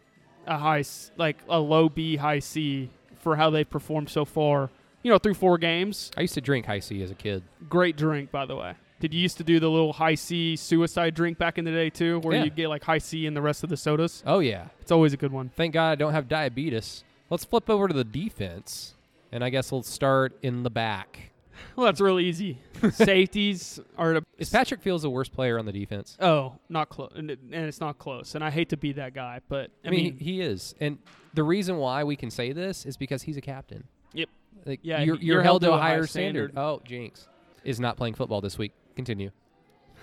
a 0.48 0.58
high 0.58 0.84
like 1.18 1.38
a 1.50 1.60
low 1.60 1.90
B, 1.90 2.16
high 2.18 2.40
C 2.40 2.90
for 3.20 3.36
how 3.36 3.50
they've 3.50 3.70
performed 3.70 4.10
so 4.10 4.26
far. 4.26 4.70
You 5.04 5.12
know, 5.12 5.18
through 5.18 5.34
four 5.36 5.58
games 5.58 6.12
I 6.18 6.22
used 6.22 6.34
to 6.36 6.42
drink 6.42 6.66
Hi-C 6.68 7.02
as 7.02 7.12
a 7.12 7.16
kid. 7.16 7.44
great 7.70 7.98
drink 7.98 8.32
by 8.32 8.46
the 8.46 8.56
way 8.56 8.76
did 9.00 9.16
you 9.16 9.20
used 9.20 9.38
to 9.38 9.44
do 9.44 9.60
the 9.60 9.68
little 9.70 9.94
Hi-C 9.94 10.56
suicide 10.56 11.16
drink 11.16 11.40
back 11.40 11.58
in 11.58 11.66
the 11.66 11.72
day 11.72 11.90
too 11.90 12.20
where 12.20 12.36
Yeah. 12.38 12.44
you 12.44 12.50
get 12.52 12.68
like 12.70 12.84
Hi-C 12.84 13.26
and 13.26 13.36
the 13.36 13.42
rest 13.42 13.64
of 13.64 13.70
the 13.70 13.78
sodas 13.78 14.22
Oh 14.28 14.40
yeah. 14.40 14.68
it's 14.80 14.92
always 14.92 15.14
a 15.14 15.18
good 15.18 15.32
one 15.32 15.50
Thank 15.56 15.74
God 15.74 15.92
I 15.92 15.96
don't 15.96 16.14
have 16.14 16.28
diabetes. 16.28 17.04
Let's 17.32 17.46
flip 17.46 17.70
over 17.70 17.88
to 17.88 17.94
the 17.94 18.04
defense, 18.04 18.94
and 19.32 19.42
I 19.44 19.50
guess 19.50 19.72
we'll 19.72 19.84
start 19.84 20.38
in 20.44 20.64
the 20.64 20.70
back. 20.70 21.32
well 21.76 21.86
that's 21.86 22.02
really 22.02 22.26
easy 22.26 22.60
safeties 22.94 23.80
are 23.98 24.16
the 24.16 24.26
Is 24.38 24.50
Patrick 24.50 24.82
Fields 24.82 25.04
the 25.04 25.10
worst 25.10 25.32
player 25.34 25.58
on 25.60 25.66
the 25.66 25.72
defense? 25.72 26.18
oh 26.20 26.54
not 26.70 26.90
close 26.90 27.12
and, 27.16 27.32
it- 27.32 27.40
and 27.52 27.66
it's 27.66 27.80
not 27.80 27.98
close 28.00 28.36
and 28.36 28.44
i 28.44 28.50
hate 28.50 28.70
to 28.70 28.78
be 28.78 28.94
that 28.94 29.14
guy 29.14 29.40
but 29.48 29.70
i, 29.84 29.88
I 29.88 29.92
mean, 29.92 30.04
mean, 30.06 30.18
he 30.18 30.42
is, 30.42 30.76
and 30.80 30.98
the 31.34 31.44
reason 31.44 31.78
why 31.78 32.04
we 32.04 32.16
can 32.16 32.30
say 32.32 32.52
this 32.52 32.86
is 32.86 32.98
because 32.98 33.24
he's 33.24 33.38
a 33.38 33.42
captain. 33.42 33.84
Yep. 34.14 34.30
Like, 34.66 34.80
Yeah, 34.84 35.02
you're, 35.02 35.18
you're, 35.18 35.42
held 35.42 35.62
to 35.64 35.74
a 35.74 35.78
higher 35.78 36.06
standard. 36.06 36.54
Oh, 36.56 36.82
Jinx 36.86 37.28
is 37.64 37.80
not 37.80 37.98
playing 37.98 38.14
football 38.16 38.42
this 38.42 38.58
week. 38.58 38.74
Continue. 38.96 39.32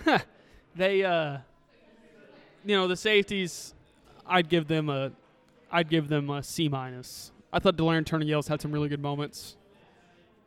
they 0.75 1.03
uh 1.03 1.37
you 2.65 2.75
know 2.75 2.87
the 2.87 2.95
safeties 2.95 3.73
i'd 4.27 4.49
give 4.49 4.67
them 4.67 4.89
a 4.89 5.11
i'd 5.71 5.89
give 5.89 6.07
them 6.07 6.29
a 6.29 6.43
c 6.43 6.69
minus 6.69 7.31
i 7.51 7.59
thought 7.59 7.75
Delarrin 7.75 8.05
turner 8.05 8.25
yales 8.25 8.47
had 8.47 8.61
some 8.61 8.71
really 8.71 8.89
good 8.89 9.01
moments 9.01 9.57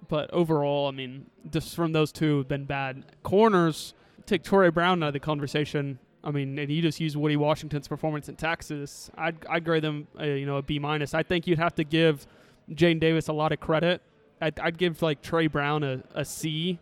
but 0.09 0.31
overall 0.33 0.89
i 0.89 0.91
mean 0.91 1.27
just 1.51 1.75
from 1.75 1.93
those 1.93 2.13
two 2.13 2.39
have 2.39 2.49
been 2.49 2.65
bad 2.65 3.05
corners 3.23 3.95
take 4.27 4.43
Trey 4.43 4.71
brown 4.71 5.03
out 5.03 5.09
of 5.09 5.13
the 5.13 5.21
conversation 5.21 5.99
i 6.23 6.31
mean 6.31 6.59
and 6.59 6.71
you 6.71 6.81
just 6.81 7.01
use 7.01 7.17
woody 7.17 7.37
washington's 7.37 7.89
performance 7.89 8.29
in 8.29 8.37
texas 8.37 9.11
i'd, 9.19 9.37
I'd 9.49 9.65
grade 9.65 9.83
them 9.83 10.07
a, 10.19 10.39
you 10.39 10.47
know 10.47 10.57
a 10.57 10.63
b 10.63 10.79
minus 10.79 11.15
i 11.15 11.23
think 11.23 11.47
you'd 11.47 11.59
have 11.59 11.75
to 11.77 11.85
give 11.85 12.27
Jaden 12.71 13.01
davis 13.01 13.29
a 13.29 13.33
lot 13.33 13.53
of 13.53 13.61
credit 13.61 14.01
i'd, 14.41 14.59
I'd 14.61 14.79
give 14.79 15.03
like 15.03 15.23
trey 15.23 15.47
brown 15.47 15.83
a, 15.83 16.03
a 16.15 16.25
c 16.25 16.79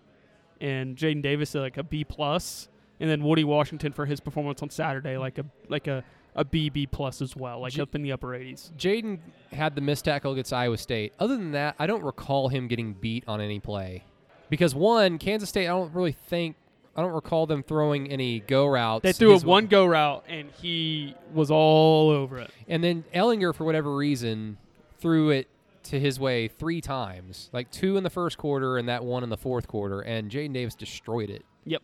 and 0.61 0.97
Jaden 0.97 1.22
Davis 1.22 1.55
like 1.55 1.76
a 1.76 1.83
B 1.83 2.05
plus, 2.05 2.68
and 3.01 3.09
then 3.09 3.22
Woody 3.24 3.45
Washington 3.45 3.93
for 3.93 4.07
his 4.07 4.20
performance 4.20 4.62
on 4.62 4.70
Saturday 4.70 5.16
like 5.16 5.39
a 5.39 5.45
like 5.68 5.87
a 5.87 6.05
a 6.35 6.45
B 6.45 6.68
B 6.68 6.87
plus 6.87 7.20
as 7.20 7.35
well, 7.35 7.61
like 7.61 7.72
J- 7.72 7.83
up 7.83 7.95
in 7.95 8.03
the 8.03 8.12
upper 8.12 8.28
80s. 8.28 8.70
Jaden 8.76 9.18
had 9.53 9.74
the 9.74 9.81
missed 9.81 10.05
tackle 10.05 10.33
against 10.33 10.53
Iowa 10.53 10.78
State. 10.78 11.12
Other 11.18 11.37
than 11.37 11.53
that, 11.53 11.74
I 11.78 11.87
don't 11.87 12.03
recall 12.05 12.49
him 12.49 12.68
getting 12.68 12.93
beat 12.93 13.24
on 13.26 13.41
any 13.41 13.59
play. 13.59 14.05
Because 14.49 14.74
one, 14.74 15.18
Kansas 15.18 15.49
State, 15.49 15.66
I 15.66 15.70
don't 15.70 15.93
really 15.93 16.12
think, 16.12 16.57
I 16.97 17.03
don't 17.03 17.12
recall 17.12 17.47
them 17.47 17.62
throwing 17.62 18.11
any 18.11 18.41
go 18.41 18.66
routes. 18.66 19.03
They 19.03 19.12
threw 19.12 19.35
a 19.35 19.39
one 19.39 19.66
go 19.66 19.87
route 19.87 20.24
and 20.28 20.51
he 20.61 21.14
was 21.33 21.51
all 21.51 22.11
over 22.11 22.39
it. 22.39 22.51
And 22.68 22.83
then 22.83 23.05
Ehlinger, 23.14 23.55
for 23.55 23.64
whatever 23.64 23.95
reason, 23.95 24.57
threw 25.01 25.31
it 25.31 25.49
to 25.91 25.99
his 25.99 26.20
way 26.20 26.47
three 26.47 26.80
times, 26.80 27.51
like 27.53 27.70
two 27.70 27.97
in 27.97 28.05
the 28.05 28.11
first 28.11 28.38
quarter 28.38 28.78
and 28.78 28.88
that 28.88 29.05
one 29.05 29.24
in 29.24 29.28
the 29.28 29.36
fourth 29.36 29.66
quarter, 29.66 30.01
and 30.01 30.30
Jaden 30.30 30.53
Davis 30.53 30.76
destroyed 30.76 31.30
it. 31.30 31.45
Yep. 31.64 31.82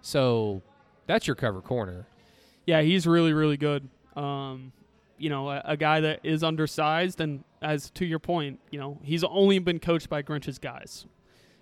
So 0.00 0.62
that's 1.06 1.26
your 1.26 1.36
cover 1.36 1.60
corner. 1.60 2.06
Yeah, 2.66 2.80
he's 2.80 3.06
really 3.06 3.34
really 3.34 3.58
good. 3.58 3.88
Um, 4.16 4.72
you 5.18 5.28
know, 5.28 5.50
a, 5.50 5.62
a 5.64 5.76
guy 5.76 6.00
that 6.00 6.20
is 6.22 6.42
undersized 6.42 7.20
and 7.20 7.44
as 7.60 7.90
to 7.90 8.06
your 8.06 8.18
point, 8.18 8.60
you 8.70 8.78
know, 8.78 8.98
he's 9.02 9.22
only 9.24 9.58
been 9.58 9.78
coached 9.78 10.08
by 10.08 10.22
Grinch's 10.22 10.58
guys. 10.58 11.06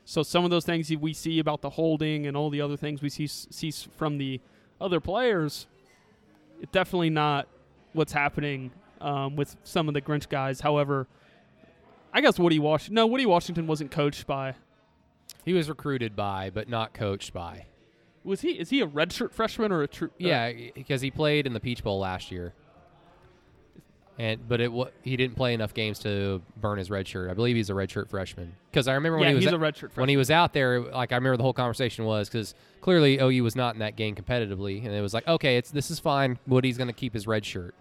So 0.04 0.22
some 0.22 0.44
of 0.44 0.50
those 0.50 0.64
things 0.64 0.90
we 0.96 1.12
see 1.12 1.38
about 1.40 1.62
the 1.62 1.70
holding 1.70 2.26
and 2.26 2.36
all 2.36 2.50
the 2.50 2.60
other 2.60 2.76
things 2.76 3.02
we 3.02 3.08
see 3.08 3.26
see 3.26 3.72
from 3.96 4.18
the 4.18 4.40
other 4.80 5.00
players, 5.00 5.66
it's 6.60 6.70
definitely 6.70 7.10
not 7.10 7.48
what's 7.92 8.12
happening 8.12 8.70
um, 9.00 9.34
with 9.34 9.56
some 9.64 9.88
of 9.88 9.94
the 9.94 10.00
Grinch 10.00 10.28
guys. 10.28 10.60
However, 10.60 11.08
I 12.12 12.20
guess 12.20 12.38
Woody 12.38 12.58
Washington. 12.58 12.94
No, 12.94 13.06
Woody 13.06 13.26
Washington 13.26 13.66
wasn't 13.66 13.90
coached 13.90 14.26
by. 14.26 14.54
He 15.44 15.52
was 15.54 15.68
recruited 15.68 16.14
by, 16.14 16.50
but 16.50 16.68
not 16.68 16.92
coached 16.94 17.32
by. 17.32 17.66
Was 18.24 18.42
he? 18.42 18.50
Is 18.52 18.70
he 18.70 18.80
a 18.80 18.86
redshirt 18.86 19.32
freshman 19.32 19.72
or 19.72 19.82
a 19.82 19.88
true? 19.88 20.08
uh, 20.08 20.12
Yeah, 20.18 20.52
because 20.74 21.00
he 21.00 21.10
played 21.10 21.46
in 21.46 21.52
the 21.54 21.60
Peach 21.60 21.82
Bowl 21.82 21.98
last 21.98 22.30
year. 22.30 22.52
And 24.18 24.46
but 24.46 24.60
it 24.60 24.70
wa- 24.70 24.90
he 25.02 25.16
didn't 25.16 25.36
play 25.36 25.54
enough 25.54 25.72
games 25.72 25.98
to 26.00 26.42
burn 26.60 26.76
his 26.78 26.90
red 26.90 27.08
shirt. 27.08 27.30
I 27.30 27.34
believe 27.34 27.56
he's 27.56 27.70
a 27.70 27.72
redshirt 27.72 28.10
freshman. 28.10 28.54
Because 28.70 28.86
I 28.86 28.92
remember 28.94 29.16
when 29.16 29.24
yeah, 29.24 29.30
he 29.30 29.34
was 29.36 29.44
he's 29.44 29.52
a- 29.52 29.56
a 29.56 29.58
redshirt 29.58 29.78
freshman. 29.78 30.02
when 30.02 30.08
he 30.10 30.16
was 30.18 30.30
out 30.30 30.52
there, 30.52 30.80
like 30.80 31.12
I 31.12 31.14
remember 31.16 31.38
the 31.38 31.42
whole 31.42 31.54
conversation 31.54 32.04
was 32.04 32.28
because 32.28 32.54
clearly 32.82 33.18
OU 33.18 33.42
was 33.42 33.56
not 33.56 33.74
in 33.74 33.80
that 33.80 33.96
game 33.96 34.14
competitively, 34.14 34.84
and 34.84 34.94
it 34.94 35.00
was 35.00 35.14
like, 35.14 35.26
okay, 35.26 35.56
it's 35.56 35.70
this 35.70 35.90
is 35.90 35.98
fine. 35.98 36.38
Woody's 36.46 36.76
going 36.76 36.88
to 36.88 36.92
keep 36.94 37.14
his 37.14 37.26
red 37.26 37.44
shirt. 37.46 37.74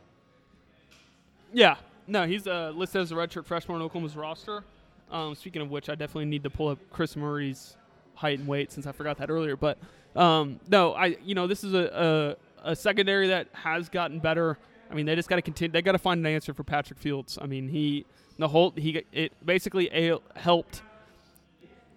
Yeah, 1.54 1.76
no, 2.08 2.26
he's 2.26 2.48
uh, 2.48 2.72
listed 2.76 3.02
as 3.02 3.12
a 3.12 3.16
redshirt 3.16 3.46
freshman 3.46 3.76
on 3.76 3.82
Oklahoma's 3.82 4.16
roster. 4.16 4.64
Um, 5.12 5.36
speaking 5.36 5.62
of 5.62 5.70
which, 5.70 5.90
I 5.90 5.96
definitely 5.96 6.26
need 6.26 6.44
to 6.44 6.50
pull 6.50 6.70
up 6.70 6.80
Chris 6.90 7.16
Murray's 7.16 7.76
height 8.16 8.40
and 8.40 8.48
weight 8.48 8.72
since 8.72 8.88
I 8.88 8.92
forgot 8.92 9.18
that 9.18 9.30
earlier. 9.30 9.58
But 9.58 9.78
um, 10.16 10.60
no, 10.70 10.94
I 10.94 11.18
you 11.24 11.36
know 11.36 11.48
this 11.48 11.64
is 11.64 11.74
a, 11.74 12.38
a 12.64 12.72
a 12.72 12.76
secondary 12.76 13.28
that 13.28 13.48
has 13.54 13.90
gotten 13.90 14.20
better. 14.20 14.58
I 14.90 14.94
mean, 14.94 15.06
they 15.06 15.16
just 15.16 15.30
got 15.30 15.38
to 15.38 15.42
continue. 15.42 15.72
They 15.72 15.82
got 15.82 15.94
to 15.94 15.98
find 15.98 16.20
an 16.20 16.32
answer 16.32 16.54
for 16.54 16.64
Patrick 16.64 17.00
Fields. 17.00 17.38
I 17.42 17.46
mean, 17.46 17.68
he 17.68 18.06
the 18.38 18.48
whole 18.48 18.72
he 18.72 19.04
it 19.12 19.34
basically 19.46 19.90
helped 20.36 20.82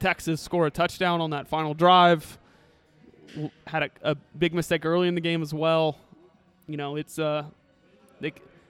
Texas 0.00 0.40
score 0.40 0.66
a 0.66 0.70
touchdown 0.70 1.20
on 1.20 1.30
that 1.30 1.48
final 1.48 1.74
drive. 1.74 2.38
Had 3.66 3.84
a, 3.84 3.90
a 4.02 4.14
big 4.38 4.54
mistake 4.54 4.84
early 4.84 5.08
in 5.08 5.14
the 5.14 5.20
game 5.20 5.42
as 5.42 5.52
well. 5.52 5.96
You 6.68 6.76
know, 6.76 6.96
it's 6.96 7.18
uh, 7.18 7.44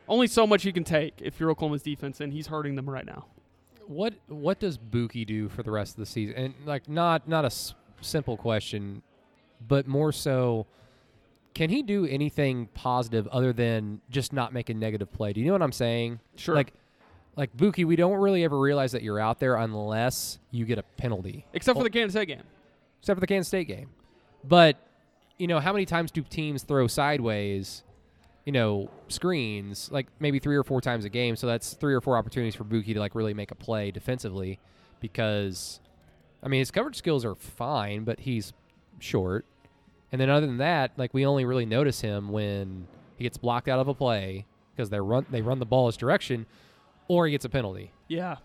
only 0.08 0.26
so 0.26 0.46
much 0.46 0.64
you 0.64 0.72
can 0.72 0.84
take 0.84 1.14
if 1.20 1.38
you're 1.40 1.50
Oklahoma's 1.50 1.82
defense, 1.82 2.20
and 2.20 2.32
he's 2.32 2.46
hurting 2.48 2.74
them 2.76 2.88
right 2.88 3.06
now. 3.06 3.26
What 3.86 4.14
what 4.28 4.58
does 4.60 4.78
Buki 4.78 5.26
do 5.26 5.48
for 5.48 5.62
the 5.62 5.70
rest 5.70 5.92
of 5.94 5.96
the 5.98 6.06
season? 6.06 6.34
And 6.36 6.54
like 6.64 6.88
not 6.88 7.28
not 7.28 7.44
a 7.44 7.46
s- 7.46 7.74
simple 8.00 8.36
question, 8.36 9.02
but 9.68 9.86
more 9.86 10.10
so, 10.10 10.66
can 11.54 11.68
he 11.70 11.82
do 11.82 12.06
anything 12.06 12.68
positive 12.74 13.26
other 13.28 13.52
than 13.52 14.00
just 14.10 14.32
not 14.32 14.52
make 14.54 14.70
a 14.70 14.74
negative 14.74 15.12
play? 15.12 15.32
Do 15.34 15.40
you 15.40 15.46
know 15.46 15.52
what 15.52 15.62
I'm 15.62 15.72
saying? 15.72 16.20
Sure. 16.36 16.54
Like 16.54 16.72
like 17.36 17.54
Buki, 17.56 17.84
we 17.84 17.94
don't 17.96 18.16
really 18.18 18.42
ever 18.44 18.58
realize 18.58 18.92
that 18.92 19.02
you're 19.02 19.20
out 19.20 19.38
there 19.40 19.56
unless 19.56 20.38
you 20.50 20.64
get 20.64 20.78
a 20.78 20.82
penalty. 20.96 21.44
Except 21.52 21.76
for 21.76 21.84
the 21.84 21.90
Kansas 21.90 22.14
State 22.14 22.28
game. 22.28 22.42
except 23.00 23.16
for 23.18 23.20
the 23.20 23.26
Kansas 23.26 23.48
State 23.48 23.68
game. 23.68 23.90
But 24.44 24.76
you 25.38 25.46
know, 25.46 25.60
how 25.60 25.72
many 25.72 25.84
times 25.84 26.10
do 26.10 26.22
teams 26.22 26.62
throw 26.62 26.86
sideways? 26.86 27.82
You 28.44 28.52
know, 28.52 28.90
screens 29.08 29.90
like 29.90 30.06
maybe 30.20 30.38
three 30.38 30.56
or 30.56 30.62
four 30.62 30.80
times 30.80 31.04
a 31.04 31.08
game. 31.08 31.34
So 31.36 31.46
that's 31.46 31.74
three 31.74 31.94
or 31.94 32.00
four 32.00 32.16
opportunities 32.16 32.54
for 32.54 32.64
Buki 32.64 32.92
to 32.94 33.00
like 33.00 33.14
really 33.14 33.34
make 33.34 33.50
a 33.50 33.54
play 33.54 33.90
defensively, 33.90 34.58
because 35.00 35.80
I 36.42 36.48
mean 36.48 36.58
his 36.58 36.70
coverage 36.70 36.96
skills 36.96 37.24
are 37.24 37.34
fine, 37.34 38.04
but 38.04 38.20
he's 38.20 38.52
short. 38.98 39.46
And 40.12 40.20
then 40.20 40.30
other 40.30 40.46
than 40.46 40.58
that, 40.58 40.92
like 40.96 41.14
we 41.14 41.24
only 41.26 41.44
really 41.44 41.66
notice 41.66 42.00
him 42.00 42.28
when 42.28 42.86
he 43.16 43.24
gets 43.24 43.36
blocked 43.38 43.68
out 43.68 43.78
of 43.78 43.88
a 43.88 43.94
play 43.94 44.46
because 44.74 44.90
they 44.90 45.00
run 45.00 45.26
they 45.30 45.42
run 45.42 45.58
the 45.58 45.66
ball 45.66 45.86
his 45.86 45.96
direction, 45.96 46.46
or 47.08 47.26
he 47.26 47.32
gets 47.32 47.44
a 47.44 47.48
penalty. 47.48 47.92
Yeah. 48.08 48.36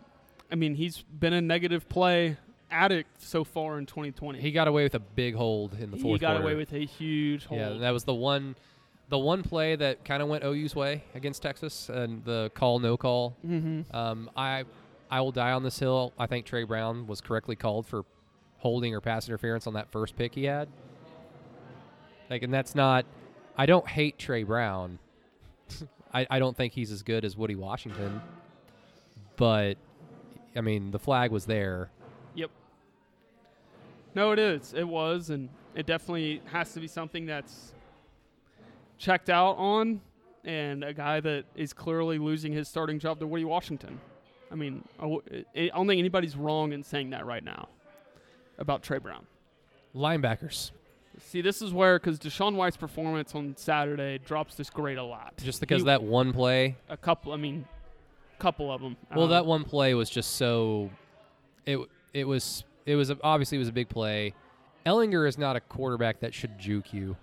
I 0.52 0.56
mean, 0.56 0.76
he's 0.76 1.04
been 1.04 1.34
a 1.34 1.42
negative 1.42 1.88
play 1.90 2.38
addict 2.72 3.22
so 3.22 3.44
far 3.44 3.78
in 3.78 3.86
2020. 3.86 4.40
He 4.40 4.52
got 4.52 4.68
away 4.68 4.84
with 4.84 4.96
a 4.96 5.00
big 5.00 5.36
hold 5.36 5.74
in 5.74 5.92
the 5.92 5.98
fourth. 5.98 6.14
He 6.14 6.20
got 6.20 6.32
quarter. 6.32 6.44
away 6.44 6.56
with 6.56 6.74
a 6.74 6.86
huge 6.86 7.46
hold. 7.46 7.60
Yeah, 7.60 7.74
that 7.80 7.92
was 7.92 8.04
the 8.04 8.14
one, 8.14 8.56
the 9.10 9.18
one 9.18 9.44
play 9.44 9.76
that 9.76 10.06
kind 10.06 10.22
of 10.22 10.30
went 10.30 10.44
OU's 10.44 10.76
way 10.76 11.04
against 11.16 11.42
Texas, 11.42 11.90
and 11.90 12.24
the 12.24 12.52
call 12.54 12.80
no 12.80 12.96
call. 12.96 13.36
mm-hmm. 13.46 13.96
Um, 13.96 14.30
I, 14.36 14.64
I 15.10 15.22
will 15.22 15.32
die 15.32 15.52
on 15.52 15.64
this 15.64 15.80
hill. 15.80 16.14
I 16.18 16.28
think 16.28 16.46
Trey 16.46 16.64
Brown 16.64 17.08
was 17.08 17.20
correctly 17.20 17.56
called 17.56 17.88
for 17.88 18.06
holding 18.60 18.94
or 18.94 19.02
pass 19.02 19.28
interference 19.28 19.66
on 19.68 19.74
that 19.74 19.92
first 19.92 20.16
pick 20.16 20.36
he 20.36 20.44
had. 20.44 20.68
Like, 22.30 22.44
and 22.44 22.54
that's 22.54 22.76
not. 22.76 23.06
I 23.58 23.66
don't 23.66 23.88
hate 23.88 24.20
Trey 24.20 24.44
Brown. 24.44 25.00
I, 26.14 26.28
I 26.30 26.40
don't 26.40 26.56
think 26.56 26.74
he's 26.74 26.92
as 26.92 27.04
good 27.04 27.26
as 27.26 27.36
Woody 27.36 27.56
Washington, 27.56 28.22
but 29.36 29.78
I 30.56 30.62
mean 30.62 30.92
the 30.92 31.00
flag 31.00 31.32
was 31.32 31.46
there. 31.46 31.90
Yep. 32.36 32.52
No, 34.16 34.32
it 34.32 34.40
is. 34.40 34.74
It 34.74 34.88
was, 34.88 35.30
and 35.30 35.50
it 35.76 35.86
definitely 35.86 36.42
has 36.52 36.74
to 36.74 36.80
be 36.80 36.88
something 36.88 37.26
that's 37.26 37.74
checked 39.00 39.30
out 39.32 39.54
on, 39.58 40.02
and 40.46 40.84
a 40.84 40.94
guy 40.94 41.20
that 41.22 41.46
is 41.56 41.74
clearly 41.74 42.20
losing 42.20 42.54
his 42.54 42.68
starting 42.68 43.00
job 43.00 43.20
to 43.20 43.26
Woody 43.28 43.46
Washington. 43.46 44.00
I 44.52 44.56
mean, 44.56 44.84
I 45.00 45.04
w- 45.04 45.22
I 45.56 45.70
don't 45.74 45.88
think 45.88 45.98
anybody's 46.00 46.36
wrong 46.36 46.72
in 46.74 46.84
saying 46.84 47.10
that 47.12 47.26
right 47.26 47.44
now 47.44 47.70
about 48.60 48.84
Trey 48.84 48.98
Brown. 49.00 49.26
Linebackers, 49.96 50.72
See, 51.22 51.42
this 51.42 51.62
is 51.62 51.74
where 51.74 52.00
because 52.00 52.18
DaShaun 52.20 52.56
White's 52.56 52.78
performance 52.78 53.36
on 53.36 53.56
Saturday 53.58 54.20
drops 54.20 54.56
this 54.56 54.70
grade 54.70 54.98
a 54.98 55.04
lot. 55.04 55.34
just 55.44 55.60
because 55.60 55.82
He- 55.82 55.86
that 55.88 56.02
one 56.04 56.32
play 56.32 56.78
a 56.88 56.96
couple. 56.98 57.34
I 57.34 57.38
mean, 57.38 57.66
a 58.38 58.42
couple 58.42 58.72
of 58.72 58.82
them. 58.82 58.96
Well, 59.14 59.26
um, 59.26 59.30
that 59.32 59.46
one 59.46 59.64
play 59.66 59.94
was 59.96 60.10
just 60.10 60.36
so. 60.38 60.90
It 61.66 61.78
it 62.14 62.24
was 62.26 62.64
it 62.86 62.96
was 62.96 63.10
a, 63.10 63.18
obviously 63.24 63.58
it 63.58 63.60
was 63.60 63.68
a 63.68 63.74
big 63.74 63.90
play. 63.90 64.34
Ehlinger 64.86 65.28
is 65.28 65.38
not 65.38 65.56
a 65.56 65.60
quarterback 65.60 66.22
that 66.22 66.34
should 66.34 66.58
juke 66.58 66.94
you. 66.94 67.18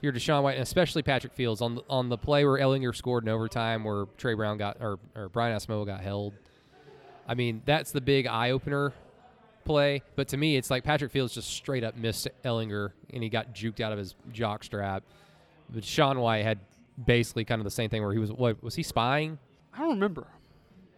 You're 0.00 0.12
DaShaun 0.12 0.42
White, 0.42 0.54
and 0.54 0.62
especially 0.62 1.02
Patrick 1.02 1.32
Fields 1.32 1.62
on 1.62 1.76
the, 1.76 1.82
on 1.88 2.08
the 2.08 2.18
play 2.18 2.44
where 2.44 2.58
Ehlinger 2.58 2.94
scored 2.94 3.24
in 3.24 3.30
overtime, 3.30 3.84
where 3.84 4.04
Trey 4.18 4.34
Brown 4.34 4.58
got 4.58 4.76
or 4.80 4.98
or 5.14 5.28
Brian 5.28 5.56
Asamoah 5.56 5.86
got 5.86 6.00
held. 6.00 6.34
I 7.26 7.34
mean, 7.34 7.62
that's 7.64 7.90
the 7.90 8.02
big 8.02 8.26
eye 8.26 8.50
opener 8.50 8.92
play. 9.64 10.02
But 10.14 10.28
to 10.28 10.36
me, 10.36 10.56
it's 10.56 10.70
like 10.70 10.84
Patrick 10.84 11.10
Fields 11.10 11.34
just 11.34 11.50
straight 11.50 11.84
up 11.84 11.96
missed 11.96 12.28
Ehlinger, 12.44 12.92
and 13.12 13.22
he 13.22 13.28
got 13.28 13.54
juked 13.54 13.80
out 13.80 13.92
of 13.92 13.98
his 13.98 14.14
jock 14.32 14.62
strap. 14.62 15.02
But 15.70 15.84
Sean 15.84 16.20
White 16.20 16.44
had 16.44 16.58
basically 17.02 17.44
kind 17.44 17.60
of 17.60 17.64
the 17.64 17.70
same 17.70 17.90
thing 17.90 18.02
where 18.02 18.12
he 18.12 18.18
was 18.18 18.30
what 18.30 18.62
was 18.62 18.74
he 18.74 18.82
spying? 18.82 19.38
I 19.72 19.78
don't 19.78 19.90
remember. 19.90 20.26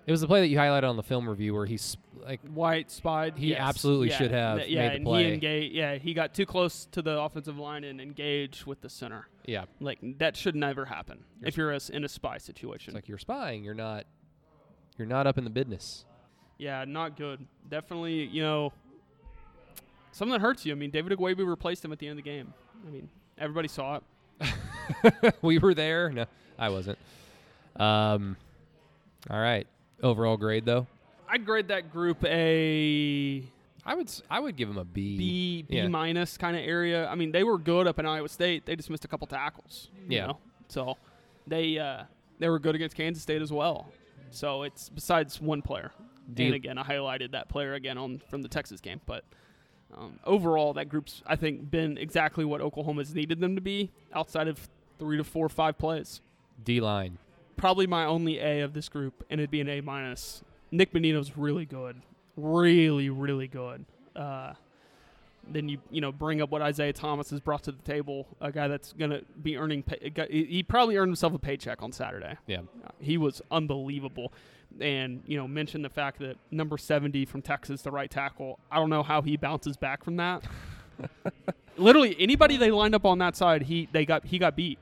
It 0.07 0.13
was 0.13 0.21
the 0.21 0.27
play 0.29 0.41
that 0.41 0.47
you 0.49 0.57
highlighted 0.57 0.89
on 0.89 0.97
the 0.97 1.03
film 1.03 1.29
review 1.29 1.53
where 1.53 1.67
he's 1.67 1.97
like, 2.25 2.41
White 2.43 2.91
spied. 2.93 3.37
He 3.37 3.49
yes. 3.49 3.59
absolutely 3.61 4.09
Yeah, 4.11 4.17
should 4.19 4.31
have 4.31 4.59
th- 4.59 4.71
yeah, 4.71 4.89
made 4.89 5.01
the 5.01 5.05
play. 5.05 5.25
he 5.25 5.33
engaged. 5.35 5.75
Yeah, 5.75 5.95
he 5.97 6.15
got 6.15 6.33
too 6.33 6.47
close 6.47 6.87
to 6.93 7.03
the 7.03 7.19
offensive 7.21 7.59
line 7.59 7.83
and 7.83 8.01
engaged 8.01 8.67
with 8.67 8.81
the 8.83 8.89
center. 8.89 9.27
yeah, 9.47 9.65
Like 9.81 9.99
that 10.19 10.37
should 10.37 10.55
never 10.55 10.85
happen 10.85 11.25
You're 11.41 11.49
if 11.49 11.57
you're 11.57 11.73
a 11.73 11.81
in 11.93 12.05
a 12.05 12.09
spy 12.09 12.39
situation. 12.39 12.91
it's 12.93 12.95
like 12.95 13.09
you're 13.09 13.19
spying. 13.19 13.65
You're 13.65 13.75
not, 13.75 14.05
you're 14.97 15.09
not 15.09 15.27
up 15.27 15.39
in 15.39 15.45
the 15.45 15.51
business. 15.51 16.05
yeah, 16.59 16.85
not 16.87 17.17
good. 17.17 17.45
Definitely, 17.69 18.27
you 18.27 18.43
know, 18.43 18.73
something 20.13 20.33
that 20.33 20.41
hurts 20.41 20.65
you. 20.65 20.73
I 20.73 20.77
mean, 20.77 20.91
David 20.91 21.19
Ugwoegbu 21.19 21.47
replaced 21.47 21.85
him 21.85 21.91
at 21.93 21.99
the 21.99 22.07
end 22.07 22.19
of 22.19 22.25
the 22.25 22.31
game. 22.31 22.55
I 22.87 22.91
mean, 22.91 23.09
everybody 23.39 23.67
saw 23.69 23.97
it. 24.41 25.35
we 25.43 25.59
were 25.59 25.75
there. 25.75 26.11
No, 26.11 26.27
I 26.59 26.69
wasn't. 26.69 26.99
Um, 27.77 28.37
all 29.29 29.39
right. 29.41 29.67
Overall 30.03 30.37
grade 30.37 30.65
though, 30.65 30.87
I'd 31.29 31.45
grade 31.47 31.69
that 31.69 31.91
group 31.93 32.23
a 32.25 33.43
I 33.85 33.95
would 33.95 34.09
s- 34.09 34.23
I 34.31 34.41
would 34.41 34.57
give 34.57 34.69
him 34.69 34.79
a 34.79 34.85
B. 34.85 35.17
B 35.17 35.63
B 35.63 35.77
Yeah. 35.77 35.89
minus 35.89 36.37
kind 36.37 36.57
of 36.57 36.63
area. 36.63 37.09
I 37.09 37.15
mean, 37.15 37.31
they 37.33 37.45
were 37.45 37.57
good 37.59 37.87
up 37.87 37.99
in 37.99 38.07
Iowa 38.07 38.29
State. 38.29 38.67
They 38.67 38.75
just 38.77 38.91
missed 38.91 39.05
a 39.05 39.09
couple 39.09 39.27
tackles. 39.27 39.89
you 40.09 40.17
Yeah. 40.19 40.27
know? 40.29 40.39
So 40.69 40.97
they 41.47 41.79
uh, 41.79 42.05
they 42.39 42.49
were 42.49 42.59
good 42.59 42.75
against 42.75 42.97
Kansas 42.97 43.23
State 43.23 43.43
as 43.43 43.53
well. 43.53 43.89
So 44.31 44.65
it's 44.65 44.89
besides 44.89 45.41
one 45.41 45.63
player. 45.63 45.93
Do 46.35 46.43
and 46.43 46.51
you- 46.51 46.57
again, 46.57 46.77
I 46.79 46.83
highlighted 46.83 47.31
that 47.31 47.49
player 47.49 47.75
again 47.75 47.97
on 47.97 48.19
from 48.29 48.43
the 48.43 48.49
Texas 48.49 48.81
game. 48.81 49.01
But 49.07 49.25
um, 49.97 50.19
overall, 50.25 50.73
that 50.75 50.89
group's 50.89 51.23
I 51.27 51.37
think 51.37 51.71
been 51.71 51.97
exactly 51.97 52.45
what 52.45 52.61
Oklahoma's 52.61 53.15
needed 53.15 53.41
them 53.41 53.55
to 53.55 53.61
be 53.63 53.91
outside 54.13 54.49
of 54.49 54.69
three 54.99 55.17
to 55.17 55.25
four, 55.25 55.49
five 55.49 55.79
plays. 55.79 56.21
D 56.65 56.81
line. 56.81 57.19
Probably 57.57 57.87
my 57.87 58.05
only 58.05 58.39
A 58.39 58.61
of 58.61 58.73
this 58.75 58.89
group, 58.89 59.25
and 59.31 59.41
it'd 59.41 59.51
be 59.51 59.61
an 59.61 59.69
A 59.69 59.81
minus. 59.81 60.43
Nik 60.71 60.93
Bonitto's 60.93 61.37
really 61.37 61.65
good, 61.65 62.03
really, 62.37 63.09
really 63.09 63.49
good. 63.49 63.85
Uh, 64.15 64.55
then 65.49 65.69
you 65.69 65.79
you 65.91 66.01
know 66.01 66.11
bring 66.11 66.43
up 66.43 66.51
what 66.51 66.61
Isaiah 66.61 66.93
Thomas 66.93 67.31
has 67.31 67.41
brought 67.41 67.63
to 67.65 67.73
the 67.73 67.83
table, 67.83 68.27
a 68.41 68.51
guy 68.51 68.69
that's 68.69 68.93
gonna 68.93 69.21
be 69.43 69.57
earning. 69.57 69.83
Pay, 69.83 70.13
he 70.31 70.45
he 70.45 70.63
probably 70.63 70.97
earned 70.97 71.11
himself 71.11 71.35
a 71.35 71.39
paycheck 71.39 71.83
on 71.83 71.93
Saturday. 71.93 72.37
Yeah. 72.47 72.61
Uh, 72.85 72.91
He 73.01 73.17
was 73.17 73.41
unbelievable, 73.51 74.33
and 74.81 75.23
you 75.27 75.37
know 75.37 75.47
mention 75.47 75.83
the 75.83 75.89
fact 75.89 76.19
that 76.19 76.37
number 76.51 76.77
seventy 76.77 77.25
from 77.25 77.43
Texas, 77.43 77.83
the 77.83 77.91
right 77.93 78.11
tackle. 78.11 78.59
I 78.71 78.77
don't 78.77 78.91
know 78.91 79.03
how 79.05 79.23
he 79.23 79.37
bounces 79.37 79.77
back 79.77 80.03
from 80.03 80.17
that. 80.17 80.43
Literally 81.77 82.17
anybody 82.19 82.57
they 82.57 82.71
lined 82.71 82.95
up 82.95 83.05
on 83.05 83.19
that 83.19 83.37
side, 83.37 83.63
he 83.63 83.89
they 83.93 84.05
got 84.05 84.25
he 84.25 84.39
got 84.39 84.57
beat. 84.57 84.79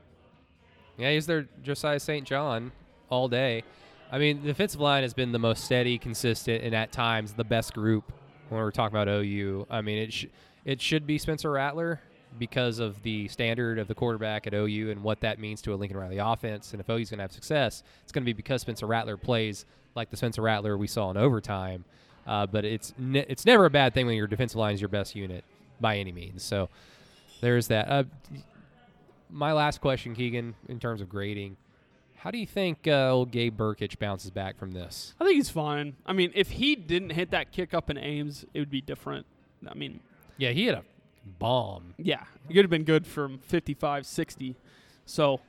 Yeah, 0.97 1.11
he's 1.11 1.25
their 1.25 1.47
Josiah 1.63 1.99
St. 1.99 2.25
John 2.25 2.71
all 3.09 3.27
day. 3.27 3.63
I 4.11 4.17
mean, 4.17 4.41
the 4.41 4.47
defensive 4.47 4.79
line 4.79 5.03
has 5.03 5.13
been 5.13 5.31
the 5.31 5.39
most 5.39 5.65
steady, 5.65 5.97
consistent, 5.97 6.63
and 6.63 6.75
at 6.75 6.91
times 6.91 7.33
the 7.33 7.43
best 7.43 7.73
group 7.73 8.11
when 8.49 8.61
we're 8.61 8.71
talking 8.71 8.95
about 8.95 9.07
OU. 9.07 9.67
I 9.69 9.81
mean, 9.81 9.97
it 9.97 10.13
sh- 10.13 10.25
it 10.63 10.81
should 10.81 11.05
be 11.05 11.17
Spencer 11.17 11.51
Rattler 11.51 11.99
because 12.37 12.79
of 12.79 13.01
the 13.03 13.27
standard 13.27 13.79
of 13.79 13.87
the 13.87 13.95
quarterback 13.95 14.45
at 14.47 14.53
OU 14.53 14.91
and 14.91 15.03
what 15.03 15.21
that 15.21 15.39
means 15.39 15.61
to 15.63 15.73
a 15.73 15.75
Lincoln 15.75 15.97
Riley 15.97 16.17
offense. 16.17 16.71
And 16.71 16.79
if 16.79 16.89
OU's 16.89 17.09
going 17.09 17.17
to 17.17 17.23
have 17.23 17.31
success, 17.31 17.83
it's 18.03 18.11
going 18.11 18.23
to 18.23 18.25
be 18.25 18.33
because 18.33 18.61
Spencer 18.61 18.85
Rattler 18.85 19.17
plays 19.17 19.65
like 19.95 20.09
the 20.09 20.17
Spencer 20.17 20.41
Rattler 20.41 20.77
we 20.77 20.87
saw 20.87 21.09
in 21.11 21.17
overtime. 21.17 21.85
Uh, 22.27 22.45
but 22.45 22.65
it's 22.65 22.93
ne- 22.97 23.25
it's 23.27 23.45
never 23.45 23.65
a 23.65 23.69
bad 23.69 23.93
thing 23.93 24.05
when 24.05 24.15
your 24.15 24.27
defensive 24.27 24.57
line 24.57 24.73
is 24.73 24.81
your 24.81 24.89
best 24.89 25.15
unit 25.15 25.43
by 25.79 25.97
any 25.97 26.11
means. 26.11 26.43
So 26.43 26.69
there's 27.41 27.67
that. 27.67 27.87
Uh, 27.87 28.03
my 29.35 29.51
last 29.53 29.81
question, 29.81 30.15
Keegan, 30.15 30.55
in 30.69 30.79
terms 30.79 31.01
of 31.01 31.09
grading, 31.09 31.57
how 32.15 32.31
do 32.31 32.37
you 32.37 32.47
think 32.47 32.87
uh, 32.87 33.11
old 33.11 33.31
Gabe 33.31 33.55
Brkic 33.55 33.99
bounces 33.99 34.31
back 34.31 34.57
from 34.57 34.71
this? 34.71 35.13
I 35.19 35.25
think 35.25 35.35
he's 35.35 35.49
fine. 35.49 35.95
I 36.05 36.13
mean, 36.13 36.31
if 36.33 36.51
he 36.51 36.75
didn't 36.75 37.11
hit 37.11 37.31
that 37.31 37.51
kick 37.51 37.73
up 37.73 37.89
in 37.89 37.97
Ames, 37.97 38.45
it 38.53 38.59
would 38.59 38.71
be 38.71 38.81
different. 38.81 39.25
I 39.69 39.73
mean, 39.73 39.99
Yeah, 40.37 40.49
he 40.51 40.65
had 40.65 40.75
a 40.75 40.83
bomb. 41.37 41.93
yeah, 41.97 42.23
he 42.47 42.53
could 42.53 42.63
have 42.63 42.69
been 42.71 42.83
good 42.85 43.05
from 43.05 43.37
55, 43.39 44.05
60. 44.05 44.55
So 45.05 45.39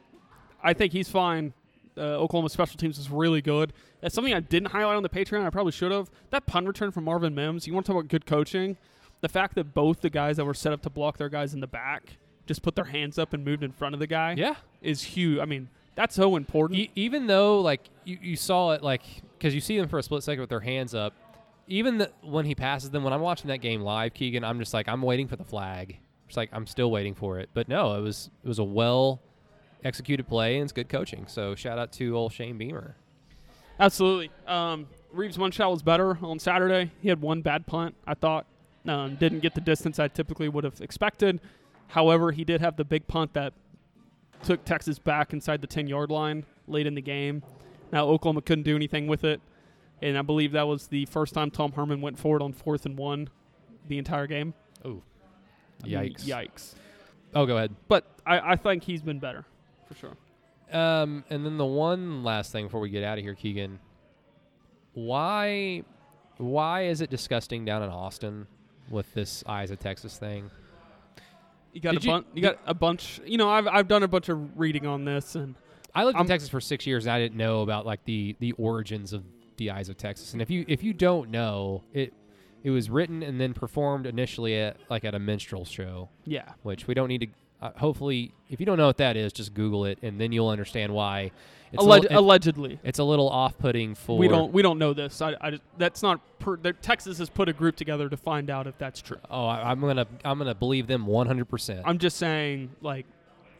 I 0.62 0.72
think 0.74 0.92
he's 0.92 1.08
fine. 1.08 1.52
Uh, 1.96 2.00
Oklahoma 2.18 2.50
special 2.50 2.76
teams 2.76 2.98
is 2.98 3.08
really 3.10 3.40
good. 3.40 3.72
That's 4.02 4.14
something 4.14 4.34
I 4.34 4.40
didn't 4.40 4.70
highlight 4.72 4.96
on 4.96 5.02
the 5.02 5.08
Patreon. 5.08 5.46
I 5.46 5.50
probably 5.50 5.72
should 5.72 5.92
have. 5.92 6.10
That 6.30 6.44
punt 6.44 6.66
return 6.66 6.90
from 6.90 7.04
Marvin 7.04 7.34
Mims. 7.34 7.66
You 7.66 7.72
want 7.72 7.86
to 7.86 7.92
talk 7.92 8.00
about 8.00 8.10
good 8.10 8.26
coaching? 8.26 8.76
The 9.22 9.28
fact 9.30 9.54
that 9.54 9.72
both 9.72 10.02
the 10.02 10.10
guys 10.10 10.36
that 10.36 10.44
were 10.44 10.52
set 10.52 10.74
up 10.74 10.82
to 10.82 10.90
block 10.90 11.16
their 11.16 11.30
guys 11.30 11.54
in 11.54 11.60
the 11.60 11.66
back 11.66 12.18
just 12.46 12.62
put 12.62 12.74
their 12.76 12.84
hands 12.84 13.18
up 13.18 13.32
and 13.32 13.44
moved 13.44 13.62
in 13.62 13.72
front 13.72 13.94
of 13.94 13.98
the 13.98 14.06
guy 14.06 14.34
Yeah. 14.36 14.54
is 14.82 15.02
huge. 15.02 15.38
I 15.40 15.44
mean, 15.44 15.68
that's 15.94 16.14
so 16.14 16.36
important. 16.36 16.78
E- 16.80 16.90
even 16.94 17.26
though, 17.26 17.60
like, 17.60 17.80
you, 18.04 18.18
you 18.22 18.36
saw 18.36 18.72
it, 18.72 18.82
like, 18.82 19.02
because 19.38 19.54
you 19.54 19.60
see 19.60 19.78
them 19.78 19.88
for 19.88 19.98
a 19.98 20.02
split 20.02 20.22
second 20.22 20.40
with 20.40 20.50
their 20.50 20.60
hands 20.60 20.94
up, 20.94 21.12
even 21.68 21.98
the, 21.98 22.10
when 22.22 22.44
he 22.44 22.54
passes 22.54 22.90
them, 22.90 23.02
when 23.02 23.12
I'm 23.12 23.20
watching 23.20 23.48
that 23.48 23.58
game 23.58 23.80
live, 23.80 24.14
Keegan, 24.14 24.44
I'm 24.44 24.58
just 24.60 24.72
like, 24.72 24.88
I'm 24.88 25.02
waiting 25.02 25.26
for 25.26 25.36
the 25.36 25.44
flag. 25.44 25.98
It's 26.28 26.36
like, 26.36 26.50
I'm 26.52 26.66
still 26.66 26.90
waiting 26.90 27.14
for 27.14 27.38
it. 27.38 27.48
But 27.54 27.68
no, 27.68 27.94
it 27.94 28.00
was 28.02 28.30
it 28.44 28.48
was 28.48 28.58
a 28.58 28.64
well 28.64 29.20
executed 29.84 30.26
play 30.28 30.56
and 30.56 30.64
it's 30.64 30.72
good 30.72 30.88
coaching. 30.88 31.26
So 31.28 31.54
shout 31.54 31.78
out 31.78 31.92
to 31.92 32.16
old 32.16 32.32
Shane 32.32 32.58
Beamer. 32.58 32.96
Absolutely. 33.78 34.30
Um, 34.46 34.86
Reeves 35.12 35.38
shot 35.52 35.70
was 35.70 35.82
better 35.82 36.18
on 36.22 36.38
Saturday. 36.38 36.90
He 37.00 37.08
had 37.08 37.20
one 37.20 37.42
bad 37.42 37.66
punt, 37.66 37.94
I 38.06 38.14
thought. 38.14 38.46
Um, 38.86 39.16
didn't 39.16 39.40
get 39.40 39.54
the 39.54 39.60
distance 39.60 39.98
I 39.98 40.08
typically 40.08 40.48
would 40.48 40.64
have 40.64 40.80
expected. 40.80 41.40
However, 41.88 42.32
he 42.32 42.44
did 42.44 42.60
have 42.60 42.76
the 42.76 42.84
big 42.84 43.06
punt 43.06 43.32
that 43.34 43.52
took 44.42 44.64
Texas 44.64 44.98
back 44.98 45.32
inside 45.32 45.60
the 45.60 45.66
10 45.66 45.86
yard 45.86 46.10
line 46.10 46.44
late 46.66 46.86
in 46.86 46.94
the 46.94 47.02
game. 47.02 47.42
Now, 47.92 48.06
Oklahoma 48.06 48.42
couldn't 48.42 48.64
do 48.64 48.76
anything 48.76 49.06
with 49.06 49.24
it. 49.24 49.40
And 50.02 50.18
I 50.18 50.22
believe 50.22 50.52
that 50.52 50.66
was 50.66 50.88
the 50.88 51.06
first 51.06 51.32
time 51.32 51.50
Tom 51.50 51.72
Herman 51.72 52.00
went 52.00 52.18
forward 52.18 52.42
on 52.42 52.52
fourth 52.52 52.84
and 52.84 52.98
one 52.98 53.28
the 53.88 53.98
entire 53.98 54.26
game. 54.26 54.52
Oh, 54.84 55.02
I 55.82 55.86
mean, 55.86 55.94
yikes! 55.94 56.24
yikes. 56.24 56.74
Oh, 57.34 57.46
go 57.46 57.56
ahead. 57.56 57.74
But 57.88 58.04
I, 58.26 58.52
I 58.52 58.56
think 58.56 58.82
he's 58.82 59.02
been 59.02 59.18
better, 59.18 59.44
for 59.86 59.94
sure. 59.94 60.16
Um, 60.72 61.24
and 61.30 61.46
then 61.46 61.56
the 61.56 61.66
one 61.66 62.24
last 62.24 62.52
thing 62.52 62.66
before 62.66 62.80
we 62.80 62.90
get 62.90 63.04
out 63.04 63.18
of 63.18 63.24
here, 63.24 63.34
Keegan. 63.34 63.78
Why, 64.94 65.82
why 66.38 66.84
is 66.84 67.00
it 67.00 67.10
disgusting 67.10 67.64
down 67.64 67.82
in 67.82 67.90
Austin 67.90 68.46
with 68.90 69.12
this 69.14 69.44
Eyes 69.46 69.70
of 69.70 69.78
Texas 69.78 70.18
thing? 70.18 70.50
You 71.76 71.82
got 71.82 71.92
Did 71.92 72.02
a 72.04 72.06
you- 72.06 72.10
bunch. 72.12 72.26
You 72.32 72.40
got 72.42 72.58
a 72.64 72.72
bunch. 72.72 73.20
You 73.26 73.36
know, 73.36 73.50
I've 73.50 73.66
I've 73.68 73.86
done 73.86 74.02
a 74.02 74.08
bunch 74.08 74.30
of 74.30 74.58
reading 74.58 74.86
on 74.86 75.04
this, 75.04 75.34
and 75.34 75.54
I 75.94 76.04
lived 76.04 76.16
I'm- 76.16 76.24
in 76.24 76.28
Texas 76.28 76.48
for 76.48 76.58
six 76.58 76.86
years, 76.86 77.04
and 77.04 77.12
I 77.12 77.18
didn't 77.18 77.36
know 77.36 77.60
about 77.60 77.84
like 77.84 78.02
the 78.06 78.34
the 78.40 78.52
origins 78.52 79.12
of 79.12 79.22
the 79.58 79.70
Eyes 79.70 79.90
of 79.90 79.98
Texas. 79.98 80.32
And 80.32 80.40
if 80.40 80.48
you 80.50 80.64
if 80.68 80.82
you 80.82 80.94
don't 80.94 81.28
know, 81.30 81.82
it 81.92 82.14
it 82.64 82.70
was 82.70 82.88
written 82.88 83.22
and 83.22 83.38
then 83.38 83.52
performed 83.52 84.06
initially 84.06 84.56
at 84.58 84.78
like 84.88 85.04
at 85.04 85.14
a 85.14 85.18
minstrel 85.18 85.66
show, 85.66 86.08
Yeah. 86.24 86.50
which 86.62 86.86
we 86.86 86.94
don't 86.94 87.08
need 87.08 87.20
to. 87.20 87.26
Uh, 87.60 87.70
hopefully, 87.76 88.32
if 88.50 88.60
you 88.60 88.66
don't 88.66 88.76
know 88.76 88.86
what 88.86 88.98
that 88.98 89.16
is, 89.16 89.32
just 89.32 89.54
Google 89.54 89.84
it, 89.86 89.98
and 90.02 90.20
then 90.20 90.32
you'll 90.32 90.48
understand 90.48 90.92
why. 90.92 91.30
It's 91.72 91.82
Alleg- 91.82 91.88
little, 92.02 92.04
it- 92.04 92.14
allegedly. 92.14 92.80
it's 92.84 92.98
a 93.00 93.04
little 93.04 93.28
off-putting 93.28 93.94
for 93.96 94.16
We 94.18 94.28
don't 94.28 94.52
we 94.52 94.62
don't 94.62 94.78
know 94.78 94.92
this. 94.92 95.20
I, 95.20 95.34
I 95.40 95.58
that's 95.76 96.02
not 96.02 96.20
per, 96.38 96.56
Texas 96.56 97.18
has 97.18 97.28
put 97.28 97.48
a 97.48 97.52
group 97.52 97.74
together 97.76 98.08
to 98.08 98.16
find 98.16 98.50
out 98.50 98.66
if 98.66 98.78
that's 98.78 99.02
true. 99.02 99.18
Oh, 99.30 99.46
I, 99.46 99.70
I'm 99.70 99.80
gonna 99.80 100.06
I'm 100.24 100.38
gonna 100.38 100.54
believe 100.54 100.86
them 100.86 101.06
100. 101.06 101.44
percent 101.46 101.80
I'm 101.84 101.98
just 101.98 102.18
saying 102.18 102.70
like 102.82 103.04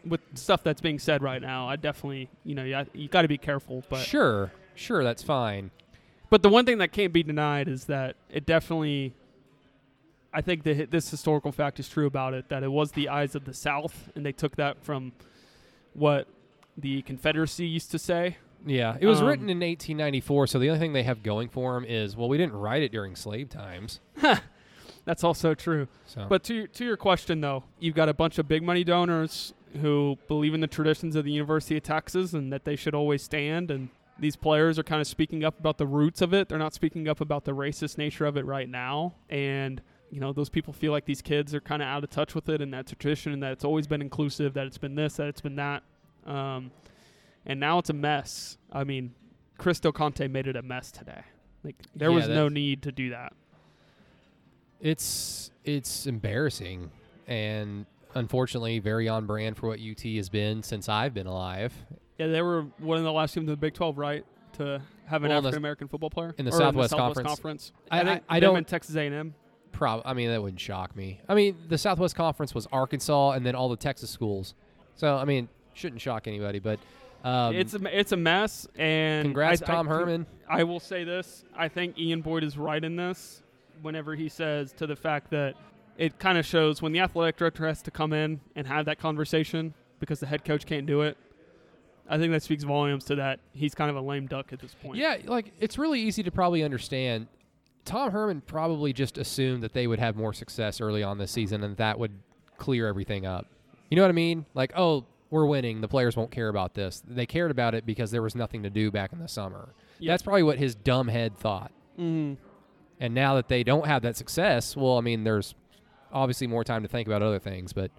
with 0.05 0.21
stuff 0.35 0.63
that's 0.63 0.81
being 0.81 1.01
said 1.01 1.21
right 1.21 1.43
now, 1.43 1.69
I 1.69 1.75
definitely, 1.75 2.29
you 2.45 2.55
know, 2.55 2.63
you, 2.63 2.87
you 2.95 3.09
got 3.09 3.23
to 3.23 3.29
be 3.29 3.39
careful, 3.39 3.83
but 3.89 4.05
Sure, 4.05 4.53
sure, 4.77 5.03
that's 5.03 5.23
fine. 5.25 5.73
But 6.31 6.43
the 6.43 6.49
one 6.49 6.65
thing 6.65 6.79
that 6.79 6.93
can't 6.93 7.13
be 7.13 7.25
denied 7.25 7.67
is 7.67 7.87
that 7.87 8.15
it 8.31 8.47
definitely, 8.47 9.15
I 10.37 10.43
think 10.43 10.65
that 10.65 10.91
this 10.91 11.11
historical 11.11 11.51
fact 11.51 11.81
is 11.81 11.89
true 11.89 12.07
about 12.07 12.35
it 12.35 12.51
that 12.51 12.63
it 12.63 12.71
was 12.71 12.93
the 12.93 13.09
eyes 13.09 13.35
of 13.35 13.45
the 13.47 13.55
South, 13.55 14.11
and 14.15 14.25
they 14.25 14.33
took 14.33 14.57
that 14.57 14.85
from 14.85 15.13
what 15.95 16.29
the 16.77 17.01
Confederacy 17.03 17.67
used 17.67 17.91
to 17.93 17.99
say. 17.99 18.37
Yeah, 18.67 18.97
it 19.01 19.07
was 19.07 19.21
Um, 19.23 19.29
written 19.29 19.49
in 19.49 19.61
1894, 19.61 20.47
so 20.49 20.59
the 20.59 20.69
only 20.69 20.79
thing 20.81 20.93
they 20.93 21.05
have 21.05 21.23
going 21.23 21.49
for 21.49 21.75
them 21.75 21.85
is 21.85 22.17
well, 22.17 22.29
we 22.29 22.37
didn't 22.37 22.55
write 22.55 22.83
it 22.83 22.93
during 22.93 23.17
slave 23.17 23.49
times. 23.49 24.01
That's 25.07 25.23
also 25.25 25.55
true. 25.55 25.89
So, 26.07 26.27
But 26.29 26.43
to 26.45 26.55
your, 26.55 26.67
to 26.67 26.85
your 26.85 26.97
question 26.97 27.41
though, 27.41 27.65
you've 27.79 27.95
got 27.95 28.09
a 28.09 28.15
bunch 28.15 28.39
of 28.39 28.49
big 28.49 28.63
money 28.63 28.83
donors 28.85 29.55
who 29.81 30.19
believe 30.29 30.53
in 30.53 30.61
the 30.61 30.67
traditions 30.67 31.17
of 31.17 31.25
the 31.25 31.31
University 31.33 31.77
of 31.77 31.83
Texas 31.85 32.33
and 32.33 32.53
that 32.53 32.65
they 32.65 32.77
should 32.77 32.95
always 32.95 33.23
stand 33.23 33.71
and 33.71 33.89
these 34.19 34.35
players 34.37 34.79
are 34.79 34.83
kind 34.83 35.01
of 35.01 35.07
speaking 35.07 35.45
up 35.45 35.61
about 35.61 35.79
the 35.79 35.87
roots 35.87 36.21
of 36.23 36.33
it. 36.35 36.49
They're 36.49 36.59
not 36.59 36.75
speaking 36.75 37.07
up 37.07 37.21
about 37.21 37.45
the 37.45 37.53
racist 37.53 37.99
nature 37.99 38.25
of 38.27 38.37
it 38.37 38.45
right 38.47 38.69
now. 38.69 39.15
And 39.29 39.81
you 40.11 40.21
know, 40.21 40.33
those 40.33 40.49
people 40.49 40.73
feel 40.73 40.93
like 40.93 41.05
these 41.05 41.21
kids 41.23 41.55
are 41.55 41.61
kind 41.61 41.83
of 41.83 41.89
out 41.89 42.05
of 42.05 42.11
touch 42.11 42.35
with 42.35 42.49
it 42.49 42.61
and 42.63 42.73
that 42.73 42.87
tradition 42.87 43.33
and 43.33 43.43
that 43.43 43.53
it's 43.53 43.65
always 43.65 43.87
been 43.87 44.01
inclusive, 44.03 44.55
that 44.55 44.67
it's 44.67 44.79
been 44.79 44.95
this, 44.95 45.17
that 45.17 45.27
it's 45.29 45.41
been 45.41 45.57
that. 45.57 45.83
Um, 46.27 46.71
and 47.45 47.59
now 47.61 47.79
it's 47.79 47.91
a 47.91 47.95
mess. 47.95 48.57
I 48.73 48.85
mean, 48.85 49.15
Chris 49.59 49.81
Del 49.81 49.93
Conte 49.93 50.27
made 50.29 50.47
it 50.47 50.57
a 50.57 50.63
mess 50.63 50.91
today. 50.91 51.23
Like 51.65 51.77
there 51.95 52.11
Yeah, 52.11 52.17
was 52.17 52.29
no 52.29 52.49
need 52.49 52.83
to 52.83 52.93
do 52.93 53.11
that. 53.11 53.33
it's 54.81 55.51
it's 55.65 56.07
embarrassing 56.07 56.91
and 57.27 57.87
unfortunately 58.15 58.79
very 58.79 59.09
on 59.09 59.27
brand 59.27 59.57
for 59.57 59.69
what 59.69 59.81
UT 59.81 60.01
has 60.17 60.29
been 60.29 60.63
since 60.63 60.89
I've 60.89 61.13
been 61.15 61.27
alive. 61.27 61.73
Yeah, 62.19 62.29
they 62.29 62.43
were 62.43 62.63
one 62.79 62.99
of 62.99 63.05
the 63.05 63.13
last 63.13 63.35
teams 63.35 63.45
in 63.45 63.51
the 63.51 63.57
Big 63.57 63.75
12, 63.75 63.99
right? 63.99 64.25
To 64.55 64.81
have 65.07 65.23
an 65.25 65.29
Well, 65.31 65.39
African 65.39 65.59
American 65.59 65.89
football 65.89 66.09
player 66.11 66.35
in 66.39 66.45
the 66.45 66.53
Southwest 66.53 66.91
Southwest 66.91 67.17
Conference. 67.17 67.29
Conference. 67.29 67.73
I- 67.91 68.05
think 68.05 68.25
I- 68.29 68.37
I 68.37 68.41
don't- 68.41 68.57
and 68.57 68.67
Texas 68.67 68.95
A&M. 68.97 69.35
Prob 69.77 70.03
I 70.05 70.15
mean 70.15 70.31
that 70.31 70.43
wouldn't 70.43 70.61
shock 70.61 70.97
me. 70.97 71.21
I 71.29 71.35
mean 71.35 71.57
the 71.69 71.79
Southwest 71.79 72.17
Conference 72.17 72.55
was 72.55 72.67
Arkansas 72.73 73.33
and 73.33 73.45
then 73.45 73.55
all 73.55 73.69
the 73.69 73.77
Texas 73.77 74.11
schools. 74.11 74.55
So 74.95 75.17
I 75.17 75.25
mean 75.25 75.49
shouldn't 75.75 76.01
shock 76.01 76.27
anybody, 76.27 76.59
but 76.59 76.79
um, 77.25 77.55
it's 77.55 77.75
a, 77.75 77.99
it's 77.99 78.13
a 78.13 78.17
mess. 78.17 78.67
And 78.77 79.25
congrats 79.25 79.63
I, 79.63 79.67
Tom 79.67 79.89
I, 79.89 79.91
Herman. 79.91 80.27
I 80.49 80.63
will 80.65 80.81
say 80.81 81.05
this: 81.05 81.45
I 81.57 81.69
think 81.69 81.99
Ian 81.99 82.21
Boyd 82.21 82.45
is 82.45 82.57
right 82.57 82.83
in 82.83 82.97
this. 82.97 83.43
Whenever 83.83 84.15
he 84.15 84.29
says 84.29 84.73
to 84.75 84.87
the 84.87 84.97
fact 84.97 85.31
that 85.31 85.55
it 85.99 86.19
kind 86.19 86.39
of 86.39 86.47
shows 86.47 86.81
when 86.81 86.93
the 86.93 87.01
athletic 87.01 87.37
director 87.37 87.67
has 87.67 87.83
to 87.83 87.91
come 87.91 88.13
in 88.13 88.41
and 88.55 88.67
have 88.67 88.87
that 88.87 88.99
conversation 88.99 89.75
because 90.01 90.21
the 90.21 90.27
head 90.27 90.45
coach 90.45 90.67
can't 90.67 90.87
do 90.87 91.03
it. 91.03 91.17
I 92.09 92.19
think 92.19 92.33
that 92.33 92.43
speaks 92.43 92.63
volumes 92.63 93.05
to 93.07 93.17
that 93.17 93.41
he's 93.53 93.75
kind 93.75 93.91
of 93.91 93.97
a 93.97 94.01
lame 94.01 94.27
duck 94.27 94.53
at 94.53 94.61
this 94.61 94.75
point. 94.75 94.97
Yeah, 94.97 95.17
like 95.25 95.53
it's 95.59 95.77
really 95.77 96.01
easy 96.01 96.23
to 96.23 96.31
probably 96.31 96.63
understand. 96.63 97.27
Tom 97.87 98.11
Herman 98.11 98.43
probably 98.43 98.93
just 98.93 99.17
assumed 99.17 99.63
that 99.63 99.73
they 99.73 99.87
would 99.87 99.99
have 99.99 100.17
more 100.17 100.33
success 100.35 100.81
early 100.81 101.03
on 101.03 101.17
this 101.19 101.31
season 101.31 101.63
and 101.65 101.77
that 101.79 101.99
would 101.99 102.13
clear 102.59 102.87
everything 102.89 103.25
up. 103.25 103.47
You 103.91 103.97
know 103.97 104.03
what 104.03 104.09
I 104.11 104.13
mean? 104.13 104.45
Like, 104.55 104.73
oh, 104.77 105.07
we're 105.31 105.47
winning. 105.47 105.81
The 105.81 105.89
players 105.89 106.17
won't 106.17 106.31
care 106.31 106.49
about 106.49 106.75
this. 106.75 107.03
They 107.07 107.27
cared 107.27 107.51
about 107.51 107.75
it 107.75 107.87
because 107.87 108.11
there 108.11 108.23
was 108.23 108.35
nothing 108.35 108.63
to 108.65 108.71
do 108.71 108.91
back 108.91 109.13
in 109.13 109.19
the 109.21 109.29
summer. 109.29 109.71
Yeah. 109.99 110.13
That's 110.13 110.23
probably 110.23 110.43
what 110.43 110.59
his 110.59 110.75
dumb 110.75 111.09
head 111.09 111.37
thought. 111.39 111.73
Mhm. 111.99 112.37
And 113.01 113.15
now 113.15 113.35
that 113.37 113.49
they 113.49 113.63
don't 113.63 113.87
have 113.87 114.03
that 114.03 114.17
success, 114.17 114.77
well, 114.77 114.99
I 114.99 115.01
mean, 115.01 115.25
there's 115.25 115.55
obviously 116.13 116.47
more 116.47 116.65
time 116.65 116.83
to 116.83 116.89
think 116.89 117.07
about 117.09 117.23
other 117.23 117.39
things, 117.39 117.73
but 117.73 117.91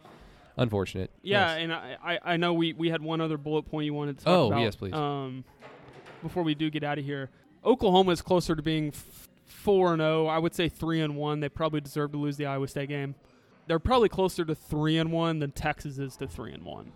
unfortunate. 0.57 1.11
Yeah, 1.21 1.49
Yes. 1.55 1.57
and 1.63 1.73
I, 1.73 2.19
I, 2.23 2.37
know 2.37 2.53
we, 2.53 2.73
we 2.73 2.89
had 2.89 3.01
one 3.01 3.21
other 3.21 3.37
bullet 3.37 3.63
point 3.63 3.85
you 3.85 3.93
wanted 3.93 4.17
to 4.19 4.25
talk 4.25 4.33
Oh, 4.33 4.47
about. 4.47 4.61
yes, 4.61 4.75
please. 4.75 4.93
Um, 4.93 5.43
before 6.23 6.43
we 6.43 6.55
do 6.55 6.69
get 6.69 6.83
out 6.83 6.97
of 6.97 7.05
here, 7.05 7.29
Oklahoma 7.63 8.11
is 8.11 8.21
closer 8.21 8.55
to 8.55 8.61
being 8.61 8.91
four 9.47 9.93
and 9.93 9.99
zero. 10.01 10.27
I 10.27 10.37
would 10.37 10.53
say 10.53 10.69
three 10.69 11.01
and 11.01 11.15
one. 11.15 11.39
They 11.39 11.49
probably 11.49 11.81
deserve 11.81 12.11
to 12.11 12.17
lose 12.17 12.37
the 12.37 12.45
Iowa 12.45 12.67
State 12.67 12.89
game. 12.89 13.15
They're 13.67 13.79
probably 13.79 14.09
closer 14.09 14.45
to 14.45 14.55
three 14.55 14.97
and 14.97 15.11
one 15.11 15.39
than 15.39 15.51
Texas 15.51 15.97
is 15.97 16.15
to 16.17 16.27
three 16.27 16.53
and 16.53 16.63
one. 16.63 16.91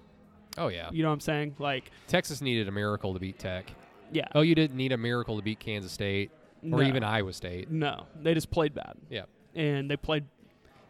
Oh, 0.58 0.68
yeah. 0.68 0.90
You 0.92 1.04
know 1.04 1.10
what 1.10 1.16
I'm 1.16 1.20
saying? 1.22 1.56
Like, 1.60 1.92
Texas 2.08 2.42
needed 2.42 2.68
a 2.68 2.72
miracle 2.72 3.14
to 3.14 3.20
beat 3.20 3.40
Tech. 3.40 3.72
yeah. 4.12 4.28
Oh, 4.36 4.42
you 4.42 4.56
didn't 4.56 4.76
need 4.78 4.92
a 4.92 4.98
miracle 4.98 5.38
to 5.38 5.42
beat 5.42 5.60
Kansas 5.60 5.92
State 5.92 6.32
or 6.64 6.80
No. 6.80 6.82
even 6.84 7.04
Iowa 7.04 7.34
State. 7.34 7.70
No, 7.72 8.06
they 8.22 8.34
just 8.34 8.52
played 8.52 8.74
bad. 8.74 8.96
Yeah. 9.10 9.24
And 9.56 9.90
they 9.90 9.98
played, 9.98 10.26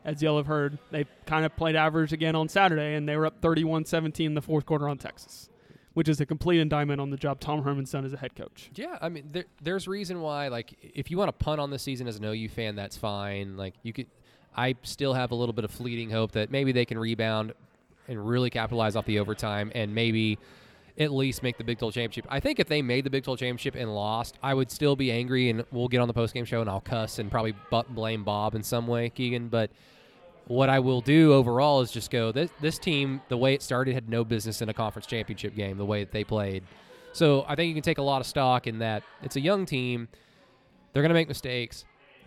as 0.05 0.21
y'all 0.21 0.37
have 0.37 0.47
heard, 0.47 0.77
they 0.91 1.05
kind 1.25 1.45
of 1.45 1.55
played 1.55 1.75
average 1.75 2.11
again 2.13 2.35
on 2.35 2.47
Saturday, 2.49 2.95
and 2.95 3.07
they 3.07 3.15
were 3.17 3.25
up 3.27 3.39
31 3.41 3.85
17 3.85 4.25
in 4.27 4.33
the 4.33 4.41
fourth 4.41 4.65
quarter 4.65 4.87
on 4.89 4.97
Texas, 4.97 5.49
which 5.93 6.07
is 6.07 6.21
a 6.21 6.25
complete 6.25 6.59
indictment 6.59 7.01
on 7.01 7.09
the 7.09 7.17
job 7.17 7.39
Tom 7.39 7.63
Herman's 7.63 7.91
done 7.91 8.05
as 8.05 8.13
a 8.13 8.17
head 8.17 8.35
coach. 8.35 8.69
Yeah, 8.75 8.97
I 9.01 9.09
mean, 9.09 9.29
there, 9.31 9.45
there's 9.61 9.87
reason 9.87 10.21
why. 10.21 10.47
Like, 10.47 10.73
if 10.81 11.11
you 11.11 11.17
want 11.17 11.27
to 11.27 11.43
punt 11.43 11.59
on 11.59 11.69
this 11.69 11.83
season 11.83 12.07
as 12.07 12.17
an 12.17 12.25
OU 12.25 12.49
fan, 12.49 12.75
that's 12.75 12.97
fine. 12.97 13.57
Like, 13.57 13.73
you 13.83 13.93
could. 13.93 14.07
I 14.55 14.75
still 14.83 15.13
have 15.13 15.31
a 15.31 15.35
little 15.35 15.53
bit 15.53 15.63
of 15.63 15.71
fleeting 15.71 16.09
hope 16.09 16.33
that 16.33 16.51
maybe 16.51 16.73
they 16.73 16.83
can 16.83 16.99
rebound 16.99 17.53
and 18.07 18.27
really 18.27 18.49
capitalize 18.49 18.97
off 18.97 19.05
the 19.05 19.19
overtime 19.19 19.71
and 19.73 19.95
maybe 19.95 20.37
at 20.97 21.11
least 21.11 21.41
make 21.41 21.57
the 21.57 21.63
Big 21.63 21.79
12 21.79 21.93
championship. 21.93 22.25
I 22.29 22.39
think 22.39 22.59
if 22.59 22.67
they 22.67 22.81
made 22.81 23.05
the 23.05 23.09
Big 23.09 23.23
12 23.23 23.39
championship 23.39 23.75
and 23.75 23.93
lost, 23.93 24.37
I 24.43 24.53
would 24.53 24.69
still 24.69 24.95
be 24.95 25.11
angry, 25.11 25.49
and 25.49 25.63
we'll 25.71 25.87
get 25.87 25.99
on 25.99 26.07
the 26.07 26.13
post 26.13 26.33
game 26.33 26.45
show 26.45 26.61
and 26.61 26.69
I'll 26.69 26.81
cuss 26.81 27.19
and 27.19 27.31
probably 27.31 27.53
butt 27.69 27.93
blame 27.93 28.23
Bob 28.23 28.55
in 28.55 28.63
some 28.63 28.87
way, 28.87 29.09
Keegan. 29.09 29.47
But 29.47 29.71
what 30.47 30.69
I 30.69 30.79
will 30.79 31.01
do 31.01 31.33
overall 31.33 31.81
is 31.81 31.91
just 31.91 32.11
go 32.11 32.31
this 32.31 32.49
this 32.59 32.79
team 32.79 33.21
the 33.29 33.37
way 33.37 33.53
it 33.53 33.61
started 33.61 33.93
had 33.93 34.09
no 34.09 34.23
business 34.23 34.61
in 34.61 34.69
a 34.69 34.73
conference 34.73 35.05
championship 35.05 35.55
game 35.55 35.77
the 35.77 35.85
way 35.85 36.03
that 36.03 36.11
they 36.11 36.23
played. 36.23 36.63
So 37.13 37.45
I 37.47 37.55
think 37.55 37.67
you 37.67 37.73
can 37.73 37.83
take 37.83 37.97
a 37.97 38.03
lot 38.03 38.21
of 38.21 38.27
stock 38.27 38.67
in 38.67 38.79
that 38.79 39.03
it's 39.21 39.35
a 39.35 39.41
young 39.41 39.65
team. 39.65 40.07
They're 40.93 41.03
going 41.03 41.09
to 41.09 41.15
make 41.15 41.27
mistakes. 41.27 41.85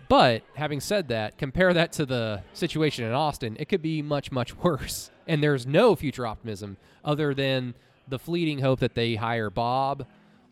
But 0.08 0.42
having 0.54 0.80
said 0.80 1.08
that, 1.08 1.38
compare 1.38 1.72
that 1.72 1.92
to 1.92 2.06
the 2.06 2.42
situation 2.52 3.06
in 3.06 3.12
Austin, 3.12 3.56
it 3.58 3.68
could 3.68 3.82
be 3.82 4.02
much 4.02 4.30
much 4.30 4.56
worse. 4.62 5.10
And 5.26 5.42
there's 5.42 5.66
no 5.66 5.96
future 5.96 6.26
optimism 6.26 6.76
other 7.04 7.34
than 7.34 7.74
the 8.08 8.18
fleeting 8.18 8.58
hope 8.58 8.80
that 8.80 8.94
they 8.94 9.14
hire 9.14 9.48
Bob 9.48 10.06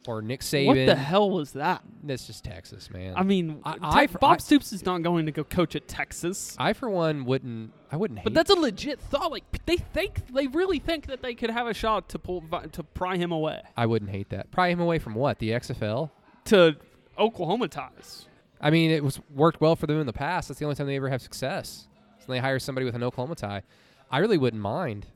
or 0.07 0.21
Nick 0.23 0.41
Saban. 0.41 0.67
What 0.67 0.75
the 0.87 0.95
hell 0.97 1.31
was 1.31 1.53
that? 1.53 1.83
That's 2.03 2.27
just 2.27 2.45
Texas, 2.45 2.91
man. 2.91 3.15
I 3.17 3.23
mean, 3.23 3.61
I- 3.65 3.75
Te- 3.75 3.79
I- 3.83 4.07
Bob 4.07 4.41
Stoops 4.41 4.73
is 4.73 4.85
not 4.85 5.03
going 5.03 5.27
to 5.27 5.33
go 5.33 5.45
coach 5.45 5.77
at 5.77 5.87
Texas. 5.87 6.57
I 6.59 6.73
for 6.73 6.89
one 6.91 7.25
wouldn't. 7.25 7.73
I 7.91 7.97
wouldn't. 7.97 8.25
But 8.25 8.35
that's 8.35 8.51
a 8.51 8.55
legit 8.55 8.99
thought. 9.01 9.31
Like 9.31 9.65
they 9.67 9.77
think, 9.77 10.27
they 10.35 10.47
really 10.49 10.79
think 10.79 11.07
that 11.07 11.23
they 11.23 11.35
could 11.35 11.51
have 11.51 11.67
a 11.67 11.75
shot 11.75 12.09
to 12.11 12.19
pull 12.19 12.43
to 12.73 12.83
pry 12.83 13.17
him 13.17 13.31
away 13.33 13.63
I 13.77 13.87
wouldn't 13.87 14.11
hate 14.11 14.31
that. 14.31 14.51
Pry 14.51 14.69
him 14.69 14.81
away 14.81 14.99
from 14.99 15.15
what? 15.15 15.39
The 15.39 15.51
XFL? 15.51 16.11
to 16.47 16.75
Oklahoma 17.19 17.69
ties. 17.69 18.27
I 18.61 18.71
mean, 18.71 18.91
it 18.91 19.05
was 19.05 19.21
worked 19.35 19.61
well 19.61 19.77
for 19.77 19.87
them 19.87 20.01
in 20.01 20.07
the 20.07 20.13
past. 20.13 20.49
That's 20.49 20.59
the 20.59 20.65
only 20.65 20.75
time 20.77 20.87
they 20.87 20.97
ever 20.97 21.09
have 21.11 21.23
success. 21.23 21.87
So 22.19 22.27
they 22.33 22.39
hire 22.39 22.59
somebody 22.59 22.85
with 22.85 22.95
an 22.95 23.03
Oklahoma 23.03 23.35
tie. 23.37 23.63
I 24.11 24.19
really 24.19 24.39
wouldn't 24.39 24.63
mind. 24.63 25.07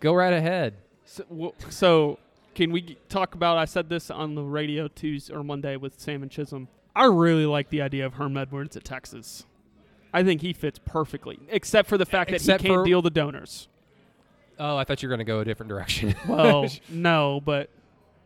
Go 0.00 0.12
right 0.14 0.32
ahead. 0.32 0.74
So, 1.04 1.24
w- 1.24 1.52
so 1.70 2.18
can 2.58 2.72
we 2.72 2.98
talk 3.08 3.36
about? 3.36 3.56
I 3.56 3.66
said 3.66 3.88
this 3.88 4.10
on 4.10 4.34
the 4.34 4.42
radio 4.42 4.88
Tuesday 4.88 5.32
or 5.32 5.44
Monday 5.44 5.76
with 5.76 6.00
Sam 6.00 6.22
and 6.22 6.30
Chisholm. 6.30 6.66
I 6.96 7.04
really 7.04 7.46
like 7.46 7.70
the 7.70 7.80
idea 7.80 8.04
of 8.04 8.14
Herm 8.14 8.36
Edwards 8.36 8.76
at 8.76 8.82
Texas. 8.82 9.46
I 10.12 10.24
think 10.24 10.40
he 10.40 10.52
fits 10.52 10.80
perfectly, 10.84 11.38
except 11.50 11.88
for 11.88 11.96
the 11.96 12.04
fact 12.04 12.32
that 12.32 12.40
he 12.40 12.58
can't 12.58 12.84
deal 12.84 13.00
the 13.00 13.10
donors. 13.10 13.68
Oh, 14.58 14.76
I 14.76 14.82
thought 14.82 15.00
you 15.04 15.08
were 15.08 15.14
going 15.14 15.24
to 15.24 15.30
go 15.32 15.38
a 15.38 15.44
different 15.44 15.70
direction. 15.70 16.16
Well, 16.28 16.66
no, 16.88 17.40
but 17.44 17.70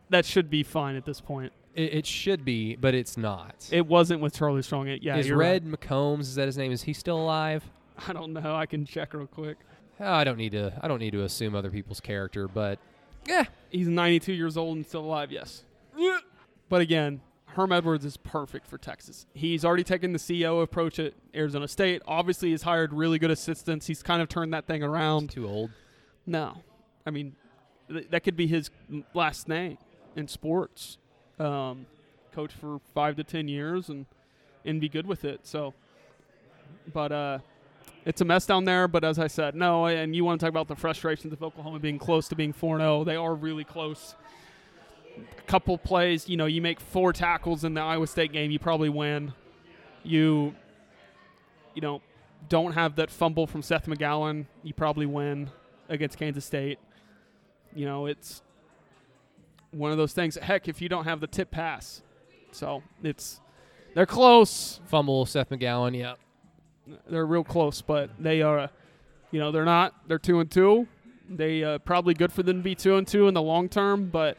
that 0.09 0.25
should 0.25 0.49
be 0.49 0.63
fine 0.63 0.95
at 0.95 1.05
this 1.05 1.21
point. 1.21 1.53
it, 1.75 1.93
it 1.93 2.05
should 2.07 2.43
be, 2.43 2.75
but 2.75 2.95
it's 2.95 3.15
not. 3.15 3.69
It 3.71 3.85
wasn't 3.85 4.19
with 4.21 4.33
Charlie 4.33 4.63
Strong. 4.63 4.87
It, 4.87 5.03
yeah, 5.03 5.15
is 5.17 5.29
Red 5.29 5.63
right. 5.63 5.79
McCombs? 5.79 6.21
Is 6.21 6.35
that 6.35 6.47
his 6.47 6.57
name? 6.57 6.71
Is 6.71 6.81
he 6.81 6.93
still 6.93 7.19
alive? 7.19 7.63
I 8.07 8.13
don't 8.13 8.33
know. 8.33 8.55
I 8.55 8.65
can 8.65 8.83
check 8.83 9.13
real 9.13 9.27
quick. 9.27 9.57
Oh, 9.99 10.11
I 10.11 10.23
don't 10.23 10.37
need 10.37 10.53
to. 10.53 10.73
I 10.81 10.87
don't 10.87 10.97
need 10.97 11.11
to 11.11 11.21
assume 11.21 11.53
other 11.53 11.69
people's 11.69 11.99
character, 11.99 12.47
but 12.47 12.79
yeah, 13.27 13.45
He's 13.69 13.87
92 13.87 14.33
years 14.33 14.55
old 14.57 14.77
and 14.77 14.85
still 14.85 15.01
alive. 15.01 15.31
Yes. 15.31 15.63
But 16.69 16.81
again, 16.81 17.21
Herm 17.47 17.71
Edwards 17.71 18.03
is 18.05 18.17
perfect 18.17 18.67
for 18.67 18.77
Texas. 18.77 19.25
He's 19.33 19.63
already 19.63 19.83
taken 19.83 20.11
the 20.11 20.19
CEO 20.19 20.61
approach 20.61 20.99
at 20.99 21.13
Arizona 21.35 21.67
State. 21.67 22.01
Obviously, 22.07 22.49
he's 22.49 22.63
hired 22.63 22.93
really 22.93 23.19
good 23.19 23.31
assistants. 23.31 23.87
He's 23.87 24.01
kind 24.03 24.21
of 24.21 24.29
turned 24.29 24.53
that 24.53 24.65
thing 24.65 24.83
around. 24.83 25.29
too 25.29 25.47
old. 25.47 25.71
No, 26.25 26.63
I 27.05 27.11
mean, 27.11 27.35
th- 27.89 28.07
that 28.09 28.23
could 28.23 28.35
be 28.35 28.47
his 28.47 28.69
last 29.13 29.47
name 29.47 29.77
in 30.15 30.27
sports. 30.27 30.97
Um, 31.39 31.85
coach 32.31 32.53
for 32.53 32.79
five 32.93 33.15
to 33.17 33.23
ten 33.23 33.47
years 33.47 33.89
and 33.89 34.05
and 34.65 34.79
be 34.79 34.89
good 34.89 35.05
with 35.05 35.25
it. 35.25 35.41
So, 35.43 35.73
but 36.93 37.11
uh, 37.11 37.39
it's 38.05 38.21
a 38.21 38.25
mess 38.25 38.45
down 38.45 38.65
there. 38.65 38.87
But 38.87 39.03
as 39.03 39.19
I 39.19 39.27
said, 39.27 39.55
no. 39.55 39.85
And 39.85 40.15
you 40.15 40.25
want 40.25 40.39
to 40.39 40.45
talk 40.45 40.51
about 40.51 40.67
the 40.67 40.75
frustrations 40.75 41.33
of 41.33 41.41
Oklahoma 41.41 41.79
being 41.79 41.99
close 41.99 42.27
to 42.29 42.35
being 42.35 42.53
4 42.53 42.77
0. 42.77 43.03
They 43.03 43.15
are 43.15 43.33
really 43.33 43.63
close. 43.63 44.15
A 45.17 45.41
couple 45.43 45.77
plays, 45.77 46.27
you 46.27 46.37
know, 46.37 46.47
you 46.47 46.61
make 46.61 46.79
four 46.79 47.13
tackles 47.13 47.63
in 47.63 47.75
the 47.75 47.81
Iowa 47.81 48.07
State 48.07 48.31
game, 48.31 48.49
you 48.49 48.57
probably 48.57 48.89
win. 48.89 49.33
You, 50.03 50.55
you 51.75 51.81
know, 51.81 52.01
don't 52.49 52.73
have 52.73 52.95
that 52.95 53.11
fumble 53.11 53.45
from 53.45 53.61
Seth 53.61 53.85
McGowan, 53.85 54.47
you 54.63 54.73
probably 54.73 55.05
win 55.05 55.51
against 55.87 56.17
Kansas 56.17 56.45
State. 56.45 56.79
You 57.75 57.85
know, 57.85 58.07
it's 58.07 58.41
one 59.71 59.91
of 59.91 59.97
those 59.97 60.13
things. 60.13 60.35
Heck, 60.35 60.67
if 60.67 60.81
you 60.81 60.89
don't 60.89 61.05
have 61.05 61.19
the 61.19 61.27
tip 61.27 61.51
pass, 61.51 62.01
so 62.51 62.83
it's 63.03 63.39
they're 63.93 64.05
close. 64.05 64.79
Fumble, 64.85 65.25
Seth 65.25 65.49
McGowan. 65.49 65.97
Yeah. 65.97 66.15
They're 67.07 67.25
real 67.25 67.43
close, 67.43 67.81
but 67.81 68.09
they 68.19 68.41
are, 68.41 68.69
you 69.31 69.39
know, 69.39 69.51
they're 69.51 69.65
not. 69.65 69.93
They're 70.07 70.19
two 70.19 70.39
and 70.39 70.49
two. 70.49 70.87
They 71.29 71.63
uh, 71.63 71.77
probably 71.79 72.13
good 72.13 72.31
for 72.31 72.43
them 72.43 72.57
to 72.57 72.63
be 72.63 72.75
two 72.75 72.95
and 72.97 73.07
two 73.07 73.27
in 73.27 73.33
the 73.33 73.41
long 73.41 73.69
term, 73.69 74.09
but 74.09 74.37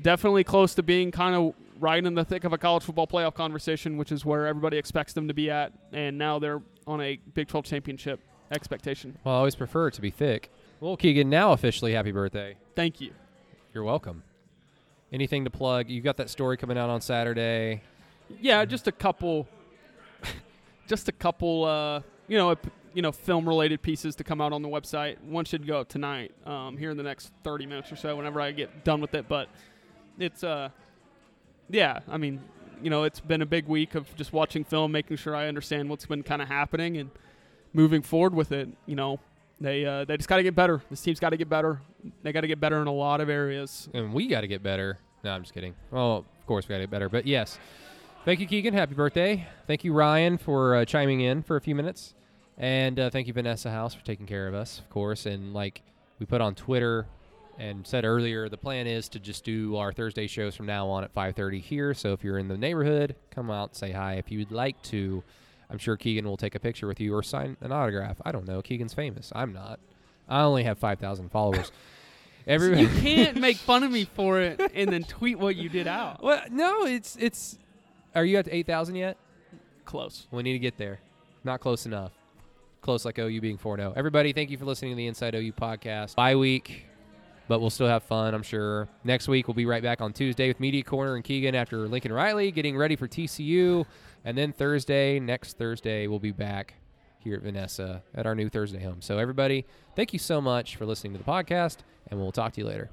definitely 0.00 0.44
close 0.44 0.74
to 0.74 0.82
being 0.82 1.10
kind 1.10 1.34
of 1.34 1.54
right 1.78 2.04
in 2.04 2.14
the 2.14 2.24
thick 2.24 2.44
of 2.44 2.52
a 2.52 2.58
college 2.58 2.82
football 2.82 3.06
playoff 3.06 3.34
conversation, 3.34 3.98
which 3.98 4.12
is 4.12 4.24
where 4.24 4.46
everybody 4.46 4.78
expects 4.78 5.12
them 5.12 5.28
to 5.28 5.34
be 5.34 5.50
at. 5.50 5.72
And 5.92 6.16
now 6.16 6.38
they're 6.38 6.62
on 6.86 7.00
a 7.00 7.18
Big 7.34 7.48
12 7.48 7.64
championship 7.64 8.20
expectation. 8.50 9.18
Well, 9.24 9.34
I 9.34 9.38
always 9.38 9.54
prefer 9.54 9.88
it 9.88 9.94
to 9.94 10.00
be 10.00 10.10
thick. 10.10 10.50
Well, 10.80 10.96
Keegan, 10.96 11.28
now 11.28 11.52
officially 11.52 11.92
happy 11.92 12.12
birthday. 12.12 12.56
Thank 12.74 13.00
you. 13.00 13.12
You're 13.74 13.84
welcome. 13.84 14.22
Anything 15.12 15.44
to 15.44 15.50
plug? 15.50 15.90
You 15.90 16.00
got 16.00 16.16
that 16.16 16.30
story 16.30 16.56
coming 16.56 16.78
out 16.78 16.90
on 16.90 17.00
Saturday. 17.00 17.82
Yeah, 18.40 18.64
just 18.64 18.88
a 18.88 18.92
couple, 18.92 19.46
just 20.92 21.08
a 21.08 21.12
couple, 21.12 21.64
uh, 21.64 22.02
you 22.28 22.36
know, 22.36 22.50
ep- 22.50 22.66
you 22.92 23.00
know, 23.00 23.12
film 23.12 23.48
related 23.48 23.80
pieces 23.80 24.14
to 24.16 24.24
come 24.24 24.42
out 24.42 24.52
on 24.52 24.60
the 24.60 24.68
website. 24.68 25.18
One 25.24 25.46
should 25.46 25.66
go 25.66 25.80
up 25.80 25.88
tonight, 25.88 26.32
um, 26.44 26.76
here 26.76 26.90
in 26.90 26.98
the 26.98 27.02
next 27.02 27.32
30 27.44 27.64
minutes 27.64 27.90
or 27.90 27.96
so, 27.96 28.14
whenever 28.14 28.42
I 28.42 28.52
get 28.52 28.84
done 28.84 29.00
with 29.00 29.14
it. 29.14 29.26
But 29.26 29.48
it's, 30.18 30.44
uh, 30.44 30.68
yeah, 31.70 32.00
I 32.10 32.18
mean, 32.18 32.42
you 32.82 32.90
know, 32.90 33.04
it's 33.04 33.20
been 33.20 33.40
a 33.40 33.46
big 33.46 33.68
week 33.68 33.94
of 33.94 34.14
just 34.16 34.34
watching 34.34 34.64
film, 34.64 34.92
making 34.92 35.16
sure 35.16 35.34
I 35.34 35.48
understand 35.48 35.88
what's 35.88 36.04
been 36.04 36.22
kind 36.22 36.42
of 36.42 36.48
happening 36.48 36.98
and 36.98 37.10
moving 37.72 38.02
forward 38.02 38.34
with 38.34 38.52
it. 38.52 38.68
You 38.84 38.96
know, 38.96 39.18
they 39.58 39.86
uh, 39.86 40.04
they 40.04 40.18
just 40.18 40.28
got 40.28 40.36
to 40.36 40.42
get 40.42 40.54
better. 40.54 40.82
This 40.90 41.00
team's 41.00 41.20
got 41.20 41.30
to 41.30 41.38
get 41.38 41.48
better. 41.48 41.80
They 42.22 42.32
got 42.32 42.42
to 42.42 42.48
get 42.48 42.60
better 42.60 42.82
in 42.82 42.88
a 42.88 42.92
lot 42.92 43.22
of 43.22 43.30
areas. 43.30 43.88
And 43.94 44.12
we 44.12 44.26
got 44.26 44.42
to 44.42 44.46
get 44.48 44.62
better. 44.62 44.98
No, 45.24 45.30
I'm 45.30 45.42
just 45.42 45.54
kidding. 45.54 45.74
Well, 45.90 46.26
of 46.38 46.46
course 46.46 46.68
we 46.68 46.74
got 46.74 46.78
to 46.80 46.82
get 46.82 46.90
better. 46.90 47.08
But 47.08 47.26
yes, 47.26 47.58
thank 48.24 48.40
you, 48.40 48.46
Keegan. 48.46 48.74
Happy 48.74 48.94
birthday. 48.94 49.46
Thank 49.66 49.84
you, 49.84 49.92
Ryan, 49.92 50.38
for 50.38 50.76
uh, 50.76 50.84
chiming 50.84 51.20
in 51.20 51.42
for 51.42 51.56
a 51.56 51.60
few 51.60 51.74
minutes. 51.74 52.14
And 52.58 52.98
uh, 52.98 53.10
thank 53.10 53.26
you, 53.26 53.32
Vanessa 53.32 53.70
House, 53.70 53.94
for 53.94 54.04
taking 54.04 54.26
care 54.26 54.46
of 54.46 54.54
us, 54.54 54.78
of 54.78 54.88
course. 54.90 55.26
And 55.26 55.52
like 55.54 55.82
we 56.18 56.26
put 56.26 56.40
on 56.40 56.54
Twitter 56.54 57.06
and 57.58 57.86
said 57.86 58.04
earlier, 58.04 58.48
the 58.48 58.56
plan 58.56 58.86
is 58.86 59.08
to 59.10 59.18
just 59.18 59.44
do 59.44 59.76
our 59.76 59.92
Thursday 59.92 60.26
shows 60.26 60.54
from 60.54 60.66
now 60.66 60.88
on 60.88 61.04
at 61.04 61.12
5:30 61.14 61.60
here. 61.60 61.94
So 61.94 62.12
if 62.12 62.22
you're 62.22 62.38
in 62.38 62.48
the 62.48 62.56
neighborhood, 62.56 63.16
come 63.30 63.50
out, 63.50 63.74
say 63.74 63.92
hi. 63.92 64.14
If 64.14 64.30
you'd 64.30 64.50
like 64.50 64.80
to, 64.84 65.22
I'm 65.70 65.78
sure 65.78 65.96
Keegan 65.96 66.24
will 66.24 66.36
take 66.36 66.54
a 66.54 66.60
picture 66.60 66.86
with 66.86 67.00
you 67.00 67.14
or 67.14 67.22
sign 67.22 67.56
an 67.60 67.72
autograph. 67.72 68.20
I 68.24 68.32
don't 68.32 68.46
know. 68.46 68.62
Keegan's 68.62 68.94
famous. 68.94 69.32
I'm 69.34 69.52
not. 69.52 69.80
I 70.28 70.42
only 70.42 70.64
have 70.64 70.78
5,000 70.78 71.30
followers. 71.30 71.72
Everybody. 72.46 72.82
You 72.82 72.88
can't 73.00 73.36
make 73.36 73.56
fun 73.56 73.82
of 73.82 73.90
me 73.90 74.04
for 74.04 74.40
it 74.40 74.60
and 74.74 74.92
then 74.92 75.04
tweet 75.04 75.38
what 75.38 75.56
you 75.56 75.68
did 75.68 75.86
out. 75.86 76.22
Well, 76.22 76.42
no, 76.50 76.84
it's 76.86 77.16
it's. 77.16 77.58
Are 78.14 78.24
you 78.24 78.36
at 78.38 78.48
eight 78.50 78.66
thousand 78.66 78.96
yet? 78.96 79.16
Close. 79.84 80.26
We 80.30 80.42
need 80.42 80.52
to 80.52 80.58
get 80.58 80.76
there. 80.76 81.00
Not 81.44 81.60
close 81.60 81.86
enough. 81.86 82.12
Close 82.82 83.04
like 83.04 83.18
OU 83.18 83.40
being 83.40 83.58
4 83.58 83.76
0. 83.76 83.92
Everybody, 83.96 84.32
thank 84.32 84.50
you 84.50 84.58
for 84.58 84.64
listening 84.64 84.92
to 84.92 84.96
the 84.96 85.06
Inside 85.06 85.34
OU 85.34 85.52
podcast. 85.52 86.16
Bye 86.16 86.34
week, 86.34 86.86
but 87.46 87.60
we'll 87.60 87.70
still 87.70 87.86
have 87.86 88.02
fun, 88.02 88.34
I'm 88.34 88.42
sure. 88.42 88.88
Next 89.04 89.28
week, 89.28 89.46
we'll 89.46 89.54
be 89.54 89.66
right 89.66 89.82
back 89.82 90.00
on 90.00 90.12
Tuesday 90.12 90.48
with 90.48 90.58
Media 90.58 90.82
Corner 90.82 91.14
and 91.14 91.22
Keegan 91.24 91.54
after 91.54 91.86
Lincoln 91.88 92.12
Riley 92.12 92.50
getting 92.50 92.76
ready 92.76 92.96
for 92.96 93.06
TCU. 93.06 93.86
And 94.24 94.36
then 94.36 94.52
Thursday, 94.52 95.20
next 95.20 95.58
Thursday, 95.58 96.08
we'll 96.08 96.18
be 96.18 96.32
back 96.32 96.74
here 97.18 97.36
at 97.36 97.42
Vanessa 97.42 98.02
at 98.14 98.26
our 98.26 98.34
new 98.34 98.48
Thursday 98.48 98.82
home. 98.82 99.00
So, 99.00 99.18
everybody, 99.18 99.64
thank 99.94 100.12
you 100.12 100.18
so 100.18 100.40
much 100.40 100.74
for 100.76 100.84
listening 100.84 101.12
to 101.12 101.18
the 101.18 101.24
podcast, 101.24 101.78
and 102.10 102.20
we'll 102.20 102.32
talk 102.32 102.52
to 102.54 102.60
you 102.60 102.66
later. 102.66 102.90